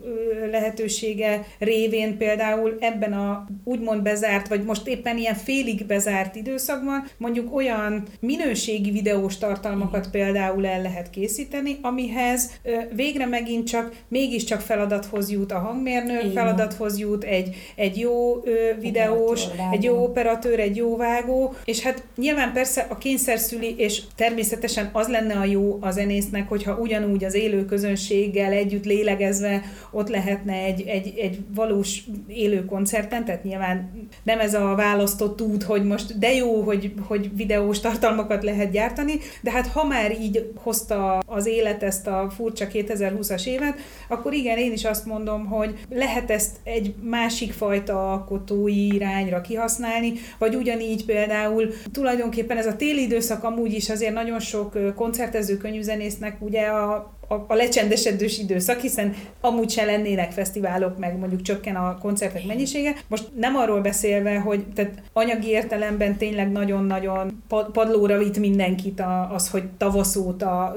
lehetősége 0.52 1.46
révén 1.60 2.18
például 2.18 2.78
ebben 2.80 3.14
a 3.14 3.48
úgymond 3.64 4.02
bezárt, 4.02 4.48
vagy 4.48 4.64
most 4.64 4.88
éppen 4.88 5.18
ilyen 5.18 5.36
félig 5.36 5.86
bezárt 5.86 6.36
időszakban 6.36 7.08
mondjuk 7.18 7.56
olyan 7.56 8.04
minőségi 8.20 8.92
videós 8.92 9.38
tartalmakat 9.38 10.10
például 10.12 10.66
el 10.66 10.82
lehet 10.82 11.10
készíteni, 11.10 11.78
amihez 11.82 12.52
ö, 12.64 12.78
végre 13.04 13.26
megint 13.26 13.68
csak 13.68 13.92
mégiscsak 14.08 14.60
feladathoz 14.60 15.32
jut 15.32 15.52
a 15.52 15.60
hangmérnök, 15.60 16.22
Igen. 16.22 16.34
feladathoz 16.34 17.00
jut 17.00 17.24
egy, 17.24 17.56
egy 17.76 17.98
jó 17.98 18.42
ö, 18.44 18.52
videós, 18.80 19.46
Operatőr, 19.46 19.74
egy 19.74 19.84
jó 19.84 20.04
operatőr, 20.04 20.60
egy 20.60 20.76
jó 20.76 20.98
vágó, 20.98 21.54
és 21.66 21.82
hát 21.82 22.04
nyilván 22.16 22.54
persze 22.54 22.88
a 22.90 22.98
kényszer 22.98 23.40
szüli, 23.40 23.76
és 23.78 24.02
természetesen 24.16 24.90
az 24.94 25.08
lenne 25.08 25.34
a 25.34 25.44
jó 25.44 25.78
a 25.82 25.92
zenésznek, 25.92 26.50
hogyha 26.50 26.78
ugyanúgy 26.78 27.24
az 27.24 27.34
élő 27.34 27.66
közönséggel 27.66 28.52
együtt 28.52 28.86
lélegezve 28.86 29.62
ott 29.92 30.10
lehetne 30.10 30.54
egy, 30.54 30.82
egy, 30.88 31.14
egy 31.18 31.40
valós 31.56 32.04
élő 32.28 32.66
koncerten, 32.66 33.26
tehát 33.26 33.44
nyilván 33.44 34.08
nem 34.24 34.40
ez 34.40 34.54
a 34.54 34.76
választott 34.76 35.42
út, 35.42 35.64
hogy 35.64 35.84
most 35.84 36.20
de 36.20 36.34
jó, 36.34 36.62
hogy, 36.62 36.94
hogy 37.08 37.36
videós 37.36 37.80
tartalmakat 37.80 38.44
lehet 38.44 38.72
gyártani, 38.72 39.14
de 39.42 39.52
hát 39.52 39.68
ha 39.68 39.84
már 39.84 40.12
így 40.22 40.52
hozta 40.56 41.18
az 41.18 41.46
élet 41.46 41.84
ezt 41.84 42.08
a 42.08 42.32
furcsa 42.36 42.68
2020-as 42.94 43.46
évet, 43.46 43.80
akkor 44.08 44.34
igen, 44.34 44.58
én 44.58 44.72
is 44.72 44.86
azt 44.86 45.06
mondom, 45.06 45.46
hogy 45.46 45.80
lehet 45.90 46.32
ezt 46.32 46.56
egy 46.64 46.96
másik 47.02 47.54
fajta 47.54 48.12
alkotói 48.12 48.94
irányra 48.94 49.42
kihasználni, 49.42 50.14
vagy 50.38 50.56
ugyanígy 50.56 51.06
például 51.06 51.74
tulajdonképpen 51.92 52.58
ez 52.58 52.68
a 52.68 52.76
téli 52.76 53.02
időszak 53.02 53.44
amúgy 53.44 53.74
is 53.74 53.90
azért 53.90 54.14
nagyon 54.14 54.40
sok 54.40 54.96
koncertező 54.96 55.58
könyvzenésznek 55.58 56.42
ugye 56.42 56.62
a 56.62 57.14
a, 57.34 57.46
a 57.48 57.54
lecsendesedős 57.54 58.38
időszak, 58.38 58.80
hiszen 58.80 59.16
amúgy 59.42 59.70
se 59.70 59.86
lennének 59.86 60.32
fesztiválok, 60.32 60.98
meg 60.98 61.18
mondjuk 61.18 61.42
csökken 61.42 61.76
a 61.76 61.98
koncertek 61.98 62.46
mennyisége. 62.46 62.96
Most 63.08 63.30
nem 63.36 63.56
arról 63.56 63.82
beszélve, 63.82 64.40
hogy 64.40 64.66
tehát 64.76 64.94
anyagi 65.14 65.48
értelemben 65.48 66.18
tényleg 66.18 66.52
nagyon-nagyon 66.52 67.44
pad- 67.48 67.72
padlóra 67.72 68.18
vitt 68.18 68.38
mindenkit 68.38 69.00
a, 69.00 69.34
az, 69.34 69.50
hogy 69.50 69.64
tavasz 69.78 70.16
óta 70.16 70.76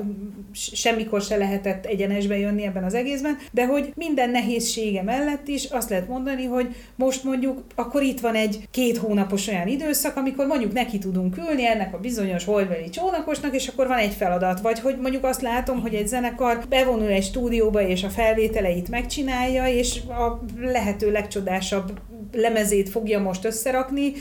semmikor 0.52 1.22
se 1.22 1.36
lehetett 1.36 1.84
egyenesbe 1.84 2.38
jönni 2.38 2.64
ebben 2.64 2.84
az 2.84 2.94
egészben, 2.94 3.38
de 3.52 3.66
hogy 3.66 3.92
minden 3.94 4.30
nehézsége 4.30 5.02
mellett 5.02 5.48
is 5.48 5.64
azt 5.64 5.90
lehet 5.90 6.08
mondani, 6.08 6.44
hogy 6.44 6.74
most 6.94 7.24
mondjuk 7.24 7.64
akkor 7.74 8.02
itt 8.02 8.20
van 8.20 8.34
egy 8.34 8.68
két 8.70 8.96
hónapos 8.96 9.48
olyan 9.48 9.68
időszak, 9.68 10.16
amikor 10.16 10.46
mondjuk 10.46 10.72
neki 10.72 10.98
tudunk 10.98 11.36
ülni 11.36 11.66
ennek 11.66 11.94
a 11.94 11.98
bizonyos 11.98 12.44
holdbeli 12.44 12.88
csónakosnak, 12.88 13.54
és 13.54 13.68
akkor 13.68 13.86
van 13.86 13.98
egy 13.98 14.12
feladat, 14.12 14.60
vagy 14.60 14.80
hogy 14.80 14.98
mondjuk 15.00 15.24
azt 15.24 15.42
látom, 15.42 15.80
hogy 15.80 15.94
egy 15.94 16.08
zenekar 16.08 16.45
bevonul 16.68 17.08
egy 17.08 17.24
stúdióba, 17.24 17.80
és 17.80 18.04
a 18.04 18.08
felvételeit 18.08 18.88
megcsinálja, 18.88 19.66
és 19.66 20.00
a 20.08 20.44
lehető 20.60 21.10
legcsodásabb 21.10 22.00
lemezét 22.32 22.88
fogja 22.88 23.20
most 23.20 23.44
összerakni, 23.44 24.12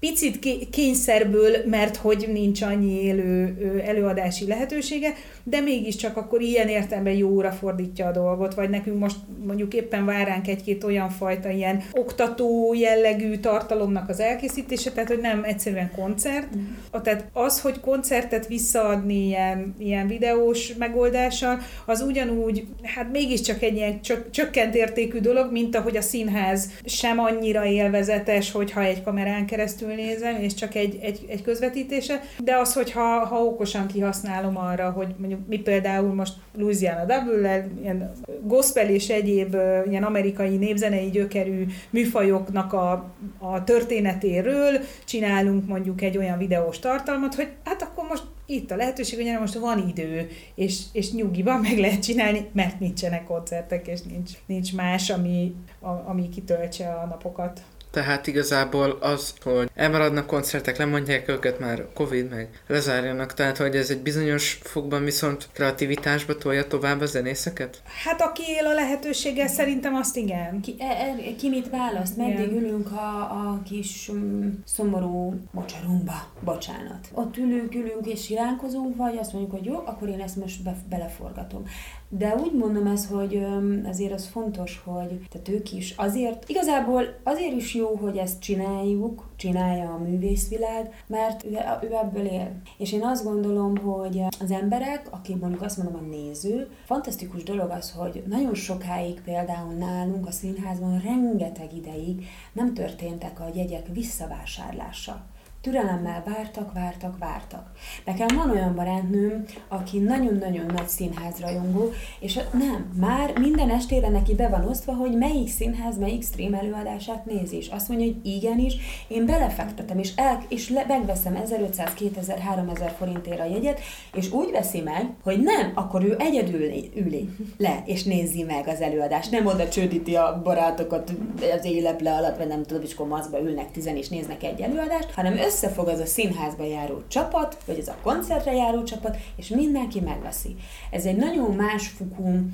picit 0.00 0.38
ké- 0.38 0.70
kényszerből, 0.70 1.56
mert 1.66 1.96
hogy 1.96 2.28
nincs 2.32 2.62
annyi 2.62 3.02
élő 3.02 3.56
előadási 3.86 4.46
lehetősége, 4.46 5.14
de 5.44 5.60
mégiscsak 5.60 6.16
akkor 6.16 6.40
ilyen 6.40 6.68
értelemben 6.68 7.12
jóra 7.12 7.50
fordítja 7.50 8.06
a 8.06 8.10
dolgot, 8.12 8.54
vagy 8.54 8.70
nekünk 8.70 8.98
most 8.98 9.16
mondjuk 9.46 9.74
éppen 9.74 10.04
vár 10.04 10.26
ránk 10.26 10.48
egy-két 10.48 10.84
olyan 10.84 11.08
fajta 11.10 11.50
ilyen 11.50 11.82
oktató 11.92 12.74
jellegű 12.74 13.36
tartalomnak 13.36 14.08
az 14.08 14.20
elkészítése, 14.20 14.92
tehát 14.92 15.08
hogy 15.08 15.20
nem 15.20 15.42
egyszerűen 15.44 15.90
koncert. 15.96 16.56
Mm. 16.56 16.60
A- 16.90 17.00
Tehát 17.00 17.24
az, 17.32 17.60
hogy 17.60 17.80
koncertet 17.80 18.46
visszaadni 18.46 19.26
ilyen, 19.26 19.74
ilyen 19.78 20.06
videós 20.06 20.74
megoldással, 20.78 21.58
az 21.86 22.00
ugyanúgy, 22.00 22.66
hát 22.82 23.12
mégiscsak 23.12 23.62
egy 23.62 23.76
ilyen 23.76 24.00
csök, 24.00 24.30
csökkent 24.30 24.74
értékű 24.74 25.18
dolog, 25.18 25.52
mint 25.52 25.76
ahogy 25.76 25.96
a 25.96 26.00
színház 26.00 26.70
sem 26.84 27.18
annyira 27.18 27.64
élvezetes, 27.64 28.50
hogyha 28.52 28.82
egy 28.82 29.02
kamerán 29.02 29.46
keresztül 29.46 29.88
nézem, 29.94 30.36
és 30.42 30.54
csak 30.54 30.74
egy, 30.74 30.98
egy, 31.02 31.26
egy 31.28 31.42
közvetítése, 31.42 32.20
de 32.38 32.56
az, 32.56 32.72
hogyha 32.72 33.24
ha 33.24 33.44
okosan 33.44 33.86
kihasználom 33.86 34.56
arra, 34.56 34.90
hogy 34.90 35.14
mondjuk 35.18 35.40
mi 35.48 35.58
például 35.58 36.14
most 36.14 36.34
Louisiana 36.56 37.04
double 37.04 37.68
ilyen 37.82 38.12
gospel 38.42 38.88
és 38.88 39.08
egyéb 39.08 39.56
ilyen 39.88 40.04
amerikai 40.04 40.56
népzenei 40.56 41.10
gyökerű 41.10 41.66
műfajoknak 41.90 42.72
a, 42.72 43.12
a 43.38 43.64
történetéről 43.64 44.80
csinálunk 45.04 45.66
mondjuk 45.66 46.02
egy 46.02 46.18
olyan 46.18 46.38
videós 46.38 46.78
tartalmat, 46.78 47.34
hogy 47.34 47.48
hát 47.64 47.82
akkor 47.82 48.04
most 48.08 48.24
itt 48.50 48.70
a 48.70 48.76
lehetőség, 48.76 49.30
hogy 49.30 49.40
most 49.40 49.54
van 49.54 49.88
idő, 49.88 50.28
és, 50.54 50.82
és 50.92 51.12
nyugiban 51.12 51.60
meg 51.60 51.78
lehet 51.78 52.02
csinálni, 52.02 52.48
mert 52.52 52.80
nincsenek 52.80 53.24
koncertek, 53.24 53.86
és 53.86 54.00
nincs, 54.02 54.30
nincs 54.46 54.74
más, 54.74 55.10
ami, 55.10 55.54
a, 55.80 55.88
ami 55.88 56.28
kitöltse 56.28 56.92
a 56.92 57.06
napokat. 57.06 57.62
Tehát 57.90 58.26
igazából 58.26 58.90
az, 59.00 59.34
hogy 59.42 59.70
elmaradnak 59.74 60.26
koncertek, 60.26 60.76
lemondják 60.76 61.28
őket 61.28 61.58
már 61.58 61.86
Covid, 61.94 62.30
meg 62.30 62.48
lezárjanak, 62.66 63.34
tehát 63.34 63.56
hogy 63.56 63.76
ez 63.76 63.90
egy 63.90 64.00
bizonyos 64.00 64.60
fokban 64.62 65.04
viszont 65.04 65.48
kreativitásba 65.52 66.36
tolja 66.36 66.66
tovább 66.66 67.00
a 67.00 67.06
zenészeket? 67.06 67.82
Hát 68.04 68.20
aki 68.20 68.42
él 68.42 68.66
a 68.66 68.74
lehetőséggel, 68.74 69.48
szerintem 69.48 69.94
azt 69.94 70.16
igen. 70.16 70.60
Ki, 70.60 70.74
e, 70.78 70.84
e, 70.84 71.34
ki 71.38 71.48
mit 71.48 71.70
választ? 71.70 72.16
Meddig 72.16 72.34
Igen. 72.34 72.54
ülünk 72.54 72.92
a, 72.92 73.20
a 73.20 73.62
kis 73.64 74.08
um, 74.08 74.62
szomorú 74.64 75.34
mocsarunkba? 75.50 76.28
Bocsánat. 76.40 77.08
Ott 77.12 77.36
ülünk, 77.36 77.74
ülünk 77.74 78.06
és 78.06 78.24
siránkozunk, 78.24 78.96
vagy 78.96 79.16
azt 79.16 79.32
mondjuk, 79.32 79.54
hogy 79.54 79.64
jó, 79.64 79.74
akkor 79.74 80.08
én 80.08 80.20
ezt 80.20 80.36
most 80.36 80.62
be, 80.62 80.76
beleforgatom. 80.88 81.64
De 82.12 82.34
úgy 82.42 82.52
mondom 82.52 82.86
ezt, 82.86 83.10
hogy 83.10 83.46
azért 83.84 84.12
az 84.12 84.26
fontos, 84.26 84.82
hogy 84.84 85.26
tehát 85.30 85.48
ők 85.48 85.72
is 85.72 85.94
azért, 85.96 86.48
igazából 86.48 87.02
azért 87.22 87.54
is 87.54 87.74
jó, 87.74 87.94
hogy 87.94 88.16
ezt 88.16 88.40
csináljuk, 88.40 89.28
csinálja 89.36 89.90
a 89.92 89.98
művészvilág, 89.98 91.04
mert 91.06 91.44
ő, 91.44 91.58
ő 91.82 91.94
ebből 92.02 92.24
él. 92.24 92.52
És 92.78 92.92
én 92.92 93.02
azt 93.04 93.24
gondolom, 93.24 93.76
hogy 93.76 94.22
az 94.40 94.50
emberek, 94.50 95.08
akik 95.10 95.40
mondjuk 95.40 95.62
azt 95.62 95.76
mondom 95.76 95.94
a 95.94 96.08
néző, 96.10 96.70
fantasztikus 96.84 97.42
dolog 97.42 97.70
az, 97.70 97.90
hogy 97.90 98.22
nagyon 98.26 98.54
sokáig 98.54 99.20
például 99.20 99.72
nálunk 99.72 100.26
a 100.26 100.30
színházban 100.30 101.00
rengeteg 101.00 101.76
ideig 101.76 102.26
nem 102.52 102.74
történtek 102.74 103.40
a 103.40 103.50
jegyek 103.54 103.86
visszavásárlása. 103.92 105.26
Türelemmel 105.62 106.22
vártak, 106.26 106.72
vártak, 106.72 107.18
vártak. 107.18 107.70
Nekem 108.04 108.26
van 108.36 108.50
olyan 108.50 108.74
barátnőm, 108.74 109.44
aki 109.68 109.98
nagyon-nagyon 109.98 110.66
nagy 110.66 110.88
színházrajongó, 110.88 111.92
és 112.20 112.38
nem, 112.52 112.92
már 113.00 113.38
minden 113.38 113.70
estére 113.70 114.08
neki 114.08 114.34
be 114.34 114.48
van 114.48 114.68
osztva, 114.68 114.92
hogy 114.92 115.16
melyik 115.16 115.48
színház, 115.48 115.98
melyik 115.98 116.22
stream 116.22 116.54
előadását 116.54 117.24
nézi, 117.24 117.56
és 117.56 117.68
azt 117.68 117.88
mondja, 117.88 118.06
hogy 118.06 118.26
igenis, 118.26 118.76
én 119.08 119.26
belefektetem, 119.26 119.98
és, 119.98 120.12
el, 120.16 120.44
és 120.48 120.70
le, 120.70 120.84
megveszem 120.88 121.34
1500, 121.34 121.94
2000, 121.94 122.38
3000 122.38 122.90
forintért 122.90 123.40
a 123.40 123.44
jegyet, 123.44 123.80
és 124.14 124.32
úgy 124.32 124.50
veszi 124.50 124.80
meg, 124.80 125.10
hogy 125.22 125.40
nem, 125.40 125.72
akkor 125.74 126.04
ő 126.04 126.16
egyedül 126.18 126.60
üli 126.94 127.28
le, 127.56 127.82
és 127.84 128.02
nézi 128.02 128.42
meg 128.42 128.68
az 128.68 128.80
előadást. 128.80 129.30
Nem 129.30 129.46
oda 129.46 129.68
csődíti 129.68 130.14
a 130.14 130.40
barátokat 130.44 131.12
az 131.58 131.64
éleple 131.64 132.14
alatt, 132.14 132.36
vagy 132.36 132.48
nem 132.48 132.62
tudom, 132.62 132.82
és 132.82 132.94
akkor 132.94 133.40
ülnek 133.42 133.70
tizen, 133.70 133.96
és 133.96 134.08
néznek 134.08 134.42
egy 134.42 134.60
előadást, 134.60 135.10
hanem 135.10 135.36
összefog 135.50 135.88
az 135.88 135.98
a 135.98 136.06
színházba 136.06 136.64
járó 136.64 137.02
csapat, 137.08 137.56
vagy 137.66 137.78
ez 137.78 137.88
a 137.88 137.96
koncertre 138.02 138.52
járó 138.52 138.82
csapat, 138.82 139.16
és 139.36 139.48
mindenki 139.48 140.00
megveszi. 140.00 140.56
Ez 140.90 141.04
egy 141.04 141.16
nagyon 141.16 141.54
másfokú 141.54 142.44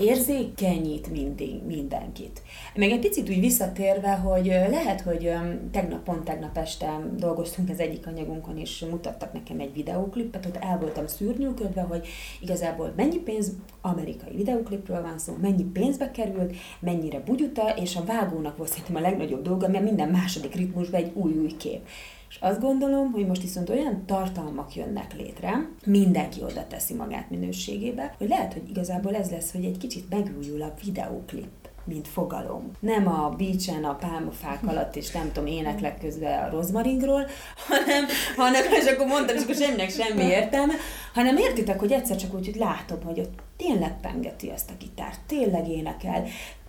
érzékenyít 0.00 1.10
mindig 1.10 1.62
mindenkit. 1.66 2.42
Meg 2.74 2.90
egy 2.90 3.00
picit 3.00 3.28
úgy 3.28 3.40
visszatérve, 3.40 4.14
hogy 4.14 4.46
lehet, 4.46 5.00
hogy 5.00 5.32
tegnap, 5.70 6.02
pont 6.02 6.24
tegnap 6.24 6.56
este 6.56 7.00
dolgoztunk 7.16 7.70
az 7.70 7.78
egyik 7.80 8.06
anyagunkon, 8.06 8.58
és 8.58 8.84
mutattak 8.90 9.32
nekem 9.32 9.60
egy 9.60 9.72
videóklipet, 9.72 10.46
ott 10.46 10.56
el 10.56 10.78
voltam 10.78 11.06
szűrnyűködve, 11.06 11.80
hogy 11.80 12.06
igazából 12.40 12.92
mennyi 12.96 13.18
pénz, 13.18 13.52
amerikai 13.80 14.36
videóklipről 14.36 15.02
van 15.02 15.18
szó, 15.18 15.36
mennyi 15.40 15.64
pénzbe 15.64 16.10
került, 16.10 16.54
mennyire 16.80 17.20
bugyuta, 17.20 17.74
és 17.76 17.96
a 17.96 18.04
vágónak 18.04 18.56
volt 18.56 18.70
szerintem 18.70 18.96
a 18.96 19.00
legnagyobb 19.00 19.42
dolga, 19.42 19.68
mert 19.68 19.84
minden 19.84 20.08
második 20.08 20.54
ritmusban 20.54 21.00
egy 21.00 21.10
új-új 21.14 21.56
kép. 21.56 21.86
És 22.34 22.40
azt 22.40 22.60
gondolom, 22.60 23.12
hogy 23.12 23.26
most 23.26 23.42
viszont 23.42 23.70
olyan 23.70 24.06
tartalmak 24.06 24.74
jönnek 24.74 25.16
létre, 25.16 25.68
mindenki 25.84 26.42
oda 26.42 26.66
teszi 26.66 26.94
magát 26.94 27.30
minőségébe, 27.30 28.14
hogy 28.18 28.28
lehet, 28.28 28.52
hogy 28.52 28.68
igazából 28.68 29.14
ez 29.14 29.30
lesz, 29.30 29.52
hogy 29.52 29.64
egy 29.64 29.78
kicsit 29.78 30.08
megújul 30.08 30.62
a 30.62 30.74
videóklip 30.84 31.48
mint 31.84 32.08
fogalom. 32.08 32.70
Nem 32.80 33.08
a 33.08 33.28
beachen, 33.28 33.84
a 33.84 33.94
pálmafák 33.94 34.66
alatt, 34.66 34.96
és 34.96 35.10
nem 35.10 35.32
tudom, 35.32 35.46
éneklek 35.46 35.98
közben 35.98 36.44
a 36.44 36.50
rozmaringról, 36.50 37.26
hanem, 37.68 38.04
hanem 38.36 38.62
és 38.72 38.86
akkor 38.86 39.06
mondtam, 39.06 39.36
és 39.36 39.42
akkor 39.42 39.54
semminek 39.54 39.90
semmi 39.90 40.22
értelme, 40.22 40.74
hanem 41.14 41.36
értitek, 41.36 41.78
hogy 41.78 41.92
egyszer 41.92 42.16
csak 42.16 42.34
úgy, 42.34 42.44
hogy 42.44 42.56
látom, 42.56 43.02
hogy 43.02 43.20
ott 43.20 43.38
tényleg 43.56 44.00
pengeti 44.00 44.50
ezt 44.50 44.70
a 44.70 44.74
gitárt, 44.78 45.20
tényleg 45.26 45.68
énekel, 45.68 46.24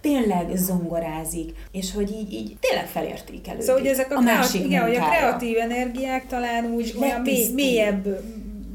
tényleg 0.06 0.56
zongorázik, 0.56 1.54
és 1.72 1.94
hogy 1.94 2.12
így, 2.12 2.34
így 2.34 2.58
tényleg 2.60 2.88
felértékelődik. 2.88 3.66
Szóval, 3.66 3.82
hogy 3.82 3.90
ezek 3.90 4.12
a, 4.12 4.16
a 4.16 4.22
másik 4.22 4.64
igen, 4.64 4.82
hogy 4.84 4.96
a 4.96 5.10
kreatív 5.10 5.58
energiák 5.58 6.28
talán 6.28 6.66
úgy 6.66 6.96
olyan 7.02 7.22
mély, 7.22 7.54
mélyebb, 7.54 8.24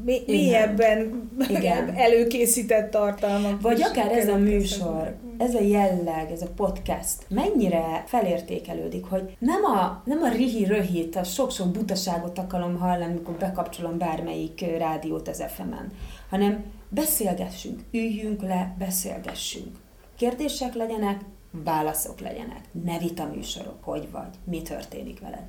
mély, 0.05 0.23
mélyebben 0.27 1.29
Igen. 1.49 1.93
előkészített 2.07 2.91
tartalmak. 2.91 3.61
Vagy 3.61 3.81
akár 3.81 4.11
ez 4.11 4.27
a 4.27 4.37
műsor, 4.37 5.15
ez 5.37 5.55
a 5.55 5.61
jelleg, 5.61 6.31
ez 6.31 6.41
a 6.41 6.49
podcast, 6.55 7.15
mennyire 7.29 8.03
felértékelődik, 8.05 9.05
hogy 9.05 9.35
nem 9.39 9.63
a, 9.63 10.01
nem 10.05 10.21
a 10.21 10.29
rihi-röhit, 10.29 11.15
a 11.15 11.23
sok-sok 11.23 11.71
butaságot 11.71 12.37
akarom 12.37 12.77
hallani, 12.77 13.03
amikor 13.03 13.33
bekapcsolom 13.33 13.97
bármelyik 13.97 14.65
rádiót 14.77 15.27
az 15.27 15.43
FM-en, 15.55 15.91
hanem 16.29 16.63
beszélgessünk, 16.89 17.79
üljünk 17.91 18.41
le, 18.41 18.75
beszélgessünk. 18.79 19.80
Kérdések 20.21 20.73
legyenek, 20.73 21.21
válaszok 21.51 22.19
legyenek. 22.19 22.59
Ne 22.83 22.97
vita 22.97 23.31
műsorok, 23.35 23.83
hogy 23.83 24.11
vagy, 24.11 24.33
mi 24.43 24.61
történik 24.61 25.19
veled. 25.19 25.45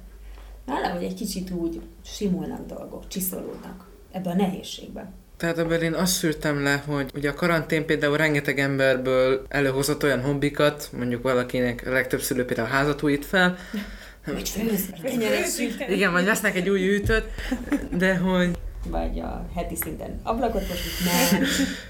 Valahogy 0.67 1.03
egy 1.03 1.15
kicsit 1.15 1.51
úgy 1.51 1.81
simulnak 2.05 2.67
dolgok, 2.67 3.09
csiszolódnak 3.09 3.87
ebbe 4.13 4.31
a 4.31 4.35
nehézségbe. 4.35 5.13
Tehát 5.37 5.59
ebből 5.59 5.83
én 5.83 5.95
azt 5.95 6.13
szűrtem 6.13 6.63
le, 6.63 6.83
hogy 6.87 7.11
ugye 7.15 7.31
a 7.31 7.35
karantén 7.35 7.87
például 7.87 8.17
rengeteg 8.17 8.59
emberből 8.59 9.47
előhozott 9.49 10.03
olyan 10.03 10.23
hobbikat, 10.23 10.91
mondjuk 10.99 11.23
valakinek 11.23 11.83
a 11.87 11.91
legtöbb 11.91 12.21
szülő 12.21 12.45
például 12.45 12.69
házat 12.69 13.03
újít 13.03 13.25
fel, 13.25 13.57
Vagy 14.27 14.49
főz, 14.49 14.93
igen, 15.89 16.13
vagy 16.13 16.25
vesznek 16.25 16.57
egy 16.57 16.69
új 16.69 16.95
ütőt, 16.95 17.25
de 17.99 18.17
hogy 18.17 18.59
vagy 18.87 19.21
a 19.21 19.47
heti 19.55 19.77
szinten 19.77 20.21
ablakot 20.23 20.69
most 20.69 20.83
nem. 21.05 21.43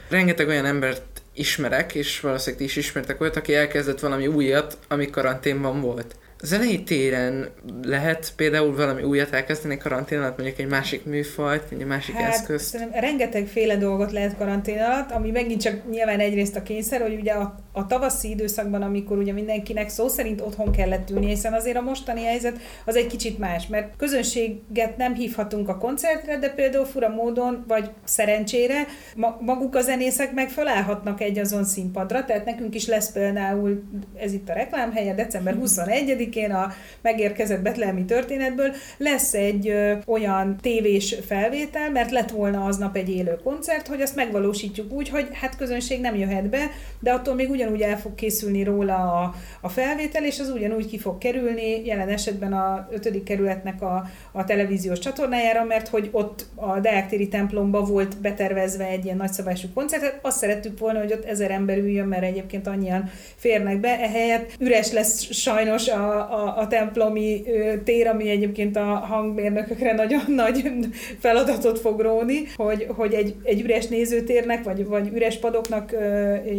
rengeteg 0.09 0.49
olyan 0.49 0.64
embert 0.64 1.22
ismerek, 1.35 1.95
és 1.95 2.20
valószínűleg 2.20 2.59
ti 2.59 2.64
is 2.64 2.76
ismertek 2.76 3.20
olyat, 3.20 3.37
aki 3.37 3.55
elkezdett 3.55 4.01
valami 4.01 4.26
újat, 4.26 4.78
ami 4.89 5.11
karanténban 5.11 5.80
volt. 5.80 6.16
Zenei 6.45 6.83
téren 6.83 7.49
lehet 7.83 8.33
például 8.37 8.74
valami 8.76 9.03
újat 9.03 9.33
elkezdeni 9.33 9.76
karantén 9.76 10.18
alatt, 10.18 10.37
mondjuk 10.39 10.59
egy 10.59 10.66
másik 10.68 11.05
műfajt, 11.05 11.62
egy 11.70 11.87
másik 11.87 12.14
Hát, 12.14 12.33
eszközt. 12.33 12.64
szerintem 12.64 13.01
rengetegféle 13.01 13.76
dolgot 13.76 14.12
lehet 14.12 14.37
karantén 14.37 14.78
alatt, 14.78 15.11
ami 15.11 15.30
megint 15.30 15.62
csak 15.62 15.91
nyilván 15.91 16.20
egyrészt 16.20 16.57
a 16.57 16.62
kényszer, 16.62 17.01
hogy 17.01 17.14
ugye 17.20 17.33
a, 17.33 17.55
a 17.73 17.87
tavaszi 17.87 18.31
időszakban, 18.31 18.83
amikor 18.83 19.18
ugye 19.18 19.33
mindenkinek 19.33 19.89
szó 19.89 20.09
szerint 20.09 20.41
otthon 20.41 20.73
kellett 20.73 21.11
ülni, 21.11 21.27
hiszen 21.27 21.53
azért 21.53 21.77
a 21.77 21.81
mostani 21.81 22.25
helyzet 22.25 22.59
az 22.85 22.97
egy 22.97 23.07
kicsit 23.07 23.39
más, 23.39 23.66
mert 23.66 23.97
közönséget 23.97 24.97
nem 24.97 25.14
hívhatunk 25.14 25.68
a 25.68 25.79
koncertre, 25.79 26.39
de 26.39 26.51
például 26.51 26.85
fura 26.85 27.09
módon, 27.09 27.64
vagy 27.68 27.91
szerencsére 28.05 28.87
ma, 29.16 29.37
maguk 29.41 29.75
a 29.75 29.81
zenészek 29.81 30.33
meg 30.33 30.51
felállhatnak 30.51 31.20
egy 31.20 31.39
azon 31.39 31.64
színpadra, 31.64 32.25
tehát 32.25 32.45
nekünk 32.45 32.75
is 32.75 32.87
lesz 32.87 33.12
például, 33.12 33.83
ez 34.16 34.33
itt 34.33 34.49
a 34.49 34.53
reklámhelye, 34.53 35.14
december 35.14 35.57
21-én 35.62 36.53
a 36.53 36.73
megérkezett 37.01 37.62
betlehemi 37.62 38.05
történetből 38.05 38.73
lesz 38.97 39.35
egy 39.35 39.68
ö, 39.68 39.93
olyan 40.07 40.57
tévés 40.61 41.16
felvétel, 41.27 41.91
mert 41.91 42.11
lett 42.11 42.31
volna 42.31 42.64
aznap 42.64 42.97
egy 42.97 43.09
élő 43.09 43.39
koncert, 43.45 43.87
hogy 43.87 44.01
azt 44.01 44.16
megvalósítjuk 44.16 44.93
úgy, 44.93 45.09
hogy 45.09 45.29
hát 45.33 45.57
közönség 45.57 46.01
nem 46.01 46.14
jöhet 46.14 46.49
be, 46.49 46.70
de 47.01 47.12
attól 47.12 47.35
még 47.35 47.51
ugyanúgy 47.62 47.80
el 47.82 47.98
fog 47.98 48.14
készülni 48.14 48.62
róla 48.62 48.94
a, 48.94 49.34
a 49.60 49.68
felvétel, 49.68 50.24
és 50.24 50.40
az 50.40 50.50
ugyanúgy 50.50 50.86
ki 50.86 50.98
fog 50.98 51.18
kerülni, 51.18 51.84
jelen 51.84 52.08
esetben 52.08 52.52
a 52.52 52.88
5. 52.90 53.22
kerületnek 53.22 53.82
a, 53.82 54.04
a 54.32 54.44
televíziós 54.44 54.98
csatornájára, 54.98 55.64
mert 55.64 55.88
hogy 55.88 56.08
ott 56.12 56.46
a 56.54 56.80
Deák 56.80 57.28
templomba 57.28 57.84
volt 57.84 58.20
betervezve 58.20 58.86
egy 58.86 59.04
ilyen 59.04 59.16
nagyszabású 59.16 59.68
koncert, 59.74 60.02
hát 60.02 60.18
azt 60.22 60.38
szerettük 60.38 60.78
volna, 60.78 60.98
hogy 60.98 61.12
ott 61.12 61.24
ezer 61.24 61.50
ember 61.50 61.78
üljön, 61.78 62.06
mert 62.06 62.22
egyébként 62.22 62.66
annyian 62.66 63.10
férnek 63.36 63.80
be, 63.80 64.00
ehelyett 64.00 64.50
üres 64.58 64.92
lesz 64.92 65.32
sajnos 65.32 65.88
a, 65.88 66.32
a, 66.44 66.58
a 66.58 66.66
templomi 66.66 67.42
tér, 67.84 68.06
ami 68.06 68.28
egyébként 68.28 68.76
a 68.76 68.84
hangmérnökökre 68.84 69.92
nagyon 69.92 70.22
nagy 70.44 70.70
feladatot 71.18 71.78
fog 71.78 72.00
róni, 72.00 72.42
hogy, 72.56 72.86
hogy 72.88 73.14
egy, 73.14 73.34
egy 73.42 73.60
üres 73.60 73.86
nézőtérnek, 73.86 74.64
vagy, 74.64 74.86
vagy 74.86 75.10
üres 75.14 75.38
padoknak 75.38 75.94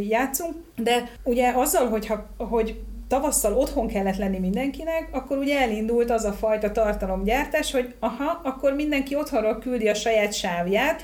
játszunk, 0.09 0.55
de 0.75 1.11
ugye 1.23 1.51
azzal, 1.55 1.87
hogyha, 1.87 2.29
hogy 2.37 2.81
tavasszal 3.07 3.57
otthon 3.57 3.87
kellett 3.87 4.17
lenni 4.17 4.39
mindenkinek, 4.39 5.07
akkor 5.11 5.37
ugye 5.37 5.59
elindult 5.59 6.11
az 6.11 6.23
a 6.23 6.31
fajta 6.31 6.71
tartalomgyártás, 6.71 7.71
hogy 7.71 7.93
aha, 7.99 8.41
akkor 8.43 8.73
mindenki 8.73 9.15
otthonról 9.15 9.59
küldi 9.59 9.87
a 9.87 9.93
saját 9.93 10.33
sávját, 10.33 11.03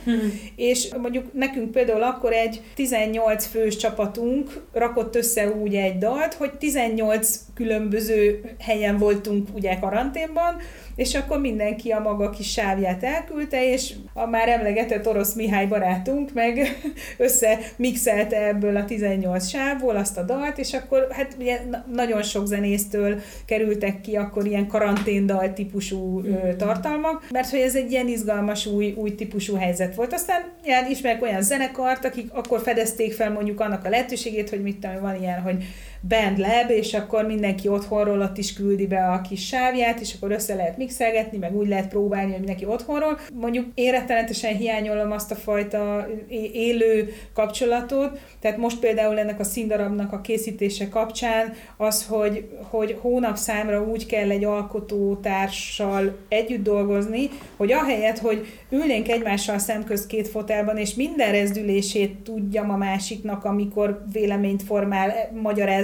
és 0.55 0.89
mondjuk 1.01 1.33
nekünk 1.33 1.71
például 1.71 2.03
akkor 2.03 2.33
egy 2.33 2.61
18 2.75 3.45
fős 3.45 3.75
csapatunk 3.75 4.63
rakott 4.73 5.15
össze 5.15 5.49
úgy 5.49 5.75
egy 5.75 5.97
dalt, 5.97 6.33
hogy 6.33 6.51
18 6.57 7.39
különböző 7.53 8.41
helyen 8.59 8.97
voltunk 8.97 9.47
ugye 9.53 9.75
karanténban, 9.79 10.55
és 10.99 11.15
akkor 11.15 11.39
mindenki 11.39 11.91
a 11.91 11.99
maga 11.99 12.29
kis 12.29 12.51
sávját 12.51 13.03
elküldte, 13.03 13.71
és 13.71 13.93
a 14.13 14.25
már 14.25 14.49
emlegetett 14.49 15.07
orosz 15.07 15.33
Mihály 15.33 15.65
barátunk 15.65 16.33
meg 16.33 16.59
összemixelte 17.17 18.47
ebből 18.47 18.75
a 18.75 18.85
18 18.85 19.47
sávból 19.47 19.95
azt 19.95 20.17
a 20.17 20.23
dalt, 20.23 20.57
és 20.57 20.73
akkor 20.73 21.07
hát 21.11 21.35
ugye 21.39 21.59
na- 21.69 21.85
nagyon 21.93 22.23
sok 22.23 22.45
zenésztől 22.45 23.21
kerültek 23.45 24.01
ki 24.01 24.15
akkor 24.15 24.45
ilyen 24.45 24.67
karanténdal 24.67 25.53
típusú 25.53 26.21
ö, 26.23 26.55
tartalmak, 26.55 27.27
mert 27.31 27.49
hogy 27.49 27.59
ez 27.59 27.75
egy 27.75 27.91
ilyen 27.91 28.07
izgalmas 28.07 28.65
új, 28.65 28.93
új 28.97 29.15
típusú 29.15 29.55
helyzet 29.55 29.95
volt. 29.95 30.13
Aztán 30.13 30.41
ilyen 30.63 30.89
ismerek 30.89 31.21
olyan 31.21 31.41
zenekart, 31.41 32.05
akik 32.05 32.33
akkor 32.33 32.61
fedezték 32.61 33.13
fel 33.13 33.31
mondjuk 33.31 33.59
annak 33.59 33.85
a 33.85 33.89
lehetőségét, 33.89 34.49
hogy 34.49 34.61
mit 34.61 34.77
tudom, 34.77 35.01
van 35.01 35.21
ilyen, 35.21 35.41
hogy 35.41 35.63
band 36.07 36.37
lab, 36.37 36.69
és 36.69 36.93
akkor 36.93 37.25
mindenki 37.25 37.67
otthonról 37.67 38.21
ott 38.21 38.37
is 38.37 38.53
küldi 38.53 38.87
be 38.87 39.11
a 39.11 39.21
kis 39.21 39.47
sávját, 39.47 39.99
és 39.99 40.13
akkor 40.13 40.31
össze 40.31 40.55
lehet 40.55 40.77
mixelgetni, 40.77 41.37
meg 41.37 41.55
úgy 41.55 41.67
lehet 41.67 41.87
próbálni, 41.87 42.29
hogy 42.29 42.39
mindenki 42.39 42.65
otthonról. 42.65 43.19
Mondjuk 43.33 43.65
én 43.73 43.91
rettenetesen 43.91 44.55
hiányolom 44.55 45.11
azt 45.11 45.31
a 45.31 45.35
fajta 45.35 46.07
élő 46.53 47.13
kapcsolatot, 47.33 48.19
tehát 48.39 48.57
most 48.57 48.79
például 48.79 49.19
ennek 49.19 49.39
a 49.39 49.43
színdarabnak 49.43 50.13
a 50.13 50.21
készítése 50.21 50.89
kapcsán 50.89 51.53
az, 51.77 52.05
hogy, 52.05 52.49
hogy 52.69 52.97
hónap 53.01 53.35
számra 53.35 53.83
úgy 53.83 54.05
kell 54.05 54.29
egy 54.29 54.43
alkotótársal 54.43 56.17
együtt 56.27 56.63
dolgozni, 56.63 57.29
hogy 57.57 57.71
ahelyett, 57.71 58.17
hogy 58.17 58.47
ülnénk 58.69 59.07
egymással 59.07 59.57
szemközt 59.57 60.07
két 60.07 60.27
fotelban, 60.27 60.77
és 60.77 60.93
minden 60.93 61.31
rezdülését 61.31 62.15
tudjam 62.15 62.69
a 62.69 62.77
másiknak, 62.77 63.45
amikor 63.45 64.03
véleményt 64.11 64.63
formál, 64.63 65.09
e, 65.09 65.29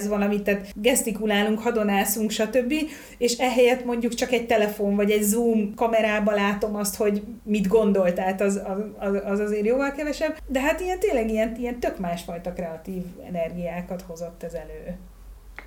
magyaráz 0.05 0.07
valamit, 0.07 0.43
tehát 0.43 0.67
gesztikulálunk, 0.75 1.59
hadonászunk, 1.59 2.31
stb. 2.31 2.73
És 3.17 3.37
ehelyett 3.37 3.85
mondjuk 3.85 4.13
csak 4.13 4.31
egy 4.31 4.45
telefon 4.45 4.95
vagy 4.95 5.11
egy 5.11 5.21
zoom 5.23 5.73
kamerába 5.75 6.31
látom 6.31 6.75
azt, 6.75 6.95
hogy 6.95 7.23
mit 7.43 7.67
gondol, 7.67 8.13
tehát 8.13 8.41
az, 8.41 8.61
az, 8.99 9.21
az 9.25 9.39
azért 9.39 9.65
jóval 9.65 9.91
kevesebb. 9.91 10.37
De 10.47 10.59
hát 10.61 10.79
ilyen 10.79 10.99
tényleg 10.99 11.29
ilyen, 11.29 11.55
ilyen 11.59 11.79
tök 11.79 11.99
másfajta 11.99 12.53
kreatív 12.53 13.03
energiákat 13.27 14.01
hozott 14.01 14.43
ez 14.43 14.53
elő 14.53 14.97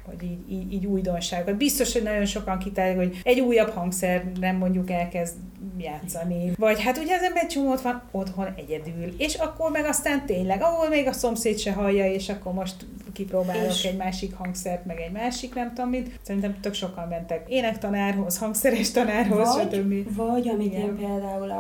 hogy 0.09 0.23
így, 0.23 0.51
így, 0.53 0.73
így 0.73 0.87
újdonságokat. 0.87 1.57
Biztos, 1.57 1.93
hogy 1.93 2.03
nagyon 2.03 2.25
sokan 2.27 2.59
kitálják, 2.59 2.97
hogy 2.97 3.21
egy 3.23 3.41
újabb 3.41 3.71
hangszer 3.71 4.25
nem 4.41 4.57
mondjuk 4.57 4.91
elkezd 4.91 5.35
játszani. 5.79 6.53
Vagy 6.57 6.83
hát 6.83 6.99
ugye 6.99 7.17
az 7.17 7.23
ember 7.23 7.47
csomót 7.47 7.81
van 7.81 8.03
otthon 8.11 8.47
egyedül, 8.57 9.15
és 9.19 9.35
akkor 9.35 9.71
meg 9.71 9.85
aztán 9.85 10.27
tényleg, 10.27 10.63
ahol 10.63 10.89
még 10.89 11.07
a 11.07 11.13
szomszéd 11.13 11.59
se 11.59 11.73
hallja, 11.73 12.13
és 12.13 12.29
akkor 12.29 12.53
most 12.53 12.87
kipróbálok 13.13 13.69
És- 13.71 13.85
egy 13.85 13.97
másik 13.97 14.35
hangszert, 14.35 14.85
meg 14.85 15.01
egy 15.01 15.13
másik 15.13 15.55
nem 15.55 15.75
tudom 15.75 15.91
mit. 15.91 16.19
Szerintem 16.23 16.61
tök 16.61 16.75
sokan 16.75 17.09
mentek 17.09 17.45
énektanárhoz, 17.49 18.39
hangszeres 18.39 18.91
tanárhoz, 18.91 19.55
Vagy, 19.55 19.75
stb. 19.75 20.17
vagy 20.17 20.49
amit 20.49 20.75
én 20.75 20.97
például 20.97 21.51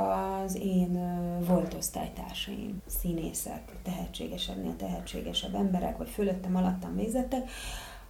az 0.44 0.56
én 0.62 0.98
volt 1.46 1.74
osztálytársaim, 1.74 2.82
színészek, 2.86 3.60
tehetségesebbnél 3.84 4.76
tehetségesebb 4.76 5.54
emberek, 5.54 5.96
vagy 5.96 6.08
fölöttem, 6.08 6.56
alattam 6.56 6.96
végzettek, 6.96 7.50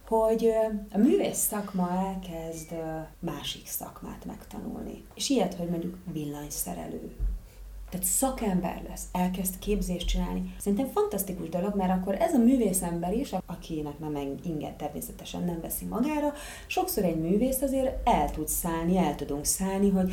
hogy 0.09 0.51
a 0.91 0.97
művész 0.97 1.37
szakma 1.37 1.89
elkezd 2.07 2.73
másik 3.19 3.67
szakmát 3.67 4.25
megtanulni. 4.25 5.03
És 5.15 5.29
ilyet, 5.29 5.53
hogy 5.53 5.69
mondjuk 5.69 5.97
villanyszerelő, 6.13 7.15
tehát 7.89 8.05
szakember 8.05 8.81
lesz, 8.89 9.03
elkezd 9.11 9.59
képzést 9.59 10.07
csinálni. 10.07 10.53
Szerintem 10.59 10.89
fantasztikus 10.93 11.49
dolog, 11.49 11.75
mert 11.75 11.91
akkor 11.91 12.15
ez 12.15 12.33
a 12.33 12.37
művészember 12.37 13.13
is 13.13 13.31
akinek 13.45 13.99
nem 13.99 14.17
inged 14.43 14.73
természetesen 14.73 15.43
nem 15.43 15.59
veszi 15.61 15.85
magára, 15.85 16.33
sokszor 16.67 17.03
egy 17.03 17.19
művész 17.19 17.61
azért 17.61 18.07
el 18.07 18.31
tud 18.31 18.47
szállni, 18.47 18.97
el 18.97 19.15
tudunk 19.15 19.45
szállni, 19.45 19.89
hogy 19.89 20.11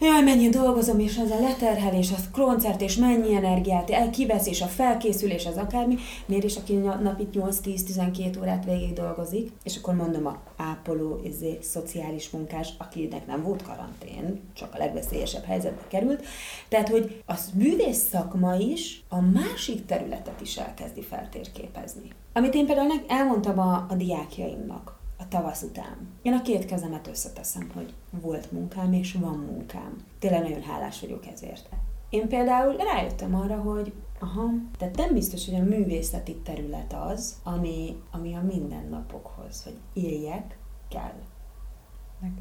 jaj, 0.00 0.22
mennyi 0.22 0.48
dolgozom, 0.48 0.98
és 0.98 1.18
az 1.18 1.30
a 1.30 1.40
leterhelés, 1.40 2.12
az 2.12 2.28
koncert, 2.32 2.80
és 2.80 2.96
mennyi 2.96 3.34
energiát 3.34 3.90
el 3.90 4.10
kivesz, 4.10 4.60
a 4.60 4.66
felkészülés, 4.66 5.46
az 5.46 5.56
akármi, 5.56 5.96
miért 6.26 6.44
is 6.44 6.56
aki 6.56 6.74
napi 6.76 7.28
8-10-12 7.32 8.40
órát 8.40 8.64
végig 8.64 8.92
dolgozik, 8.92 9.52
és 9.64 9.76
akkor 9.76 9.94
mondom 9.94 10.26
a 10.26 10.40
ápoló, 10.56 11.20
izé, 11.24 11.58
szociális 11.62 12.30
munkás, 12.30 12.68
akinek 12.78 13.26
nem 13.26 13.42
volt 13.42 13.62
karantén, 13.62 14.40
csak 14.54 14.74
a 14.74 14.78
legveszélyesebb 14.78 15.44
helyzetbe 15.44 15.82
került. 15.88 16.24
Tehát, 16.68 16.88
hogy 16.88 17.17
a 17.26 17.34
művész 17.54 18.08
szakma 18.08 18.54
is 18.54 19.04
a 19.08 19.20
másik 19.20 19.86
területet 19.86 20.40
is 20.40 20.56
elkezdi 20.56 21.02
feltérképezni. 21.02 22.08
Amit 22.32 22.54
én 22.54 22.66
például 22.66 22.90
elmondtam 23.08 23.58
a, 23.58 23.86
a 23.88 23.94
diákjaimnak 23.94 24.98
a 25.18 25.28
tavasz 25.28 25.62
után. 25.62 26.08
Én 26.22 26.32
a 26.32 26.42
két 26.42 26.64
kezemet 26.64 27.06
összeteszem, 27.06 27.70
hogy 27.74 27.94
volt 28.10 28.52
munkám 28.52 28.92
és 28.92 29.12
van 29.12 29.38
munkám. 29.38 29.96
Tényleg 30.18 30.42
nagyon 30.42 30.62
hálás 30.62 31.00
vagyok 31.00 31.26
ezért. 31.26 31.68
Én 32.10 32.28
például 32.28 32.76
rájöttem 32.76 33.34
arra, 33.34 33.56
hogy 33.56 33.92
aha, 34.18 34.50
tehát 34.78 34.96
nem 34.96 35.12
biztos, 35.12 35.44
hogy 35.44 35.54
a 35.60 35.64
művészeti 35.64 36.36
terület 36.36 36.92
az, 36.92 37.36
ami, 37.42 37.96
ami 38.10 38.34
a 38.34 38.42
mindennapokhoz, 38.42 39.62
hogy 39.62 39.76
éljek, 39.92 40.58
kell. 40.88 41.14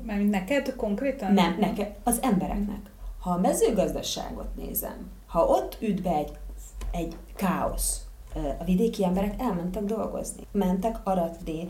Mert 0.05 0.30
neked 0.30 0.75
konkrétan? 0.75 1.34
Nem, 1.34 1.57
neked, 1.59 1.95
az 2.03 2.21
embereknek. 2.21 2.91
Ha 3.28 3.34
a 3.34 3.39
mezőgazdaságot 3.39 4.55
nézem, 4.55 5.11
ha 5.25 5.45
ott 5.45 5.78
üt 5.82 6.01
be 6.01 6.15
egy, 6.15 6.32
egy 6.91 7.15
káosz, 7.36 8.01
a 8.59 8.63
vidéki 8.63 9.05
emberek 9.05 9.41
elmentek 9.41 9.84
dolgozni. 9.84 10.43
Mentek 10.51 10.99
aratni, 11.03 11.67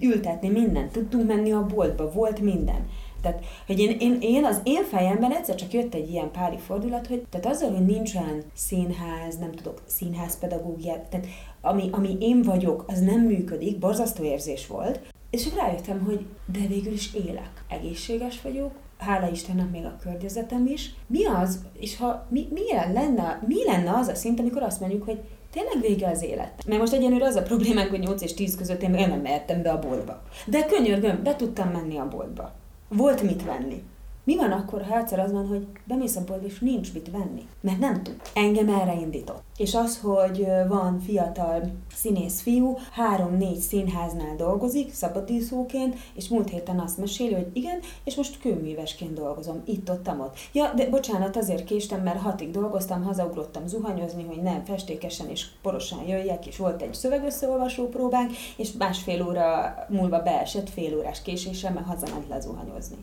ültetni, 0.00 0.48
mindent. 0.48 0.92
Tudtunk 0.92 1.26
menni 1.26 1.52
a 1.52 1.66
boltba, 1.66 2.10
volt 2.10 2.40
minden. 2.40 2.88
Tehát, 3.20 3.44
hogy 3.66 3.78
én, 3.78 3.96
én, 3.98 4.18
én, 4.20 4.44
az 4.44 4.60
én 4.62 4.84
fejemben 4.84 5.32
egyszer 5.32 5.54
csak 5.54 5.72
jött 5.72 5.94
egy 5.94 6.10
ilyen 6.10 6.30
pári 6.30 6.58
fordulat, 6.58 7.06
hogy 7.06 7.26
tehát 7.30 7.46
azzal, 7.46 7.70
hogy 7.70 7.86
nincs 7.86 8.14
olyan 8.14 8.42
színház, 8.54 9.36
nem 9.36 9.52
tudok 9.52 9.82
színházpedagógiát, 9.86 11.08
tehát 11.08 11.26
ami, 11.60 11.88
ami 11.92 12.16
én 12.20 12.42
vagyok, 12.42 12.84
az 12.88 13.00
nem 13.00 13.20
működik, 13.20 13.78
borzasztó 13.78 14.22
érzés 14.22 14.66
volt, 14.66 15.00
és 15.30 15.54
rájöttem, 15.54 16.04
hogy 16.04 16.26
de 16.52 16.66
végül 16.68 16.92
is 16.92 17.14
élek. 17.14 17.64
Egészséges 17.68 18.42
vagyok, 18.42 18.72
hála 18.98 19.28
Istennek 19.28 19.70
még 19.70 19.84
a 19.84 19.96
környezetem 20.02 20.66
is. 20.66 20.94
Mi 21.06 21.24
az, 21.24 21.58
és 21.78 21.96
ha 21.96 22.26
mi, 22.28 22.48
milyen 22.50 22.92
lenne, 22.92 23.42
mi 23.46 23.64
lenne 23.64 23.90
az 23.90 24.08
a 24.08 24.14
szint, 24.14 24.40
amikor 24.40 24.62
azt 24.62 24.80
mondjuk, 24.80 25.02
hogy 25.04 25.20
tényleg 25.50 25.80
vége 25.80 26.08
az 26.08 26.22
élet. 26.22 26.64
Mert 26.66 26.80
most 26.80 26.92
egyenlőre 26.92 27.26
az 27.26 27.36
a 27.36 27.42
problémánk, 27.42 27.90
hogy 27.90 27.98
8 27.98 28.22
és 28.22 28.34
10 28.34 28.56
között 28.56 28.82
én 28.82 28.90
nem 28.90 29.20
mehettem 29.20 29.62
be 29.62 29.70
a 29.70 29.78
boltba. 29.78 30.22
De 30.46 30.64
könyörgöm, 30.64 31.22
be 31.22 31.36
tudtam 31.36 31.68
menni 31.68 31.96
a 31.98 32.08
boltba. 32.08 32.52
Volt 32.88 33.22
mit 33.22 33.44
venni. 33.44 33.82
Mi 34.26 34.36
van 34.36 34.52
akkor, 34.52 34.82
ha 34.82 34.98
egyszer 34.98 35.18
az 35.18 35.32
van, 35.32 35.46
hogy 35.46 35.66
bemész 35.84 36.16
a 36.16 36.24
boltba, 36.24 36.46
és 36.46 36.58
nincs 36.58 36.92
mit 36.92 37.10
venni? 37.10 37.48
Mert 37.60 37.78
nem 37.78 38.02
tud. 38.02 38.20
Engem 38.34 38.68
erre 38.68 38.94
indított. 38.94 39.42
És 39.56 39.74
az, 39.74 39.98
hogy 39.98 40.46
van 40.68 41.00
fiatal 41.00 41.62
színész 41.94 42.40
fiú, 42.40 42.76
három-négy 42.92 43.58
színháznál 43.58 44.36
dolgozik, 44.36 44.94
szabadíszóként, 44.94 45.96
és 46.14 46.28
múlt 46.28 46.48
héten 46.48 46.78
azt 46.78 46.98
meséli, 46.98 47.34
hogy 47.34 47.46
igen, 47.52 47.78
és 48.04 48.14
most 48.14 48.40
kőművesként 48.40 49.14
dolgozom, 49.14 49.62
itt, 49.64 49.90
ott, 49.90 50.08
ott. 50.08 50.38
Ja, 50.52 50.72
de 50.76 50.88
bocsánat, 50.88 51.36
azért 51.36 51.64
késtem, 51.64 52.02
mert 52.02 52.20
hatig 52.20 52.50
dolgoztam, 52.50 53.02
hazaugrottam 53.02 53.66
zuhanyozni, 53.66 54.24
hogy 54.24 54.42
nem 54.42 54.64
festékesen 54.64 55.28
és 55.28 55.46
porosan 55.62 56.06
jöjjek, 56.06 56.46
és 56.46 56.56
volt 56.56 56.82
egy 56.82 56.94
szövegösszeolvasó 56.94 57.88
próbánk, 57.88 58.30
és 58.56 58.72
másfél 58.72 59.26
óra 59.26 59.74
múlva 59.88 60.22
beesett 60.22 60.70
fél 60.70 60.96
órás 60.96 61.22
késéssel, 61.22 61.72
mert 61.72 61.86
hazament 61.86 62.28
lezuhanyozni. 62.28 62.96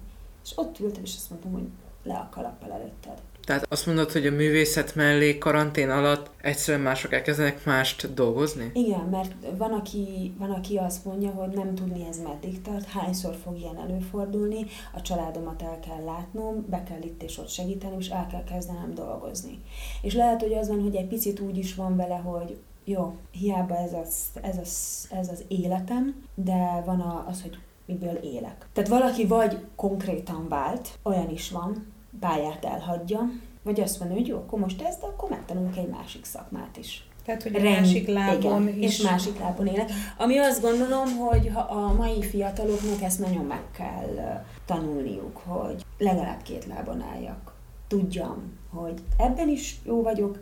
És 0.44 0.52
ott 0.56 0.80
ültem, 0.80 1.04
és 1.04 1.14
azt 1.16 1.30
mondtam, 1.30 1.52
hogy 1.52 1.68
le 2.04 2.14
a 2.14 2.30
kalappal 2.32 2.72
előtted. 2.72 3.22
Tehát 3.46 3.66
azt 3.70 3.86
mondod, 3.86 4.12
hogy 4.12 4.28
a 4.28 4.32
művészet 4.32 4.96
mellé 4.96 5.38
karantén 5.38 5.90
alatt 5.90 6.30
egyszerűen 6.42 6.84
mások 6.84 7.14
elkezdenek 7.14 7.66
mást 7.66 8.14
dolgozni? 8.14 8.72
Igen, 8.74 9.00
mert 9.00 9.34
van 9.58 9.72
aki, 9.72 10.34
van, 10.38 10.52
aki 10.52 10.78
azt 10.78 11.06
mondja, 11.06 11.30
hogy 11.30 11.50
nem 11.50 11.76
tudni 11.76 12.06
ez 12.10 12.20
meddig 12.20 12.62
tart, 12.62 12.86
hányszor 12.86 13.36
fog 13.44 13.58
ilyen 13.58 13.78
előfordulni, 13.78 14.66
a 14.94 15.02
családomat 15.02 15.62
el 15.62 15.80
kell 15.80 16.04
látnom, 16.04 16.66
be 16.70 16.84
kell 16.84 17.02
itt 17.02 17.24
és 17.24 17.38
ott 17.38 17.50
segíteni, 17.50 17.96
és 18.00 18.10
el 18.10 18.28
kell 18.28 18.44
kezdenem 18.44 18.94
dolgozni. 18.94 19.62
És 20.02 20.14
lehet, 20.14 20.42
hogy 20.42 20.54
az 20.54 20.68
van, 20.68 20.82
hogy 20.82 20.96
egy 20.96 21.08
picit 21.08 21.40
úgy 21.40 21.58
is 21.58 21.76
van 21.76 21.96
vele, 21.96 22.16
hogy 22.16 22.58
jó, 22.84 23.16
hiába 23.32 23.78
ez 23.78 23.94
az, 23.94 24.16
ez 24.42 24.58
az, 24.58 25.08
ez 25.12 25.30
az 25.30 25.44
életem, 25.48 26.24
de 26.36 26.82
van 26.86 27.26
az, 27.28 27.42
hogy 27.42 27.58
miből 27.92 28.16
élek. 28.16 28.68
Tehát 28.74 28.90
valaki 28.90 29.26
vagy 29.26 29.58
konkrétan 29.76 30.48
vált, 30.50 30.90
olyan 31.04 31.30
is 31.30 31.52
van, 31.52 31.94
pályát 32.20 32.66
elhagyja, 32.66 33.30
vagy 33.64 33.80
azt 33.80 34.00
mondja, 34.00 34.18
hogy 34.18 34.28
jó, 34.28 34.38
akkor 34.38 34.60
most 34.60 34.82
ez, 34.82 34.98
de 34.98 35.06
akkor 35.06 35.30
megtanulunk 35.30 35.78
egy 35.78 35.90
másik 35.90 36.26
szakmát 36.26 36.78
is. 36.78 37.06
Tehát, 37.26 37.44
hogy 37.44 37.56
a 37.56 37.60
Rend, 37.60 37.76
másik 37.76 38.08
lábon 38.08 38.68
igen, 38.68 38.82
is. 38.82 39.00
És 39.00 39.02
másik 39.02 39.40
lábon 39.40 39.68
élek. 39.68 39.90
Ami 40.18 40.38
azt 40.38 40.62
gondolom, 40.62 41.18
hogy 41.18 41.52
ha 41.54 41.60
a 41.60 41.94
mai 41.94 42.24
fiataloknak 42.24 43.02
ezt 43.02 43.20
nagyon 43.20 43.46
meg 43.46 43.64
kell 43.78 44.44
tanulniuk, 44.66 45.38
hogy 45.38 45.86
legalább 45.98 46.42
két 46.42 46.66
lábon 46.66 47.02
álljak. 47.02 47.54
Tudjam, 47.88 48.58
hogy 48.74 49.02
ebben 49.18 49.50
is 49.50 49.80
jó 49.86 50.02
vagyok, 50.02 50.40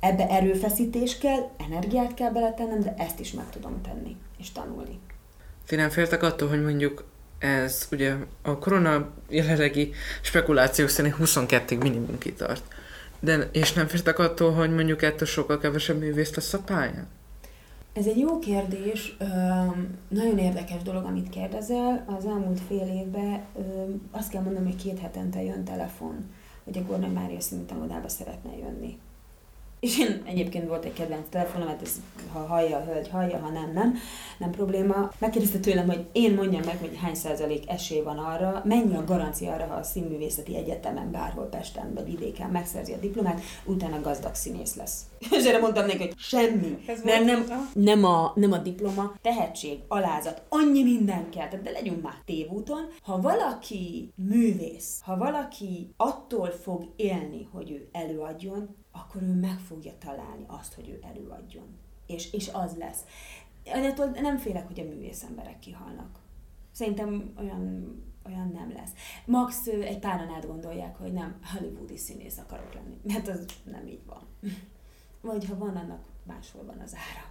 ebbe 0.00 0.28
erőfeszítés 0.28 1.18
kell, 1.18 1.48
energiát 1.68 2.14
kell 2.14 2.30
beletennem, 2.30 2.80
de 2.80 2.94
ezt 2.98 3.20
is 3.20 3.32
meg 3.32 3.50
tudom 3.50 3.80
tenni, 3.82 4.16
és 4.38 4.52
tanulni. 4.52 4.98
Ti 5.72 5.78
nem 5.78 5.90
féltek 5.90 6.22
attól, 6.22 6.48
hogy 6.48 6.62
mondjuk 6.62 7.04
ez 7.38 7.88
ugye 7.92 8.14
a 8.42 8.58
korona 8.58 9.08
jelenlegi 9.28 9.92
spekulációk 10.20 10.88
szerint 10.88 11.14
22-ig 11.18 11.82
minimum 11.82 12.18
kitart. 12.18 12.62
De, 13.20 13.48
és 13.52 13.72
nem 13.72 13.86
féltek 13.86 14.18
attól, 14.18 14.52
hogy 14.52 14.74
mondjuk 14.74 15.02
ettől 15.02 15.28
sokkal 15.28 15.58
kevesebb 15.58 15.98
művész 15.98 16.34
lesz 16.34 16.52
a 16.52 16.58
pályán? 16.58 17.06
Ez 17.92 18.06
egy 18.06 18.18
jó 18.18 18.38
kérdés, 18.38 19.16
nagyon 20.08 20.38
érdekes 20.38 20.82
dolog, 20.82 21.04
amit 21.04 21.28
kérdezel. 21.28 22.04
Az 22.18 22.26
elmúlt 22.26 22.60
fél 22.68 23.04
évben 23.04 23.40
azt 24.10 24.30
kell 24.30 24.42
mondanom, 24.42 24.68
hogy 24.68 24.82
két 24.82 24.98
hetente 24.98 25.42
jön 25.42 25.64
telefon, 25.64 26.34
hogy 26.64 26.78
a 26.78 26.82
Gornai 26.82 27.10
Mária 27.10 27.40
szintanodába 27.40 28.08
szeretne 28.08 28.56
jönni. 28.56 28.98
És 29.82 29.98
én 29.98 30.22
egyébként 30.24 30.68
volt 30.68 30.84
egy 30.84 30.92
kedvenc 30.92 31.28
telefonom, 31.30 31.68
hát 31.68 31.82
ez, 31.82 32.00
ha 32.32 32.38
hallja 32.38 32.76
a 32.76 32.84
hölgy, 32.84 33.08
hallja, 33.08 33.38
ha 33.38 33.48
nem, 33.48 33.72
nem, 33.72 33.94
nem 34.38 34.50
probléma. 34.50 35.10
Megkérdezte 35.18 35.58
tőlem, 35.58 35.86
hogy 35.86 36.06
én 36.12 36.34
mondjam 36.34 36.62
meg, 36.64 36.78
hogy 36.78 36.98
hány 37.02 37.14
százalék 37.14 37.70
esély 37.70 38.02
van 38.02 38.18
arra, 38.18 38.62
mennyi 38.64 38.96
a 38.96 39.04
garancia 39.04 39.52
arra, 39.52 39.66
ha 39.66 39.74
a 39.74 39.82
színművészeti 39.82 40.56
egyetemen 40.56 41.10
bárhol 41.10 41.44
Pesten 41.44 41.94
vagy 41.94 42.04
vidéken 42.04 42.50
megszerzi 42.50 42.92
a 42.92 42.96
diplomát, 42.96 43.40
utána 43.64 44.00
gazdag 44.00 44.34
színész 44.34 44.74
lesz. 44.74 45.00
És 45.38 45.44
erre 45.44 45.58
mondtam 45.58 45.86
neki, 45.86 45.98
hogy 45.98 46.14
semmi. 46.18 46.78
Ez 46.86 47.02
mert 47.02 47.24
nem, 47.24 47.68
nem, 47.72 48.04
a, 48.04 48.32
nem 48.34 48.52
a 48.52 48.58
diploma, 48.58 49.12
tehetség, 49.22 49.78
alázat, 49.88 50.42
annyi 50.48 50.82
minden 50.82 51.30
kell, 51.30 51.48
de 51.62 51.70
legyünk 51.70 52.02
már 52.02 52.16
tévúton. 52.24 52.88
Ha 53.02 53.20
valaki 53.20 54.12
művész, 54.14 55.00
ha 55.04 55.16
valaki 55.16 55.94
attól 55.96 56.50
fog 56.50 56.92
élni, 56.96 57.48
hogy 57.52 57.70
ő 57.70 57.88
előadjon, 57.92 58.80
akkor 58.92 59.22
ő 59.22 59.32
meg 59.32 59.58
fogja 59.58 59.92
találni 59.98 60.44
azt, 60.46 60.74
hogy 60.74 60.88
ő 60.88 60.98
előadjon. 61.02 61.78
És, 62.06 62.32
és 62.32 62.48
az 62.52 62.76
lesz. 62.76 63.00
Annyiatól 63.64 64.06
nem 64.06 64.38
félek, 64.38 64.66
hogy 64.66 64.80
a 64.80 64.84
művész 64.84 65.22
emberek 65.22 65.58
kihalnak. 65.58 66.18
Szerintem 66.72 67.32
olyan, 67.38 67.94
olyan 68.26 68.48
nem 68.48 68.72
lesz. 68.72 68.90
Max 69.24 69.66
egy 69.66 69.98
páran 69.98 70.28
átgondolják, 70.28 70.96
hogy 70.96 71.12
nem 71.12 71.38
hollywoodi 71.42 71.96
színész 71.96 72.38
akarok 72.38 72.74
lenni, 72.74 73.00
mert 73.02 73.28
az 73.28 73.44
nem 73.64 73.86
így 73.86 74.04
van. 74.06 74.26
Vagy 75.20 75.44
ha 75.44 75.56
van, 75.56 75.76
annak 75.76 76.04
máshol 76.22 76.64
van 76.64 76.78
az 76.78 76.94
ára. 76.94 77.30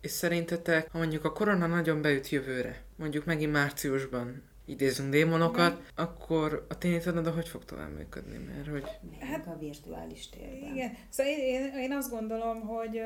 És 0.00 0.10
szerintetek, 0.10 0.90
ha 0.90 0.98
mondjuk 0.98 1.24
a 1.24 1.32
korona 1.32 1.66
nagyon 1.66 2.02
beüt 2.02 2.28
jövőre, 2.28 2.84
mondjuk 2.96 3.24
megint 3.24 3.52
márciusban, 3.52 4.42
idézünk 4.66 5.10
démonokat, 5.10 5.72
igen. 5.72 5.84
akkor 5.94 6.66
a 6.68 6.74
de 7.20 7.30
hogy 7.30 7.48
fog 7.48 7.64
tovább 7.64 7.96
működni? 7.96 8.36
Mert 8.36 8.68
hogy... 8.68 8.84
Hát 9.20 9.46
a 9.46 9.56
virtuális 9.60 10.28
térben. 10.28 10.74
Igen. 10.74 10.92
Szóval 11.08 11.32
én, 11.32 11.38
én, 11.38 11.78
én 11.78 11.92
azt 11.92 12.10
gondolom, 12.10 12.60
hogy 12.60 13.00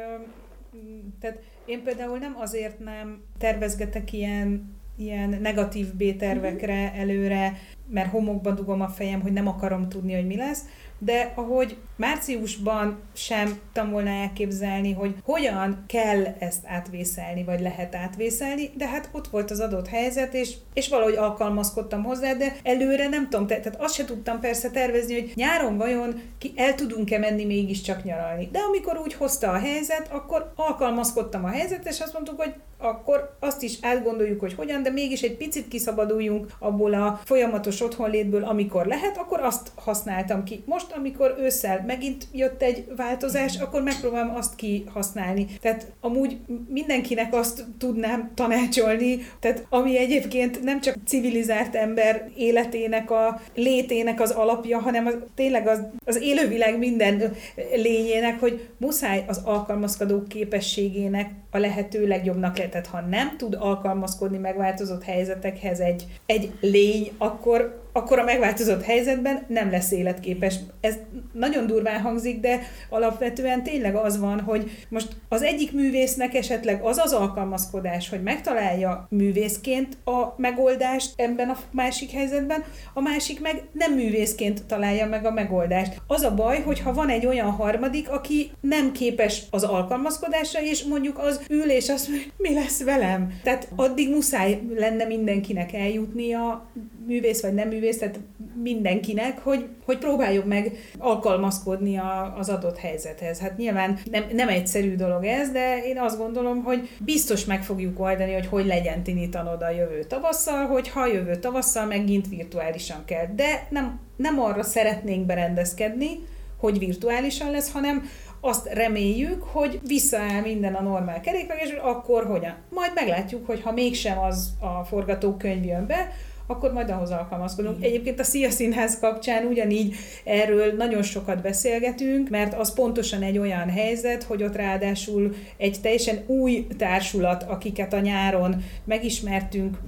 tehát 1.20 1.42
én 1.64 1.82
például 1.82 2.18
nem 2.18 2.36
azért 2.36 2.78
nem 2.78 3.22
tervezgetek 3.38 4.12
ilyen, 4.12 4.78
ilyen 4.96 5.28
negatív 5.28 5.94
B-tervekre 5.94 6.86
mhm. 6.86 7.00
előre, 7.00 7.58
mert 7.88 8.10
homokba 8.10 8.52
dugom 8.52 8.80
a 8.80 8.88
fejem, 8.88 9.20
hogy 9.20 9.32
nem 9.32 9.48
akarom 9.48 9.88
tudni, 9.88 10.14
hogy 10.14 10.26
mi 10.26 10.36
lesz, 10.36 10.64
de 10.98 11.32
ahogy 11.36 11.76
márciusban 12.00 12.98
sem 13.14 13.46
tudtam 13.46 13.90
volna 13.90 14.10
elképzelni, 14.10 14.92
hogy 14.92 15.14
hogyan 15.24 15.84
kell 15.86 16.24
ezt 16.38 16.64
átvészelni, 16.66 17.44
vagy 17.44 17.60
lehet 17.60 17.94
átvészelni, 17.94 18.70
de 18.76 18.86
hát 18.86 19.08
ott 19.12 19.28
volt 19.28 19.50
az 19.50 19.60
adott 19.60 19.88
helyzet, 19.88 20.34
és, 20.34 20.54
és 20.74 20.88
valahogy 20.88 21.14
alkalmazkodtam 21.14 22.02
hozzá, 22.02 22.32
de 22.32 22.56
előre 22.62 23.08
nem 23.08 23.28
tudom, 23.28 23.46
tehát 23.46 23.76
azt 23.78 23.94
se 23.94 24.04
tudtam 24.04 24.40
persze 24.40 24.70
tervezni, 24.70 25.14
hogy 25.14 25.32
nyáron 25.34 25.76
vajon 25.76 26.20
ki 26.38 26.52
el 26.56 26.74
tudunk-e 26.74 27.18
menni 27.18 27.44
mégiscsak 27.44 28.04
nyaralni. 28.04 28.48
De 28.52 28.58
amikor 28.58 28.98
úgy 28.98 29.14
hozta 29.14 29.50
a 29.50 29.58
helyzet, 29.58 30.08
akkor 30.12 30.52
alkalmazkodtam 30.56 31.44
a 31.44 31.48
helyzet, 31.48 31.86
és 31.86 32.00
azt 32.00 32.12
mondtuk, 32.12 32.42
hogy 32.42 32.54
akkor 32.78 33.36
azt 33.40 33.62
is 33.62 33.78
átgondoljuk, 33.82 34.40
hogy 34.40 34.54
hogyan, 34.54 34.82
de 34.82 34.90
mégis 34.90 35.22
egy 35.22 35.36
picit 35.36 35.68
kiszabaduljunk 35.68 36.46
abból 36.58 36.94
a 36.94 37.20
folyamatos 37.24 37.80
otthonlétből, 37.80 38.44
amikor 38.44 38.86
lehet, 38.86 39.18
akkor 39.18 39.40
azt 39.40 39.70
használtam 39.74 40.44
ki. 40.44 40.62
Most, 40.66 40.92
amikor 40.92 41.34
ősszel 41.38 41.82
megint 41.90 42.26
jött 42.32 42.62
egy 42.62 42.84
változás, 42.96 43.56
akkor 43.56 43.82
megpróbálom 43.82 44.34
azt 44.34 44.54
kihasználni. 44.54 45.46
Tehát 45.60 45.92
amúgy 46.00 46.38
mindenkinek 46.68 47.34
azt 47.34 47.64
tudnám 47.78 48.30
tanácsolni, 48.34 49.18
tehát 49.40 49.66
ami 49.68 49.98
egyébként 49.98 50.62
nem 50.62 50.80
csak 50.80 50.96
civilizált 51.06 51.74
ember 51.74 52.30
életének 52.36 53.10
a 53.10 53.40
létének 53.54 54.20
az 54.20 54.30
alapja, 54.30 54.78
hanem 54.78 55.06
az, 55.06 55.14
tényleg 55.34 55.66
az, 55.66 55.82
az 56.04 56.22
élővilág 56.22 56.78
minden 56.78 57.32
lényének, 57.74 58.40
hogy 58.40 58.68
muszáj 58.78 59.24
az 59.26 59.40
alkalmazkodó 59.44 60.22
képességének 60.28 61.30
a 61.50 61.58
lehető 61.58 62.06
legjobbnak 62.06 62.58
lenni. 62.58 62.70
Tehát 62.70 62.86
ha 62.86 63.00
nem 63.00 63.36
tud 63.36 63.56
alkalmazkodni 63.58 64.38
megváltozott 64.38 65.02
helyzetekhez 65.02 65.80
egy, 65.80 66.06
egy 66.26 66.52
lény, 66.60 67.10
akkor 67.18 67.88
akkor 67.92 68.18
a 68.18 68.24
megváltozott 68.24 68.82
helyzetben 68.82 69.44
nem 69.48 69.70
lesz 69.70 69.90
életképes. 69.90 70.54
Ez 70.80 70.94
nagyon 71.32 71.66
durván 71.66 72.00
hangzik, 72.00 72.40
de 72.40 72.60
alapvetően 72.88 73.62
tényleg 73.62 73.94
az 73.94 74.18
van, 74.18 74.40
hogy 74.40 74.70
most 74.88 75.08
az 75.28 75.42
egyik 75.42 75.72
művésznek 75.72 76.34
esetleg 76.34 76.82
az 76.82 76.98
az 76.98 77.12
alkalmazkodás, 77.12 78.08
hogy 78.08 78.22
megtalálja 78.22 79.06
művészként 79.10 79.96
a 80.04 80.34
megoldást 80.36 81.12
ebben 81.16 81.48
a 81.48 81.58
másik 81.70 82.10
helyzetben, 82.10 82.64
a 82.94 83.00
másik 83.00 83.40
meg 83.40 83.62
nem 83.72 83.94
művészként 83.94 84.64
találja 84.66 85.06
meg 85.06 85.26
a 85.26 85.32
megoldást. 85.32 86.00
Az 86.06 86.22
a 86.22 86.34
baj, 86.34 86.60
hogy 86.62 86.80
ha 86.80 86.92
van 86.92 87.08
egy 87.08 87.26
olyan 87.26 87.50
harmadik, 87.50 88.10
aki 88.10 88.50
nem 88.60 88.92
képes 88.92 89.42
az 89.50 89.62
alkalmazkodásra, 89.62 90.62
és 90.62 90.84
mondjuk 90.84 91.18
az 91.18 91.40
ül 91.48 91.70
és 91.70 91.88
azt 91.88 92.08
mondja, 92.08 92.26
mi 92.36 92.54
lesz 92.54 92.82
velem? 92.82 93.40
Tehát 93.42 93.68
addig 93.76 94.10
muszáj 94.10 94.60
lenne 94.74 95.04
mindenkinek 95.04 95.72
eljutnia 95.72 96.66
művész 97.06 97.42
vagy 97.42 97.54
nem 97.54 97.68
művész, 97.68 97.79
tehát 97.98 98.20
mindenkinek, 98.62 99.38
hogy, 99.38 99.68
hogy 99.84 99.98
próbáljuk 99.98 100.44
meg 100.44 100.72
alkalmazkodni 100.98 101.96
a, 101.96 102.34
az 102.38 102.48
adott 102.48 102.78
helyzethez. 102.78 103.40
Hát 103.40 103.56
nyilván 103.56 103.98
nem, 104.10 104.24
nem 104.32 104.48
egyszerű 104.48 104.94
dolog 104.94 105.24
ez, 105.24 105.50
de 105.50 105.84
én 105.84 105.98
azt 105.98 106.18
gondolom, 106.18 106.62
hogy 106.62 106.88
biztos 106.98 107.44
meg 107.44 107.64
fogjuk 107.64 108.00
oldani, 108.00 108.32
hogy 108.32 108.46
hogy 108.46 108.66
legyen 108.66 109.02
Tinitanoda 109.02 109.70
jövő 109.70 110.04
tavasszal, 110.04 110.66
hogy 110.66 110.88
ha 110.88 111.06
jövő 111.06 111.36
tavasszal 111.36 111.86
megint 111.86 112.28
virtuálisan 112.28 113.04
kell. 113.04 113.26
De 113.36 113.66
nem, 113.70 114.00
nem 114.16 114.40
arra 114.40 114.62
szeretnénk 114.62 115.26
berendezkedni, 115.26 116.08
hogy 116.56 116.78
virtuálisan 116.78 117.50
lesz, 117.50 117.72
hanem 117.72 118.08
azt 118.40 118.72
reméljük, 118.72 119.42
hogy 119.42 119.80
visszaáll 119.86 120.40
minden 120.40 120.74
a 120.74 120.80
normál 120.82 121.20
kerékvágás, 121.20 121.70
akkor 121.82 122.26
hogyan. 122.26 122.54
Majd 122.70 122.90
meglátjuk, 122.94 123.46
hogy 123.46 123.62
ha 123.62 123.72
mégsem 123.72 124.18
az 124.18 124.52
a 124.60 124.84
forgatókönyv 124.84 125.64
jön 125.64 125.86
be, 125.86 126.12
akkor 126.50 126.72
majd 126.72 126.90
ahhoz 126.90 127.10
alkalmazkodunk. 127.10 127.78
Mm. 127.78 127.82
Egyébként 127.82 128.20
a 128.20 128.24
Szia 128.24 128.50
Színház 128.50 128.98
kapcsán 128.98 129.46
ugyanígy 129.46 129.94
erről 130.24 130.72
nagyon 130.72 131.02
sokat 131.02 131.42
beszélgetünk, 131.42 132.28
mert 132.28 132.54
az 132.54 132.74
pontosan 132.74 133.22
egy 133.22 133.38
olyan 133.38 133.68
helyzet, 133.68 134.22
hogy 134.22 134.42
ott 134.42 134.56
ráadásul 134.56 135.34
egy 135.56 135.76
teljesen 135.82 136.18
új 136.26 136.66
társulat, 136.78 137.42
akiket 137.42 137.92
a 137.92 138.00
nyáron 138.00 138.64
megismertünk, 138.84 139.78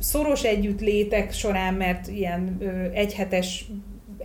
szoros 0.00 0.42
együttlétek 0.42 1.32
során, 1.32 1.74
mert 1.74 2.08
ilyen 2.08 2.58
egyhetes 2.94 3.64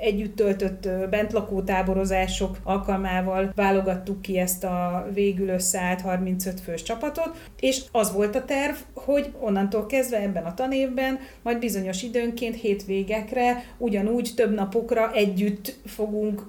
együtt 0.01 0.35
töltött 0.35 0.87
bentlakó 1.09 1.61
táborozások 1.61 2.57
alkalmával 2.63 3.51
válogattuk 3.55 4.21
ki 4.21 4.37
ezt 4.37 4.63
a 4.63 5.07
végül 5.13 5.47
összeállt 5.47 6.01
35 6.01 6.59
fős 6.59 6.83
csapatot, 6.83 7.49
és 7.59 7.81
az 7.91 8.13
volt 8.13 8.35
a 8.35 8.45
terv, 8.45 8.75
hogy 8.93 9.33
onnantól 9.39 9.85
kezdve 9.85 10.21
ebben 10.21 10.43
a 10.43 10.53
tanévben 10.53 11.19
majd 11.43 11.59
bizonyos 11.59 12.03
időnként 12.03 12.55
hétvégekre 12.55 13.63
ugyanúgy 13.77 14.31
több 14.35 14.53
napokra 14.53 15.11
együtt 15.13 15.79
fogunk 15.85 16.41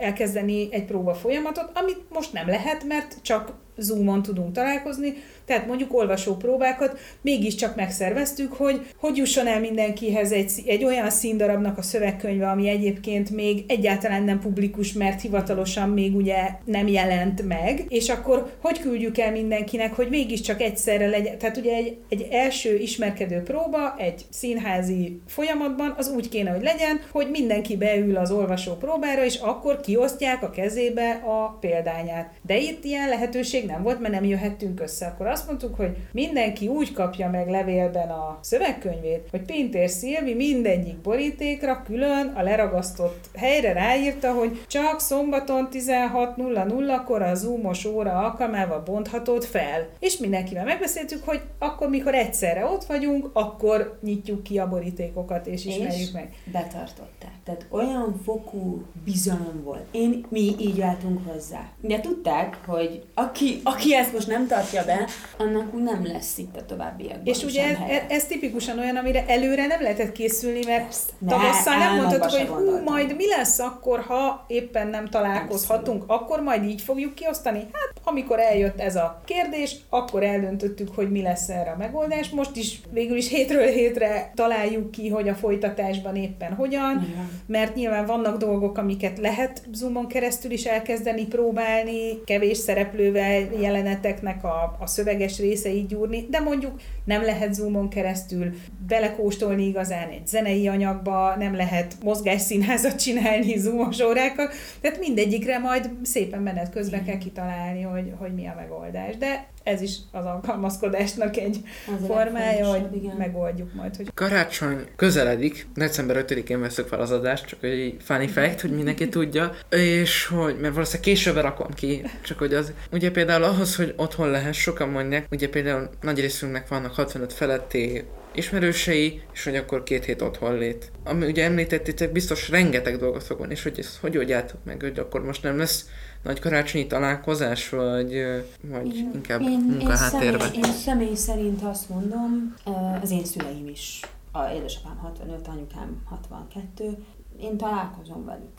elkezdeni 0.00 0.68
egy 0.70 0.84
próba 0.84 1.14
folyamatot, 1.14 1.70
amit 1.74 2.00
most 2.08 2.32
nem 2.32 2.48
lehet, 2.48 2.84
mert 2.84 3.16
csak 3.22 3.52
Zoomon 3.76 4.22
tudunk 4.22 4.52
találkozni, 4.52 5.14
tehát 5.48 5.66
mondjuk 5.66 5.94
olvasó 5.94 6.36
próbákat 6.36 6.98
mégiscsak 7.22 7.76
megszerveztük, 7.76 8.52
hogy 8.52 8.86
hogy 8.96 9.16
jusson 9.16 9.46
el 9.46 9.60
mindenkihez 9.60 10.32
egy, 10.32 10.52
egy 10.66 10.84
olyan 10.84 11.10
színdarabnak 11.10 11.78
a 11.78 11.82
szövegkönyve, 11.82 12.48
ami 12.48 12.68
egyébként 12.68 13.30
még 13.30 13.64
egyáltalán 13.68 14.22
nem 14.22 14.40
publikus, 14.40 14.92
mert 14.92 15.20
hivatalosan 15.20 15.88
még 15.88 16.16
ugye 16.16 16.36
nem 16.64 16.88
jelent 16.88 17.48
meg, 17.48 17.84
és 17.88 18.08
akkor 18.08 18.52
hogy 18.60 18.80
küldjük 18.80 19.18
el 19.18 19.30
mindenkinek, 19.30 19.94
hogy 19.94 20.08
mégiscsak 20.08 20.60
egyszerre 20.60 21.06
legyen, 21.06 21.38
tehát 21.38 21.56
ugye 21.56 21.74
egy, 21.74 21.96
egy 22.08 22.28
első 22.30 22.76
ismerkedő 22.76 23.42
próba 23.42 23.94
egy 23.98 24.24
színházi 24.30 25.20
folyamatban 25.26 25.94
az 25.96 26.08
úgy 26.08 26.28
kéne, 26.28 26.50
hogy 26.50 26.62
legyen, 26.62 27.00
hogy 27.10 27.30
mindenki 27.30 27.76
beül 27.76 28.16
az 28.16 28.30
olvasó 28.30 28.72
próbára, 28.72 29.24
és 29.24 29.36
akkor 29.36 29.80
kiosztják 29.80 30.42
a 30.42 30.50
kezébe 30.50 31.10
a 31.10 31.56
példányát. 31.60 32.32
De 32.42 32.58
itt 32.58 32.84
ilyen 32.84 33.08
lehetőség 33.08 33.66
nem 33.66 33.82
volt, 33.82 34.00
mert 34.00 34.14
nem 34.14 34.24
jöhettünk 34.24 34.80
össze. 34.80 35.06
Akkor 35.06 35.26
azt 35.26 35.37
mondtuk, 35.46 35.76
hogy 35.76 35.96
mindenki 36.12 36.68
úgy 36.68 36.92
kapja 36.92 37.30
meg 37.30 37.48
levélben 37.48 38.08
a 38.08 38.38
szövegkönyvét, 38.40 39.28
hogy 39.30 39.42
Pintér 39.42 39.88
Szilvi 39.88 40.34
mindegyik 40.34 40.98
borítékra 40.98 41.82
külön 41.82 42.32
a 42.36 42.42
leragasztott 42.42 43.30
helyre 43.34 43.72
ráírta, 43.72 44.32
hogy 44.32 44.64
csak 44.66 45.00
szombaton 45.00 45.68
16.00-kor 45.72 47.22
a 47.22 47.34
zoomos 47.34 47.84
óra 47.84 48.12
alkalmával 48.12 48.80
bonthatod 48.80 49.44
fel. 49.44 49.88
És 49.98 50.16
mindenkivel 50.18 50.64
megbeszéltük, 50.64 51.24
hogy 51.24 51.40
akkor, 51.58 51.88
mikor 51.88 52.14
egyszerre 52.14 52.64
ott 52.64 52.84
vagyunk, 52.84 53.30
akkor 53.32 53.98
nyitjuk 54.02 54.42
ki 54.42 54.58
a 54.58 54.68
borítékokat 54.68 55.46
és 55.46 55.64
ismerjük 55.64 55.92
és 55.92 56.10
meg. 56.10 56.34
betartották. 56.52 57.32
Tehát 57.44 57.66
olyan 57.70 58.20
fokú 58.24 58.82
bizalom 59.04 59.62
volt. 59.64 59.86
Én, 59.90 60.26
mi 60.28 60.54
így 60.58 60.80
álltunk 60.80 61.26
hozzá. 61.26 61.68
De 61.80 62.00
tudták, 62.00 62.58
hogy 62.66 63.02
aki, 63.14 63.60
aki 63.64 63.94
ezt 63.94 64.12
most 64.12 64.26
nem 64.26 64.46
tartja 64.46 64.84
be, 64.84 65.06
annak 65.38 65.82
nem 65.82 66.06
lesz 66.06 66.38
itt 66.38 66.56
a 66.56 66.64
továbbiakban 66.64 67.26
És 67.26 67.44
ugye 67.44 67.64
ez, 67.64 68.02
ez 68.08 68.24
tipikusan 68.24 68.78
olyan, 68.78 68.96
amire 68.96 69.24
előre 69.26 69.66
nem 69.66 69.82
lehetett 69.82 70.12
készülni, 70.12 70.60
mert 70.66 70.96
tavasszal 71.28 71.76
ne, 71.76 71.84
nem 71.84 71.96
mondhatjuk, 71.96 72.48
hogy 72.50 72.66
hú, 72.66 72.82
majd 72.84 73.16
mi 73.16 73.26
lesz 73.26 73.58
akkor, 73.58 74.00
ha 74.00 74.44
éppen 74.46 74.86
nem 74.88 75.08
találkozhatunk, 75.08 76.02
Abszolút. 76.02 76.22
akkor 76.22 76.40
majd 76.40 76.64
így 76.64 76.80
fogjuk 76.80 77.14
kiosztani. 77.14 77.58
Hát, 77.58 77.92
amikor 78.04 78.38
eljött 78.38 78.80
ez 78.80 78.96
a 78.96 79.22
kérdés, 79.24 79.76
akkor 79.88 80.22
eldöntöttük, 80.22 80.94
hogy 80.94 81.10
mi 81.10 81.22
lesz 81.22 81.48
erre 81.48 81.70
a 81.70 81.76
megoldás. 81.76 82.28
Most 82.28 82.56
is 82.56 82.80
végül 82.90 83.16
is 83.16 83.28
hétről 83.28 83.66
hétre 83.66 84.32
találjuk 84.34 84.90
ki, 84.90 85.08
hogy 85.08 85.28
a 85.28 85.34
folytatásban 85.34 86.16
éppen 86.16 86.54
hogyan, 86.54 87.06
Igen. 87.10 87.42
mert 87.46 87.74
nyilván 87.74 88.06
vannak 88.06 88.36
dolgok, 88.36 88.78
amiket 88.78 89.18
lehet 89.18 89.62
Zoomon 89.72 90.06
keresztül 90.06 90.50
is 90.50 90.64
elkezdeni 90.64 91.26
próbálni, 91.26 92.24
kevés 92.24 92.56
szereplővel 92.56 93.40
jeleneteknek 93.60 94.44
a, 94.44 94.76
a 94.78 94.86
szöveges 95.18 95.38
részeit 95.38 95.88
gyúrni, 95.88 96.26
de 96.30 96.40
mondjuk 96.40 96.80
nem 97.04 97.22
lehet 97.22 97.54
Zoomon 97.54 97.88
keresztül 97.88 98.54
belekóstolni 98.86 99.66
igazán 99.66 100.08
egy 100.08 100.26
zenei 100.26 100.68
anyagba, 100.68 101.34
nem 101.38 101.54
lehet 101.54 101.96
mozgásszínházat 102.02 103.00
csinálni 103.02 103.58
Zoomos 103.58 104.00
órákkal, 104.00 104.50
tehát 104.80 104.98
mindegyikre 104.98 105.58
majd 105.58 105.90
szépen 106.02 106.42
menet 106.42 106.70
közben 106.70 107.04
kell 107.04 107.18
kitalálni, 107.18 107.82
hogy, 107.82 108.12
hogy 108.18 108.34
mi 108.34 108.46
a 108.46 108.54
megoldás. 108.56 109.16
De 109.16 109.46
ez 109.68 109.80
is 109.80 109.96
az 110.12 110.24
alkalmazkodásnak 110.24 111.36
egy 111.36 111.56
az 111.86 112.06
formája, 112.06 112.66
hogy 112.66 112.96
igen. 112.96 113.16
megoldjuk 113.16 113.74
majd. 113.74 113.96
Hogy... 113.96 114.10
Karácsony 114.14 114.86
közeledik, 114.96 115.66
december 115.74 116.24
5-én 116.28 116.60
veszük 116.60 116.86
fel 116.86 117.00
az 117.00 117.10
adást, 117.10 117.46
csak 117.46 117.62
egy 117.62 117.96
funny 118.00 118.28
fact, 118.28 118.60
hogy 118.60 118.70
mindenki 118.70 119.08
tudja, 119.08 119.52
és 119.70 120.26
hogy, 120.26 120.58
mert 120.60 120.74
valószínűleg 120.74 121.00
később 121.00 121.36
rakom 121.36 121.74
ki, 121.74 122.02
csak 122.22 122.38
hogy 122.38 122.54
az, 122.54 122.72
ugye 122.92 123.10
például 123.10 123.42
ahhoz, 123.42 123.76
hogy 123.76 123.94
otthon 123.96 124.30
lehet, 124.30 124.54
sokan 124.54 124.88
mondják, 124.88 125.26
ugye 125.30 125.48
például 125.48 125.88
nagy 126.00 126.20
részünknek 126.20 126.68
vannak 126.68 126.94
65 126.94 127.32
feletti 127.32 128.04
ismerősei, 128.34 129.22
és 129.32 129.44
hogy 129.44 129.56
akkor 129.56 129.82
két 129.82 130.04
hét 130.04 130.22
otthon 130.22 130.58
lét. 130.58 130.90
Ami 131.04 131.26
ugye 131.26 131.44
említettétek, 131.44 132.12
biztos 132.12 132.48
rengeteg 132.48 132.96
dolgot 132.96 133.22
fog 133.22 133.38
van, 133.38 133.50
és 133.50 133.62
hogy 133.62 133.78
ezt 133.78 133.96
hogy 134.00 134.16
oldjátok 134.18 134.64
meg, 134.64 134.80
hogy 134.80 134.98
akkor 134.98 135.24
most 135.24 135.42
nem 135.42 135.58
lesz 135.58 135.86
nagy 136.22 136.38
karácsonyi 136.38 136.86
találkozás, 136.86 137.68
vagy, 137.68 138.22
vagy 138.62 138.96
én, 138.96 139.10
inkább 139.14 139.40
én, 139.40 139.58
munkaháttérben? 139.58 140.52
Én, 140.52 140.62
személy, 140.62 140.70
én 140.70 140.72
személy 140.72 141.14
szerint 141.14 141.62
azt 141.62 141.88
mondom, 141.88 142.54
az 143.02 143.10
én 143.10 143.24
szüleim 143.24 143.68
is 143.68 144.00
a 144.32 144.48
édesapám 144.48 144.96
65, 144.96 145.48
anyukám 145.48 146.02
62, 146.04 147.04
én 147.40 147.56
találkozom 147.56 148.24
velük. 148.24 148.52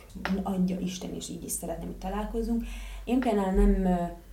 Adja 0.43 0.79
Isten, 0.79 1.13
és 1.13 1.29
így 1.29 1.43
is 1.43 1.51
szeretném, 1.51 1.87
hogy 1.87 1.97
találkozunk. 1.97 2.63
Én 3.03 3.19
például 3.19 3.51
nem, 3.51 3.81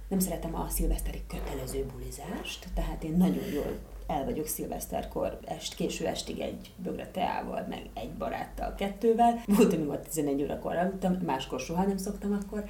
nem 0.09 0.18
szeretem 0.18 0.55
a 0.55 0.66
szilveszteri 0.68 1.22
kötelező 1.29 1.87
bulizást, 1.93 2.68
tehát 2.74 3.05
én 3.05 3.16
nagyon 3.16 3.45
jól 3.55 3.79
el 4.07 4.24
vagyok 4.24 4.46
szilveszterkor, 4.46 5.38
est, 5.44 5.74
késő 5.74 6.07
estig 6.07 6.40
egy 6.40 6.70
bögre 6.76 7.11
teával, 7.11 7.66
meg 7.68 7.88
egy 7.94 8.11
baráttal, 8.11 8.74
kettővel. 8.74 9.42
Volt, 9.46 9.72
amikor 9.72 9.98
11 9.98 10.42
órakor 10.42 10.76
aludtam, 10.76 11.18
máskor 11.26 11.61
soha 11.61 11.84
nem 11.84 11.96
szoktam 11.96 12.32
akkor. 12.32 12.64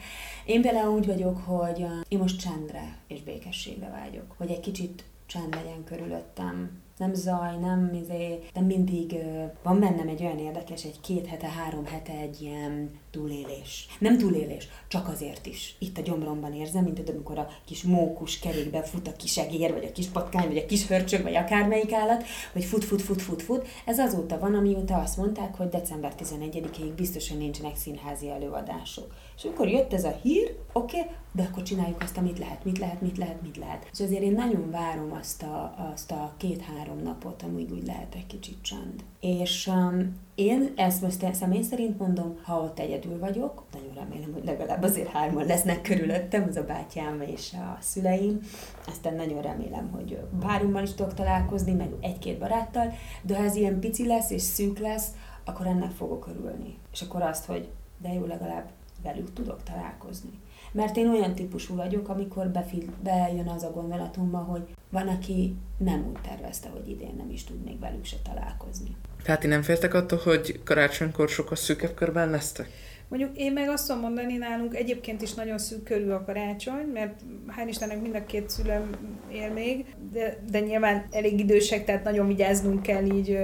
Én 0.45 0.63
például 0.63 0.95
úgy 0.95 1.07
vagyok, 1.07 1.39
hogy 1.39 1.87
én 2.09 2.19
most 2.19 2.41
csendre 2.41 2.97
és 3.07 3.23
békességre 3.23 3.89
vágyok, 3.89 4.35
hogy 4.37 4.51
egy 4.51 4.61
kicsit 4.61 5.05
csend 5.27 5.55
legyen 5.55 5.85
körülöttem, 5.85 6.85
nem 6.97 7.15
zaj, 7.15 7.57
nem 7.61 7.91
izé, 8.03 8.39
de 8.53 8.61
mindig 8.61 9.17
van 9.63 9.81
bennem 9.81 10.09
egy 10.09 10.23
olyan 10.23 10.39
érdekes, 10.39 10.85
egy 10.85 11.01
két 11.01 11.27
hete, 11.27 11.49
három 11.49 11.87
hete 11.87 12.13
egy 12.13 12.41
ilyen 12.41 12.91
túlélés. 13.11 13.87
Nem 13.99 14.19
túlélés, 14.19 14.69
csak 14.89 15.09
azért 15.09 15.47
is. 15.47 15.77
Itt 15.79 15.99
a 15.99 16.03
gyomromban 16.03 16.55
érzem, 16.55 16.85
mint 16.85 17.09
amikor 17.09 17.39
a 17.39 17.49
kis 17.65 17.83
mókus 17.83 18.39
kerékbe 18.39 18.83
fut 18.83 19.09
a 19.09 19.13
kis 19.13 19.39
egér, 19.39 19.73
vagy 19.73 19.85
a 19.85 19.93
kis 19.93 20.07
patkány, 20.07 20.47
vagy 20.47 20.57
a 20.57 20.67
kis 20.67 20.87
hörcsög, 20.87 21.23
vagy 21.23 21.35
akármelyik 21.35 21.93
állat, 21.93 22.25
hogy 22.53 22.65
fut, 22.65 22.85
fut, 22.85 23.03
fut, 23.03 23.23
fut, 23.23 23.43
fut. 23.43 23.69
Ez 23.85 23.99
azóta 23.99 24.39
van, 24.39 24.55
amióta 24.55 24.97
azt 24.97 25.17
mondták, 25.17 25.55
hogy 25.55 25.69
december 25.69 26.13
11-ig 26.19 26.93
biztosan 26.97 27.37
nincsenek 27.37 27.77
színházi 27.77 28.31
előadások. 28.31 29.15
És 29.37 29.45
amikor 29.45 29.69
jött 29.69 29.93
ez 29.93 30.05
a 30.05 30.19
hír, 30.23 30.57
oké, 30.73 30.99
okay, 31.01 31.11
de 31.33 31.43
akkor 31.43 31.63
csináljuk 31.63 32.03
azt, 32.03 32.17
amit 32.17 32.39
lehet, 32.39 32.65
mit 32.65 32.79
lehet, 32.79 33.01
mit 33.01 33.19
lehet, 33.19 33.43
mit 33.43 33.57
lehet. 33.57 33.89
És 33.93 34.01
azért 34.01 34.23
én 34.23 34.33
nagyon 34.33 34.71
várom 34.71 35.13
azt 35.13 35.43
a, 35.43 35.75
azt 35.93 36.11
a 36.11 36.33
két-három 36.37 37.03
napot, 37.03 37.43
amíg 37.43 37.73
úgy 37.73 37.87
lehet 37.87 38.15
egy 38.15 38.27
kicsit 38.27 38.63
csend. 38.63 39.05
És 39.21 39.67
um, 39.67 40.17
én 40.35 40.73
ezt 40.77 41.03
most 41.03 41.35
személy 41.35 41.63
szerint 41.63 41.99
mondom, 41.99 42.39
ha 42.43 42.61
ott 42.61 42.79
egyedül 42.79 43.19
vagyok, 43.19 43.65
nagyon 43.73 43.95
remélem, 43.95 44.33
hogy 44.33 44.45
legalább 44.45 44.83
azért 44.83 45.09
hárman 45.09 45.47
lesznek 45.47 45.83
körülöttem, 45.83 46.47
az 46.49 46.57
a 46.57 46.65
bátyám 46.65 47.21
és 47.21 47.53
a 47.53 47.79
szüleim. 47.81 48.41
Aztán 48.87 49.15
nagyon 49.15 49.43
remélem, 49.43 49.91
hogy 49.91 50.19
párummal 50.41 50.83
is 50.83 50.95
tudok 50.95 51.15
találkozni, 51.15 51.73
meg 51.73 51.91
egy-két 52.01 52.39
baráttal, 52.39 52.93
de 53.23 53.37
ha 53.37 53.43
ez 53.43 53.55
ilyen 53.57 53.81
pici 53.81 54.07
lesz 54.07 54.31
és 54.31 54.43
szűk 54.43 54.79
lesz, 54.79 55.09
akkor 55.45 55.67
ennek 55.67 55.91
fogok 55.91 56.27
örülni. 56.27 56.79
És 56.93 57.03
akkor 57.03 57.23
azt, 57.23 57.45
hogy 57.45 57.69
de 57.99 58.13
jó, 58.13 58.25
legalább 58.25 58.71
velük 59.03 59.33
tudok 59.33 59.63
találkozni. 59.63 60.31
Mert 60.73 60.97
én 60.97 61.09
olyan 61.09 61.35
típusú 61.35 61.75
vagyok, 61.75 62.09
amikor 62.09 62.49
befil, 62.49 62.85
bejön 63.03 63.49
az 63.49 63.63
a 63.63 63.71
gondolatomba, 63.71 64.39
hogy 64.39 64.63
van, 64.91 65.09
aki 65.09 65.57
nem 65.79 66.07
úgy 66.07 66.21
tervezte, 66.21 66.69
hogy 66.69 66.89
idén 66.89 67.15
nem 67.17 67.31
is 67.31 67.45
tud 67.45 67.65
még 67.65 67.81
velük 67.81 68.05
se 68.05 68.17
találkozni. 68.25 68.97
Tehát 69.23 69.41
ti 69.41 69.47
nem 69.47 69.63
féltek 69.63 69.95
attól, 69.95 70.19
hogy 70.23 70.61
karácsonykor 70.65 71.29
sokkal 71.29 71.57
szűkebb 71.57 71.95
körben 71.95 72.31
lesztek? 72.31 72.69
Mondjuk 73.09 73.37
én 73.37 73.53
meg 73.53 73.69
azt 73.69 73.87
tudom 73.87 74.03
mondani, 74.03 74.37
nálunk 74.37 74.77
egyébként 74.77 75.23
is 75.23 75.35
nagyon 75.35 75.59
szűk 75.59 75.83
körül 75.83 76.13
a 76.13 76.25
karácsony, 76.25 76.87
mert 76.93 77.21
hál' 77.57 77.69
Istennek 77.69 78.01
mind 78.01 78.15
a 78.15 78.27
két 78.27 78.51
szülőm 78.51 78.91
él 79.33 79.53
még, 79.53 79.85
de, 80.13 80.39
de 80.51 80.61
nyilván 80.61 81.07
elég 81.11 81.41
idősek, 81.41 81.85
tehát 81.85 82.05
nagyon 82.05 82.27
vigyáznunk 82.27 82.83
kell 82.83 83.05
így 83.05 83.39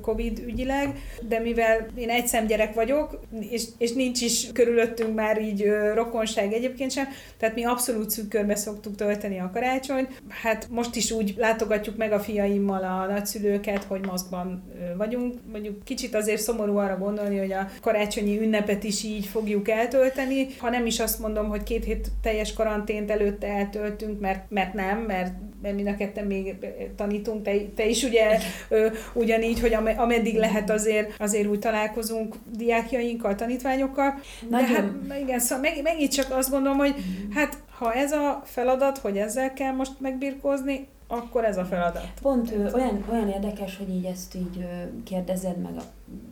Covid 0.00 0.38
ügyileg, 0.38 0.98
de 1.28 1.38
mivel 1.38 1.86
én 1.94 2.10
egy 2.10 2.46
gyerek 2.46 2.74
vagyok, 2.74 3.20
és, 3.50 3.64
és 3.78 3.92
nincs 3.92 4.20
is 4.20 4.52
körülöttünk 4.52 5.14
már 5.14 5.42
így 5.42 5.68
rokonság 5.94 6.52
egyébként 6.52 6.90
sem, 6.90 7.06
tehát 7.38 7.54
mi 7.54 7.64
abszolút 7.64 8.10
szűk 8.10 8.28
körbe 8.28 8.54
szoktuk 8.54 8.94
tölteni 8.94 9.38
a 9.38 9.50
karácsonyt. 9.52 10.22
Hát 10.28 10.68
most 10.70 10.96
is 10.96 11.10
úgy 11.10 11.34
látogatjuk 11.36 11.96
meg 11.96 12.12
a 12.12 12.20
fiaimmal 12.20 12.84
a 12.84 13.12
nagyszülőket, 13.12 13.84
hogy 13.84 14.06
maszkban 14.06 14.62
vagyunk. 14.96 15.34
Mondjuk 15.52 15.84
kicsit 15.84 16.14
azért 16.14 16.40
szomorú 16.40 16.76
arra 16.76 16.98
gondolni, 16.98 17.38
hogy 17.38 17.52
a 17.52 17.68
karácsonyi 17.80 18.40
ünnepet 18.40 18.84
is 18.84 19.04
így 19.06 19.26
fogjuk 19.26 19.68
eltölteni. 19.68 20.46
Ha 20.58 20.70
nem 20.70 20.86
is 20.86 21.00
azt 21.00 21.18
mondom, 21.18 21.48
hogy 21.48 21.62
két 21.62 21.84
hét 21.84 22.08
teljes 22.22 22.52
karantént 22.52 23.10
előtte 23.10 23.46
eltöltünk, 23.46 24.20
mert, 24.20 24.50
mert 24.50 24.74
nem, 24.74 24.98
mert, 24.98 25.34
mert 25.62 25.74
mind 25.74 25.88
a 25.88 25.96
ketten 25.96 26.26
még 26.26 26.54
tanítunk, 26.96 27.42
te, 27.42 27.52
te 27.74 27.86
is 27.86 28.02
ugye 28.02 28.38
ö, 28.68 28.86
ugyanígy, 29.12 29.60
hogy 29.60 29.76
ameddig 29.96 30.36
lehet 30.36 30.70
azért, 30.70 31.14
azért 31.18 31.46
úgy 31.46 31.58
találkozunk 31.58 32.34
diákjainkkal, 32.56 33.34
tanítványokkal. 33.34 34.20
Nagyon. 34.48 35.04
De 35.06 35.14
hát 35.14 35.22
igen, 35.22 35.38
szóval 35.38 35.70
meg, 35.70 35.82
megint 35.82 36.12
csak 36.12 36.26
azt 36.30 36.50
gondolom, 36.50 36.78
hogy 36.78 36.94
hát 37.34 37.58
ha 37.78 37.92
ez 37.92 38.12
a 38.12 38.42
feladat, 38.44 38.98
hogy 38.98 39.16
ezzel 39.16 39.52
kell 39.52 39.72
most 39.72 39.92
megbirkózni, 40.00 40.86
akkor 41.06 41.44
ez 41.44 41.56
a 41.56 41.64
feladat. 41.64 42.12
Pont 42.22 42.52
ö, 42.52 42.72
olyan, 42.72 43.04
olyan 43.10 43.28
érdekes, 43.28 43.76
hogy 43.76 43.88
így 43.88 44.04
ezt 44.04 44.34
így 44.34 44.58
ö, 44.58 45.02
kérdezed 45.02 45.58
meg, 45.58 45.76
a, 45.76 45.82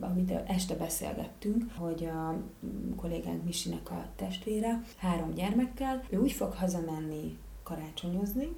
amit 0.05 0.31
este 0.47 0.75
beszélgettünk, 0.75 1.63
hogy 1.77 2.05
a 2.05 2.35
kollégánk 2.95 3.43
Misinek 3.43 3.91
a 3.91 4.05
testvére 4.15 4.81
három 4.97 5.33
gyermekkel, 5.33 6.03
ő 6.09 6.17
úgy 6.17 6.31
fog 6.31 6.53
hazamenni 6.53 7.37
karácsonyozni, 7.63 8.49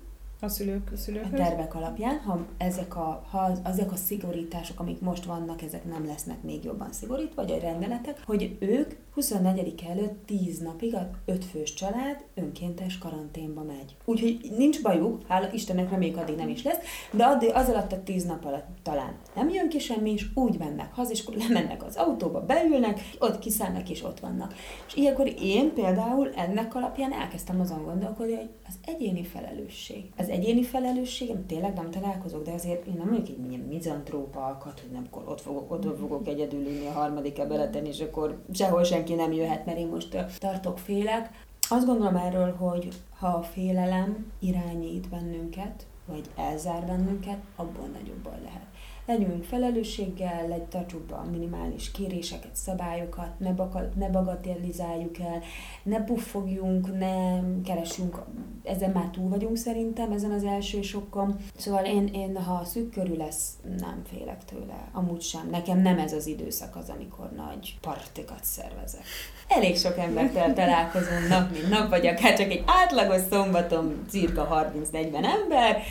a 0.41 0.47
szülők, 0.47 0.91
a 0.93 0.97
szülők. 0.97 1.26
A 1.26 1.30
tervek 1.30 1.76
alapján, 1.76 2.20
ha 2.20 2.45
ezek 2.57 2.95
a, 2.95 3.24
ha 3.30 3.51
ezek 3.63 3.91
a 3.91 3.95
szigorítások, 3.95 4.80
amik 4.80 5.01
most 5.01 5.26
vannak, 5.26 5.61
ezek 5.61 5.86
nem 5.86 6.05
lesznek 6.05 6.41
még 6.41 6.63
jobban 6.63 6.91
szigorítva, 6.91 7.41
vagy 7.41 7.51
a 7.51 7.59
rendeletek, 7.59 8.22
hogy 8.26 8.57
ők 8.59 8.93
24 9.18 9.84
előtt 9.89 10.26
10 10.26 10.59
napig 10.59 10.95
a 10.95 11.09
ötfős 11.26 11.74
család 11.74 12.24
önkéntes 12.36 12.97
karanténba 12.97 13.63
megy. 13.63 13.95
Úgyhogy 14.05 14.39
nincs 14.57 14.82
bajuk, 14.82 15.22
hála 15.28 15.51
Istennek 15.53 15.89
reméljük 15.89 16.18
addig 16.18 16.36
nem 16.36 16.49
is 16.49 16.63
lesz, 16.63 16.78
de 17.11 17.26
addig, 17.26 17.51
az 17.53 17.70
alatt 17.70 17.91
a 17.91 18.03
10 18.03 18.26
nap 18.26 18.45
alatt 18.45 18.65
talán 18.84 19.15
nem 19.36 19.49
jön 19.49 19.70
ki 19.70 19.80
semmi, 19.80 20.11
és 20.11 20.26
úgy 20.36 20.57
mennek 20.57 20.93
haza, 20.93 21.11
és 21.11 21.24
lemennek 21.36 21.84
az 21.86 21.95
autóba, 21.95 22.45
beülnek, 22.45 22.99
ott 23.20 23.39
kiszállnak, 23.39 23.89
és 23.89 24.03
ott 24.03 24.20
vannak. 24.20 24.53
És 24.88 24.95
ilyenkor 24.95 25.34
én 25.41 25.74
például 25.74 26.30
ennek 26.36 26.76
alapján 26.76 27.13
elkezdtem 27.13 27.59
azon 27.59 27.84
gondolkodni, 27.84 28.36
hogy 28.36 28.49
az 28.68 28.74
egyéni 28.86 29.24
felelősség. 29.24 30.11
Az 30.18 30.30
egyéni 30.30 30.63
felelősségem 30.63 31.45
tényleg 31.45 31.74
nem 31.74 31.91
találkozok, 31.91 32.43
de 32.43 32.51
azért 32.51 32.88
én 32.88 32.95
nem 32.97 33.09
vagyok 33.09 33.28
egy 33.28 33.38
milyen 33.38 33.61
mizantrópa 33.61 34.45
alkat, 34.45 34.80
hogy 34.80 34.91
nem 34.91 35.05
akkor 35.11 35.24
ott 35.28 35.41
fogok, 35.41 35.72
ott 35.72 35.97
fogok 35.99 36.28
egyedül 36.28 36.68
ülni 36.68 36.86
a 36.86 36.91
harmadik 36.91 37.39
ebeleten, 37.39 37.86
és 37.86 37.99
akkor 37.99 38.43
sehol 38.53 38.84
senki 38.84 39.07
nem 39.16 39.32
jöhet, 39.32 39.66
mert 39.66 39.78
én 39.78 39.88
most 39.88 40.18
tartok 40.39 40.80
félek. 40.80 41.45
Azt 41.70 41.86
gondolom 41.86 42.16
erről, 42.16 42.55
hogy 42.55 42.88
ha 43.20 43.28
a 43.28 43.43
félelem 43.43 44.32
irányít 44.39 45.10
bennünket, 45.10 45.86
vagy 46.05 46.30
elzár 46.36 46.86
bennünket, 46.86 47.38
abból 47.55 47.88
nagyobb 47.88 48.18
baj 48.24 48.41
lehet 48.43 48.66
legyünk 49.08 49.43
felelősséggel, 49.43 50.47
legy, 50.47 50.64
tartsuk 50.64 51.01
be 51.01 51.16
a 51.16 51.26
minimális 51.32 51.91
kéréseket, 51.91 52.55
szabályokat, 52.55 53.39
ne, 53.39 53.51
baka, 53.51 53.89
ne 53.95 54.10
bagatelizáljuk 54.10 55.20
el, 55.20 55.41
ne 55.84 56.03
puffogjunk, 56.03 56.97
ne 56.99 57.39
keresünk, 57.66 58.20
ezen 58.64 58.91
már 58.91 59.10
túl 59.10 59.30
vagyunk 59.30 59.58
szerintem, 59.58 60.12
ezen 60.12 60.32
az 60.32 60.43
első 60.43 60.82
sokkon. 60.82 61.36
Szóval 61.58 61.86
én, 61.86 62.08
én 62.08 62.43
ha 62.43 62.66
szűk 62.66 62.91
körül 62.91 63.18
lesz, 63.18 63.49
nem 63.80 64.01
félek 64.10 64.45
tőle, 64.45 64.89
amúgy 64.91 65.22
sem. 65.22 65.49
Nekem 65.49 65.82
nem 65.82 65.99
ez 65.99 66.14
az 66.14 66.28
időszak 66.28 66.76
az, 66.76 66.89
amikor 66.89 67.32
nagy 67.32 67.78
partikat 67.82 68.43
szervezek. 68.43 69.03
Elég 69.47 69.78
sok 69.78 69.97
embertel 69.97 70.53
találkozom 70.53 71.28
nap, 71.30 71.51
mint 71.51 71.70
nap, 71.70 71.89
vagy 71.89 72.08
akár 72.08 72.38
csak 72.38 72.51
egy 72.51 72.64
átlagos 72.66 73.22
szombaton 73.30 74.05
cirka 74.10 74.72
30-40 74.91 75.14
ember, 75.14 75.82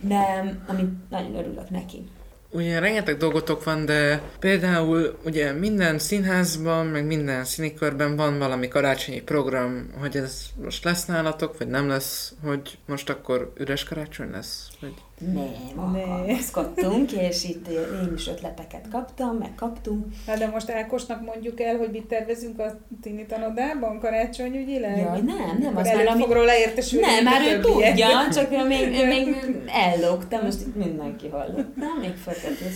de 0.00 0.56
amit 0.66 1.10
nagyon 1.10 1.34
örülök 1.34 1.70
neki. 1.70 2.06
Ugye 2.50 2.78
rengeteg 2.78 3.16
dolgotok 3.16 3.64
van, 3.64 3.84
de 3.84 4.22
például 4.38 5.18
ugye 5.24 5.52
minden 5.52 5.98
színházban, 5.98 6.86
meg 6.86 7.06
minden 7.06 7.44
színikörben 7.44 8.16
van 8.16 8.38
valami 8.38 8.68
karácsonyi 8.68 9.20
program, 9.20 9.90
hogy 10.00 10.16
ez 10.16 10.46
most 10.62 10.84
lesz 10.84 11.04
nálatok, 11.04 11.58
vagy 11.58 11.68
nem 11.68 11.88
lesz, 11.88 12.34
hogy 12.42 12.78
most 12.86 13.10
akkor 13.10 13.52
üres 13.56 13.84
karácsony 13.84 14.30
lesz? 14.30 14.68
Vagy... 14.80 14.94
Nem, 15.18 15.94
alkalmazkodtunk, 15.94 17.12
és 17.12 17.44
itt 17.44 17.68
én 17.68 18.12
is 18.14 18.28
ötleteket 18.28 18.88
kaptam, 18.90 19.36
meg 19.36 19.54
kaptunk. 19.54 20.06
Na 20.26 20.36
de 20.36 20.46
most 20.46 20.70
Ákosnak 20.70 21.24
mondjuk 21.24 21.60
el, 21.60 21.76
hogy 21.76 21.90
mit 21.90 22.06
tervezünk 22.06 22.58
a 22.58 22.78
tini 23.02 23.26
tanodában 23.26 23.98
karácsonyügyileg? 24.00 24.98
Jaj, 24.98 25.20
nem, 25.20 25.58
nem. 25.60 25.76
Az 25.76 25.86
már 25.86 26.16
fog 26.18 26.30
róla 26.30 26.56
értesülni. 26.56 27.06
Nem, 27.06 27.24
már 27.24 27.42
ő 27.42 27.60
tudja, 27.60 28.08
csak 28.36 28.52
én 28.52 28.64
még, 28.64 28.92
én 28.92 29.06
még 29.06 29.36
ellógtam, 29.66 30.44
most 30.44 30.60
itt 30.60 30.76
mindenki 30.76 31.28
hallotta, 31.28 31.86
még 32.00 32.16
folytatni 32.16 32.66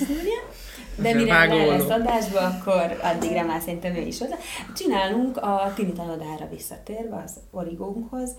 de 0.97 1.15
mire 1.15 1.67
lesz 1.67 1.89
adásba, 1.89 2.39
akkor 2.39 2.99
addigra 3.03 3.43
már 3.43 3.61
szerintem 3.61 3.95
ő 3.95 4.01
is 4.01 4.19
hozzá. 4.19 4.37
Csinálunk 4.77 5.37
a 5.37 5.73
Tini 5.75 5.93
tanodára 5.93 6.49
visszatérve, 6.51 7.23
az 7.25 7.33
origónkhoz, 7.51 8.31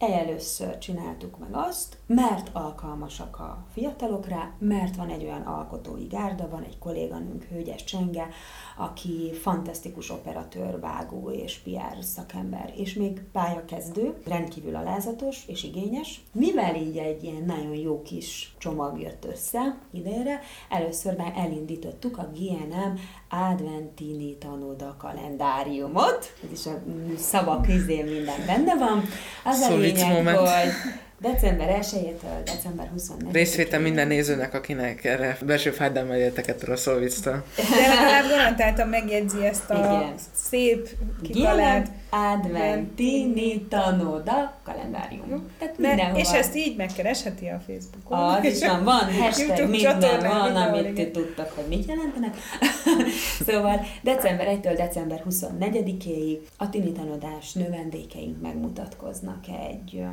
Először 0.00 0.78
csináltuk 0.78 1.38
meg 1.38 1.48
azt, 1.52 1.96
mert 2.14 2.50
alkalmasak 2.52 3.38
a 3.38 3.64
fiatalok 3.72 4.28
rá, 4.28 4.50
mert 4.58 4.96
van 4.96 5.08
egy 5.08 5.24
olyan 5.24 5.42
alkotói 5.42 6.06
gárda, 6.06 6.48
van 6.48 6.62
egy 6.62 6.78
kolléganőnk, 6.78 7.44
Hölgyes 7.44 7.84
Csenge, 7.84 8.28
aki 8.76 9.32
fantasztikus 9.40 10.10
operatőr, 10.10 10.80
vágó 10.80 11.30
és 11.30 11.58
PR 11.58 12.04
szakember, 12.04 12.72
és 12.76 12.94
még 12.94 13.22
pályakezdő, 13.32 14.22
rendkívül 14.26 14.76
alázatos 14.76 15.44
és 15.46 15.62
igényes. 15.64 16.20
Mivel 16.32 16.74
így 16.74 16.96
egy 16.96 17.24
ilyen 17.24 17.44
nagyon 17.44 17.74
jó 17.74 18.02
kis 18.02 18.54
csomag 18.58 19.00
jött 19.00 19.24
össze 19.24 19.78
idejére, 19.92 20.40
először 20.68 21.16
már 21.16 21.32
elindítottuk 21.36 22.18
a 22.18 22.30
GNM 22.34 22.98
Adventini 23.28 24.36
Tanoda 24.36 24.96
kalendáriumot, 24.98 26.34
ez 26.44 26.58
is 26.58 26.66
a 26.66 26.82
szavak 27.16 27.68
izé 27.68 28.02
minden 28.02 28.46
benne 28.46 28.76
van. 28.76 29.02
Az 29.44 29.60
a 29.60 29.76
lényeg, 29.76 30.26
hogy 30.26 30.48
December 31.20 31.78
1-től 31.82 32.44
december 32.44 32.88
24 32.92 33.32
Részvétel 33.32 33.80
minden 33.80 34.06
nézőnek, 34.06 34.54
akinek 34.54 35.04
erre 35.04 35.38
belső 35.46 35.70
fájdalma 35.70 36.16
élteket 36.16 36.62
a 36.62 36.76
Szolvicta. 36.76 37.44
De 37.56 37.86
legalább 37.88 38.28
garantáltan 38.28 38.88
megjegyzi 38.88 39.44
ezt 39.44 39.70
a 39.70 39.74
Igen. 39.74 40.14
szép, 40.32 40.88
kitalált 41.22 41.88
Adventini 42.10 43.60
Tanoda 43.68 44.54
kalendárium. 44.62 45.46
Tehát 45.58 45.76
De, 45.76 46.12
és 46.14 46.32
ezt 46.32 46.56
így 46.56 46.76
megkeresheti 46.76 47.46
a 47.46 47.60
Facebookon. 47.66 48.18
Az 48.18 48.44
is 48.44 48.66
van, 48.66 48.84
van 48.84 49.14
hashtag, 49.20 49.70
minden 49.70 50.20
van, 50.20 50.56
amit 50.56 50.94
ti 50.94 51.10
tudtak, 51.10 51.50
hogy 51.50 51.64
mit 51.68 51.86
jelentenek. 51.88 52.36
szóval 53.46 53.80
december 54.02 54.58
1-től 54.60 54.74
december 54.76 55.24
24-éig 55.30 56.38
a 56.56 56.68
Tini 56.68 56.92
Tanodás 56.92 57.52
növendékeink 57.52 58.40
megmutatkoznak 58.40 59.44
egy 59.70 60.04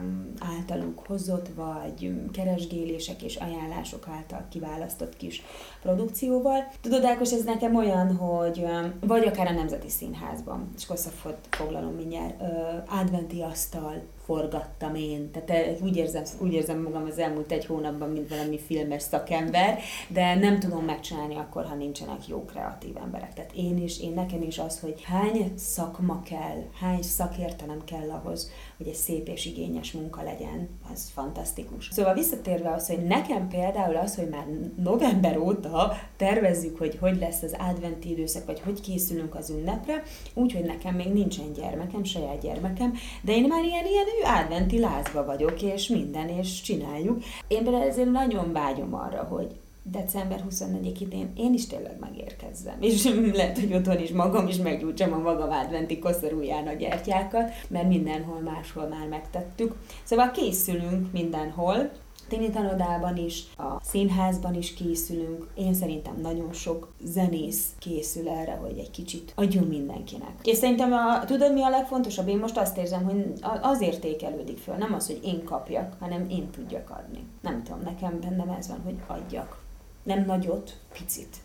általuk 0.58 1.06
hozott, 1.08 1.48
vagy 1.56 2.12
keresgélések 2.34 3.22
és 3.22 3.36
ajánlások 3.36 4.08
által 4.18 4.46
kiválasztott 4.52 5.18
kis 5.18 5.44
produkcióval. 5.82 6.72
Tudod, 6.82 7.04
Ákos, 7.04 7.32
ez 7.32 7.44
nekem 7.44 7.76
olyan, 7.76 8.16
hogy 8.16 8.66
vagy 9.00 9.26
akár 9.26 9.48
a 9.48 9.52
Nemzeti 9.52 9.90
Színházban, 9.90 10.70
és 10.78 10.84
akkor 10.88 11.36
foglalom 11.50 11.87
mondom 11.88 12.08
mindjárt, 12.08 12.42
adventi 12.88 13.42
asztal, 13.42 14.02
forgattam 14.28 14.96
én. 14.96 15.32
Tehát 15.32 15.82
úgy 15.82 15.96
érzem, 15.96 16.24
úgy 16.40 16.54
érzem 16.54 16.82
magam 16.82 17.06
az 17.06 17.18
elmúlt 17.18 17.52
egy 17.52 17.66
hónapban, 17.66 18.10
mint 18.10 18.30
valami 18.30 18.60
filmes 18.60 19.02
szakember, 19.02 19.80
de 20.08 20.36
nem 20.36 20.60
tudom 20.60 20.86
megcsinálni 20.86 21.36
akkor, 21.36 21.66
ha 21.66 21.76
nincsenek 21.76 22.28
jó 22.28 22.46
kreatív 22.46 22.98
emberek. 22.98 23.34
Tehát 23.34 23.52
én 23.56 23.78
is, 23.78 24.02
én 24.02 24.14
nekem 24.14 24.42
is 24.42 24.58
az, 24.58 24.80
hogy 24.80 25.04
hány 25.04 25.52
szakma 25.56 26.22
kell, 26.22 26.64
hány 26.80 27.02
szakértelem 27.02 27.84
kell 27.86 28.10
ahhoz, 28.10 28.52
hogy 28.78 28.88
egy 28.88 28.94
szép 28.94 29.28
és 29.28 29.46
igényes 29.46 29.92
munka 29.92 30.24
legyen, 30.24 30.70
az 30.94 31.10
fantasztikus. 31.14 31.90
Szóval 31.92 32.14
visszatérve 32.14 32.74
az, 32.74 32.88
hogy 32.88 33.04
nekem 33.04 33.48
például 33.48 33.96
az, 33.96 34.16
hogy 34.16 34.30
már 34.30 34.46
november 34.78 35.38
óta 35.38 35.98
tervezzük, 36.18 36.78
hogy 36.78 36.98
hogy 37.00 37.18
lesz 37.20 37.42
az 37.42 37.56
adventi 37.60 38.10
időszak, 38.10 38.46
vagy 38.46 38.60
hogy 38.60 38.82
készülünk 38.82 39.36
az 39.36 39.50
ünnepre, 39.50 40.04
úgyhogy 40.34 40.64
nekem 40.64 40.96
még 40.96 41.14
nincsen 41.14 41.54
gyermekem, 41.54 42.04
saját 42.04 42.42
gyermekem, 42.42 42.94
de 43.22 43.32
én 43.32 43.48
már 43.48 43.64
ilyen, 43.64 43.86
ilyen 43.86 44.06
adventi 44.24 44.80
lázba 44.80 45.26
vagyok, 45.26 45.62
és 45.62 45.88
minden, 45.88 46.30
és 46.30 46.62
csináljuk. 46.62 47.24
Én 47.48 47.64
például 47.64 47.84
ezért 47.84 48.12
nagyon 48.12 48.52
vágyom 48.52 48.94
arra, 48.94 49.24
hogy 49.24 49.48
december 49.92 50.44
24-én 50.50 51.32
én 51.38 51.54
is 51.54 51.68
tényleg 51.68 52.00
megérkezzem. 52.00 52.78
És 52.80 53.04
lehet, 53.34 53.60
hogy 53.60 53.74
otthon 53.74 54.00
is 54.00 54.12
magam 54.12 54.48
is 54.48 54.58
meggyújtsam 54.58 55.14
a 55.14 55.18
maga 55.18 55.44
adventi 55.44 56.00
koszorúján 56.00 56.68
a 56.68 56.74
gyertyákat, 56.74 57.52
mert 57.68 57.88
mindenhol 57.88 58.40
máshol 58.40 58.88
már 58.88 59.08
megtettük. 59.08 59.76
Szóval 60.04 60.32
készülünk 60.32 61.12
mindenhol, 61.12 61.90
Tini 62.28 62.50
tanodában 62.50 63.18
is, 63.18 63.44
a 63.58 63.84
színházban 63.84 64.54
is 64.56 64.74
készülünk. 64.74 65.48
Én 65.56 65.74
szerintem 65.74 66.20
nagyon 66.22 66.54
sok 66.54 66.94
zenész 67.04 67.72
készül 67.80 68.30
erre, 68.30 68.54
hogy 68.54 68.78
egy 68.78 68.92
kicsit 68.92 69.32
adjunk 69.36 69.70
mindenkinek. 69.70 70.32
És 70.44 70.58
szerintem, 70.58 70.94
a, 70.94 71.26
tudod 71.26 71.54
mi 71.54 71.62
a 71.62 71.70
legfontosabb? 71.70 72.28
Én 72.28 72.38
most 72.38 72.58
azt 72.58 72.78
érzem, 72.78 73.04
hogy 73.04 73.34
az 73.62 73.82
értékelődik 73.82 74.58
föl. 74.58 74.76
Nem 74.76 74.94
az, 74.94 75.08
hogy 75.08 75.20
én 75.24 75.44
kapjak, 75.44 75.96
hanem 76.00 76.30
én 76.30 76.50
tudjak 76.50 76.90
adni. 76.90 77.28
Nem 77.42 77.64
tudom, 77.64 77.82
nekem 77.84 78.20
bennem 78.20 78.50
ez 78.50 78.68
van, 78.68 78.82
hogy 78.84 78.96
adjak. 79.08 79.62
Nem 80.04 80.26
nagyot, 80.26 80.78
picit, 80.94 81.36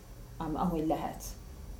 ahogy 0.52 0.86
lehet 0.86 1.22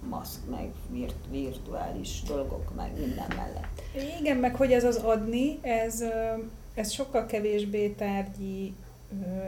maszk, 0.09 0.38
meg 0.50 0.70
virt, 0.90 1.14
virtuális 1.30 2.22
dolgok, 2.26 2.74
meg 2.76 2.92
minden 2.98 3.26
mellett. 3.36 3.82
Igen, 4.20 4.36
meg 4.36 4.57
hogy 4.57 4.72
ez 4.72 4.84
az 4.84 4.96
adni, 4.96 5.59
ez, 5.62 6.05
ez 6.74 6.90
sokkal 6.90 7.26
kevésbé 7.26 7.88
tárgyi 7.88 8.74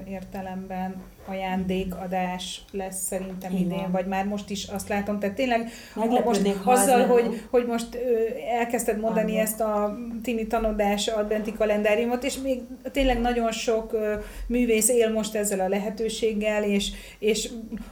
értelemben 0.08 1.02
ajándékadás 1.26 2.64
lesz 2.70 3.06
szerintem 3.06 3.52
Igen. 3.52 3.64
idén, 3.64 3.90
vagy 3.90 4.06
már 4.06 4.26
most 4.26 4.50
is 4.50 4.64
azt 4.64 4.88
látom, 4.88 5.18
tehát 5.18 5.34
tényleg 5.36 5.70
most 6.24 6.56
azzal, 6.64 7.06
hogy, 7.06 7.42
hogy 7.50 7.66
most 7.66 7.98
elkezdted 8.58 9.00
mondani 9.00 9.32
Aha. 9.32 9.40
ezt 9.40 9.60
a 9.60 9.98
tini 10.22 10.46
tanodás 10.46 11.08
adventi 11.08 11.52
kalendáriumot, 11.52 12.24
és 12.24 12.38
még 12.38 12.60
tényleg 12.92 13.20
nagyon 13.20 13.52
sok 13.52 13.96
művész 14.46 14.88
él 14.88 15.12
most 15.12 15.34
ezzel 15.34 15.60
a 15.60 15.68
lehetőséggel, 15.68 16.64
és, 16.64 16.90
és 17.18 17.50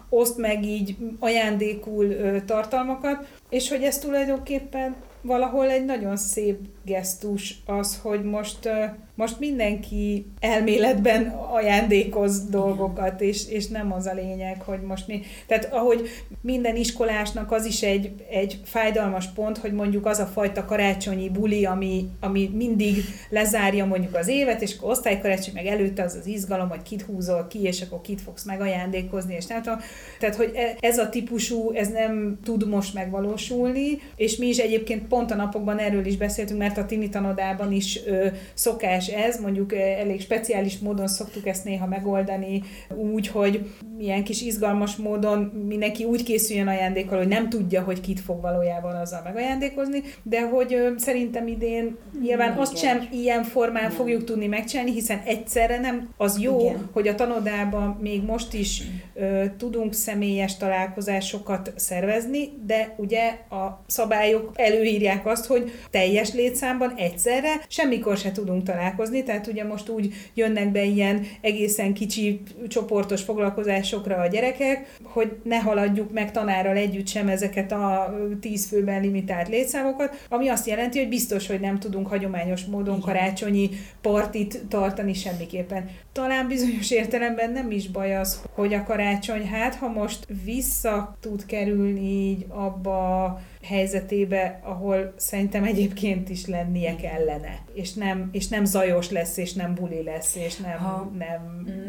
oszt 0.08 0.38
meg 0.38 0.64
így 0.64 0.96
ajándékul 1.18 2.14
tartalmakat, 2.44 3.26
és 3.50 3.68
hogy 3.68 3.82
ez 3.82 3.98
tulajdonképpen 3.98 4.96
valahol 5.22 5.70
egy 5.70 5.84
nagyon 5.84 6.16
szép 6.16 6.58
gesztus 6.84 7.62
az, 7.66 7.98
hogy 8.02 8.24
most 8.24 8.68
most 9.14 9.38
mindenki 9.38 10.26
elméletben 10.40 11.26
ajándékoz 11.52 12.48
dolgokat, 12.48 13.20
és, 13.20 13.48
és 13.48 13.66
nem 13.66 13.92
az 13.92 14.06
a 14.06 14.14
lényeg, 14.14 14.62
hogy 14.62 14.80
most 14.80 15.06
mi... 15.06 15.22
Tehát 15.46 15.68
ahogy 15.72 16.08
minden 16.40 16.76
iskolásnak 16.76 17.52
az 17.52 17.64
is 17.64 17.82
egy, 17.82 18.12
egy 18.30 18.60
fájdalmas 18.64 19.26
pont, 19.26 19.58
hogy 19.58 19.72
mondjuk 19.72 20.06
az 20.06 20.18
a 20.18 20.26
fajta 20.26 20.64
karácsonyi 20.64 21.30
buli, 21.30 21.64
ami, 21.64 22.08
ami 22.20 22.50
mindig 22.54 22.96
lezárja 23.28 23.84
mondjuk 23.84 24.14
az 24.14 24.28
évet, 24.28 24.62
és 24.62 24.76
akkor 24.76 24.90
osztálykarácsony 24.90 25.54
meg 25.54 25.66
előtte 25.66 26.02
az 26.02 26.14
az 26.14 26.26
izgalom, 26.26 26.68
hogy 26.68 26.82
kit 26.82 27.02
húzol 27.02 27.46
ki, 27.46 27.62
és 27.62 27.82
akkor 27.82 28.00
kit 28.00 28.20
fogsz 28.20 28.44
megajándékozni, 28.44 29.34
és 29.34 29.46
nem 29.46 29.62
tudom. 29.62 29.78
Tehát, 30.18 30.36
hogy 30.36 30.50
e, 30.54 30.76
ez 30.80 30.98
a 30.98 31.08
típusú, 31.08 31.70
ez 31.70 31.88
nem 31.88 32.38
tud 32.44 32.68
most 32.68 32.94
megvalósulni, 32.94 34.00
és 34.16 34.36
mi 34.36 34.46
is 34.46 34.58
egyébként 34.58 35.06
pont 35.06 35.30
a 35.30 35.34
napokban 35.34 35.78
erről 35.78 36.06
is 36.06 36.16
beszéltünk, 36.16 36.58
mert 36.58 36.71
a 36.78 36.86
tini 36.86 37.08
tanodában 37.08 37.72
is 37.72 38.00
ö, 38.06 38.26
szokás 38.54 39.08
ez, 39.08 39.40
mondjuk 39.40 39.74
elég 39.74 40.20
speciális 40.20 40.78
módon 40.78 41.08
szoktuk 41.08 41.46
ezt 41.46 41.64
néha 41.64 41.86
megoldani, 41.86 42.62
úgy, 42.94 43.26
hogy 43.28 43.70
milyen 43.96 44.24
kis 44.24 44.42
izgalmas 44.42 44.96
módon 44.96 45.38
mindenki 45.66 46.04
úgy 46.04 46.22
készüljön 46.22 46.68
ajándékkal, 46.68 47.18
hogy 47.18 47.28
nem 47.28 47.48
tudja, 47.48 47.82
hogy 47.82 48.00
kit 48.00 48.20
fog 48.20 48.40
valójában 48.40 48.94
azzal 48.94 49.20
megajándékozni, 49.24 50.02
de 50.22 50.48
hogy 50.48 50.74
ö, 50.74 50.90
szerintem 50.96 51.46
idén 51.46 51.96
nyilván 52.22 52.48
Igen. 52.48 52.60
azt 52.60 52.76
sem 52.76 53.08
ilyen 53.12 53.42
formán 53.42 53.84
Igen. 53.84 53.96
fogjuk 53.96 54.24
tudni 54.24 54.46
megcsinálni, 54.46 54.92
hiszen 54.92 55.22
egyszerre 55.24 55.78
nem 55.78 56.08
az 56.16 56.38
jó, 56.40 56.60
Igen. 56.60 56.88
hogy 56.92 57.08
a 57.08 57.14
tanodában 57.14 57.98
még 58.00 58.22
most 58.22 58.54
is 58.54 58.82
ö, 59.14 59.44
tudunk 59.56 59.94
személyes 59.94 60.56
találkozásokat 60.56 61.72
szervezni, 61.76 62.48
de 62.66 62.94
ugye 62.96 63.28
a 63.50 63.82
szabályok 63.86 64.50
előírják 64.54 65.26
azt, 65.26 65.46
hogy 65.46 65.70
teljes 65.90 66.32
létszámban 66.62 66.94
egyszerre 66.96 67.60
semmikor 67.68 68.16
se 68.16 68.32
tudunk 68.32 68.62
találkozni, 68.62 69.22
tehát 69.22 69.46
ugye 69.46 69.64
most 69.64 69.88
úgy 69.88 70.14
jönnek 70.34 70.72
be 70.72 70.84
ilyen 70.84 71.26
egészen 71.40 71.94
kicsi 71.94 72.40
csoportos 72.68 73.22
foglalkozásokra 73.22 74.16
a 74.16 74.26
gyerekek, 74.26 74.96
hogy 75.02 75.36
ne 75.42 75.58
haladjuk 75.58 76.12
meg 76.12 76.30
tanárral 76.30 76.76
együtt 76.76 77.06
sem 77.06 77.28
ezeket 77.28 77.72
a 77.72 78.14
tíz 78.40 78.66
főben 78.66 79.00
limitált 79.00 79.48
létszámokat, 79.48 80.26
ami 80.28 80.48
azt 80.48 80.66
jelenti, 80.66 80.98
hogy 80.98 81.08
biztos, 81.08 81.46
hogy 81.46 81.60
nem 81.60 81.78
tudunk 81.78 82.06
hagyományos 82.06 82.64
módon 82.64 83.00
karácsonyi 83.00 83.70
partit 84.00 84.62
tartani 84.68 85.14
semmiképpen. 85.14 85.88
Talán 86.12 86.48
bizonyos 86.48 86.90
értelemben 86.90 87.52
nem 87.52 87.70
is 87.70 87.88
baj 87.88 88.16
az, 88.16 88.42
hogy 88.54 88.74
a 88.74 88.84
karácsony, 88.84 89.46
hát 89.46 89.74
ha 89.74 89.88
most 89.88 90.26
vissza 90.44 91.16
tud 91.20 91.46
kerülni 91.46 92.28
így 92.28 92.46
abba 92.48 93.40
helyzetébe, 93.62 94.60
ahol 94.64 95.12
szerintem 95.16 95.64
egyébként 95.64 96.28
is 96.28 96.46
lennie 96.46 96.96
kellene. 96.96 97.64
És 97.72 97.92
nem, 97.92 98.28
és 98.32 98.48
nem 98.48 98.64
zajos 98.64 99.10
lesz, 99.10 99.36
és 99.36 99.52
nem 99.52 99.74
buli 99.74 100.02
lesz, 100.02 100.36
és 100.36 100.56
nem, 100.56 100.78
ha 100.78 101.10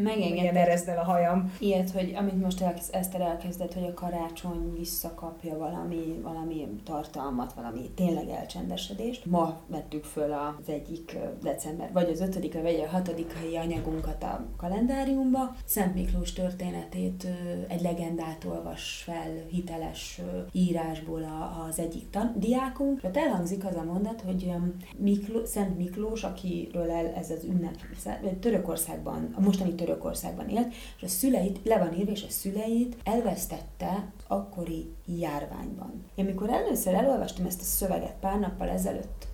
nem 0.02 0.18
ilyen 0.18 0.56
erezdel 0.56 0.98
a 0.98 1.04
hajam. 1.04 1.52
Ilyet, 1.58 1.90
hogy 1.90 2.12
amit 2.16 2.42
most 2.42 2.60
elkezd, 2.60 2.94
Eszter 2.94 3.20
elkezdett, 3.20 3.72
hogy 3.72 3.84
a 3.84 3.94
karácsony 3.94 4.72
visszakapja 4.78 5.58
valami, 5.58 6.20
valami 6.22 6.68
tartalmat, 6.84 7.52
valami 7.52 7.90
tényleg 7.94 8.28
elcsendesedést. 8.28 9.24
Ma 9.24 9.60
vettük 9.66 10.04
föl 10.04 10.32
az 10.32 10.68
egyik 10.68 11.16
december, 11.42 11.92
vagy 11.92 12.08
az 12.08 12.20
ötödik, 12.20 12.62
vagy 12.62 12.84
a 12.86 12.90
hatodikai 12.90 13.56
anyagunkat 13.56 14.22
a 14.22 14.46
kalendáriumba. 14.56 15.54
Szent 15.64 15.94
Miklós 15.94 16.32
történetét 16.32 17.26
egy 17.68 17.80
legendát 17.80 18.44
olvas 18.44 19.02
fel 19.04 19.30
hiteles 19.48 20.20
írásból 20.52 21.22
a, 21.22 21.63
a 21.63 21.63
az 21.68 21.78
egyik 21.78 22.10
tan- 22.10 22.38
diákunk, 22.38 23.00
ott 23.04 23.16
elhangzik 23.16 23.64
az 23.64 23.74
a 23.74 23.82
mondat, 23.82 24.20
hogy 24.20 24.44
um, 24.44 24.76
Mikló, 24.96 25.44
Szent 25.44 25.76
Miklós, 25.76 26.22
akiről 26.22 26.90
el, 26.90 27.06
ez 27.06 27.30
az 27.30 27.44
ünnep 27.44 27.76
Törökországban, 28.40 29.34
a 29.34 29.40
mostani 29.40 29.74
Törökországban 29.74 30.48
élt, 30.48 30.74
és 30.96 31.02
a 31.02 31.08
szüleit, 31.08 31.58
le 31.64 31.78
van 31.78 31.94
írva, 31.94 32.10
és 32.10 32.22
a 32.22 32.30
szüleit 32.30 32.96
elvesztette 33.04 34.12
akkori 34.26 34.92
járványban. 35.06 36.04
Én 36.14 36.24
amikor 36.24 36.50
először 36.50 36.94
elolvastam 36.94 37.46
ezt 37.46 37.60
a 37.60 37.64
szöveget 37.64 38.16
pár 38.20 38.38
nappal 38.38 38.68
ezelőtt, 38.68 39.26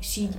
és 0.00 0.16
így 0.16 0.38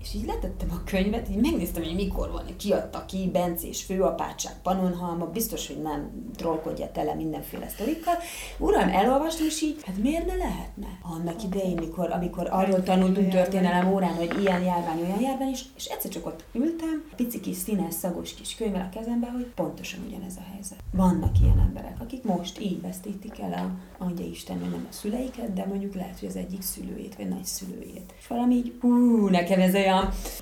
és 0.00 0.14
így 0.14 0.26
letettem 0.26 0.68
a 0.70 0.82
könyvet, 0.84 1.28
így 1.30 1.40
megnéztem, 1.40 1.82
hogy 1.82 1.94
mikor 1.94 2.30
van, 2.30 2.44
ki 2.56 2.72
adta 2.72 3.04
ki, 3.04 3.30
Bencés 3.32 3.82
főapátság, 3.82 4.52
Panonhalma, 4.62 5.26
biztos, 5.26 5.66
hogy 5.66 5.82
nem 5.82 6.30
trollkodja 6.36 6.90
tele 6.92 7.14
mindenféle 7.14 7.68
sztorikkal. 7.68 8.14
Uram, 8.58 8.88
elolvastam, 8.88 9.46
és 9.46 9.62
így, 9.62 9.82
hát 9.86 9.96
miért 9.96 10.26
ne 10.26 10.34
lehetne? 10.34 10.86
Annak 11.02 11.42
idején, 11.42 11.76
mikor, 11.78 12.10
amikor 12.10 12.48
arról 12.50 12.82
tanultunk 12.82 13.30
történelem 13.30 13.92
órán, 13.92 14.14
hogy 14.14 14.40
ilyen 14.40 14.62
járvány, 14.62 15.00
olyan 15.00 15.20
járvány 15.20 15.50
is, 15.50 15.64
és 15.76 15.84
egyszer 15.84 16.10
csak 16.10 16.26
ott 16.26 16.44
ültem, 16.52 17.04
pici 17.16 17.40
kis 17.40 17.56
színes, 17.56 17.94
szagos 17.94 18.34
kis 18.34 18.54
könyvvel 18.54 18.88
a 18.92 18.98
kezembe, 18.98 19.26
hogy 19.26 19.46
pontosan 19.54 20.00
ugyanez 20.06 20.36
a 20.36 20.52
helyzet. 20.52 20.78
Vannak 20.92 21.40
ilyen 21.40 21.58
emberek, 21.58 22.00
akik 22.00 22.24
most 22.24 22.60
így 22.60 22.80
vesztítik 22.80 23.38
el 23.38 23.52
a, 23.52 24.04
mondja 24.04 24.26
Isten, 24.26 24.58
nem 24.58 24.86
a 24.90 24.92
szüleiket, 24.92 25.52
de 25.52 25.64
mondjuk 25.64 25.94
lehet, 25.94 26.18
hogy 26.18 26.28
az 26.28 26.36
egyik 26.36 26.62
szülőjét, 26.62 27.16
vagy 27.16 27.28
nagyszülőjét. 27.28 28.14
És 28.20 28.26
valami 28.26 28.54
így, 28.54 28.72
hú, 28.80 29.28
nekem 29.28 29.60
ez 29.60 29.74
olyan, 29.74 29.87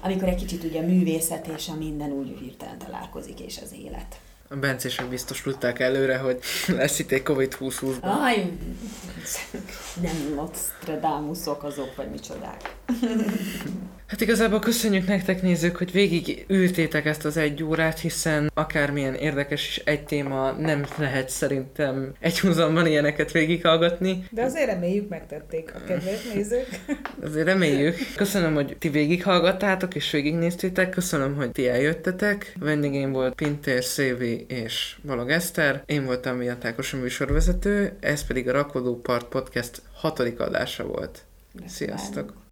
amikor 0.02 0.28
egy 0.28 0.34
kicsit 0.34 0.64
ugye 0.64 0.80
a 0.80 0.86
művészet 0.86 1.46
és 1.46 1.68
a 1.68 1.74
minden 1.74 2.10
úgy 2.10 2.38
hirtelen 2.40 2.78
találkozik, 2.78 3.40
és 3.40 3.58
az 3.62 3.72
élet. 3.72 4.20
A 4.48 4.56
bencések 4.56 5.08
biztos 5.08 5.42
tudták 5.42 5.78
előre, 5.78 6.16
hogy 6.16 6.38
lesz 6.78 6.98
itt 6.98 7.10
egy 7.10 7.22
Covid 7.22 7.54
2020 7.56 7.96
Aj, 8.00 8.52
nem 10.00 10.34
Nostradamusok 10.34 11.62
azok, 11.62 11.96
vagy 11.96 12.10
micsodák. 12.10 12.76
Hát 14.06 14.20
igazából 14.20 14.58
köszönjük 14.58 15.06
nektek 15.06 15.42
nézők, 15.42 15.76
hogy 15.76 15.92
végig 15.92 16.44
ültétek 16.48 17.06
ezt 17.06 17.24
az 17.24 17.36
egy 17.36 17.62
órát, 17.62 17.98
hiszen 17.98 18.50
akármilyen 18.54 19.14
érdekes 19.14 19.68
is 19.68 19.76
egy 19.76 20.04
téma, 20.04 20.52
nem 20.52 20.84
lehet 20.98 21.28
szerintem 21.28 22.12
egy 22.20 22.40
húzamban 22.40 22.86
ilyeneket 22.86 23.32
végighallgatni. 23.32 24.24
De 24.30 24.42
azért 24.42 24.66
reméljük 24.66 25.08
megtették 25.08 25.74
a 25.74 25.84
kedves 25.86 26.32
nézők. 26.34 26.68
Azért 27.24 27.46
reméljük. 27.46 27.96
Köszönöm, 28.16 28.54
hogy 28.54 28.76
ti 28.78 28.88
végighallgattátok 28.88 29.94
és 29.94 30.10
végignéztétek. 30.10 30.90
Köszönöm, 30.90 31.34
hogy 31.34 31.50
ti 31.50 31.68
eljöttetek. 31.68 32.52
Vendégém 32.60 33.12
volt 33.12 33.34
Pintér, 33.34 33.84
Szévi 33.84 34.44
és 34.48 34.96
Balog 35.04 35.30
Eszter. 35.30 35.82
Én 35.86 36.04
voltam 36.04 36.36
Miatákos 36.36 36.92
a 36.92 36.96
műsorvezető, 36.96 37.96
ez 38.00 38.26
pedig 38.26 38.48
a 38.48 38.52
Rakodó 38.52 39.00
Part 39.00 39.28
Podcast 39.28 39.82
hatodik 39.92 40.40
adása 40.40 40.84
volt. 40.86 41.24
Sziasztok! 41.66 42.44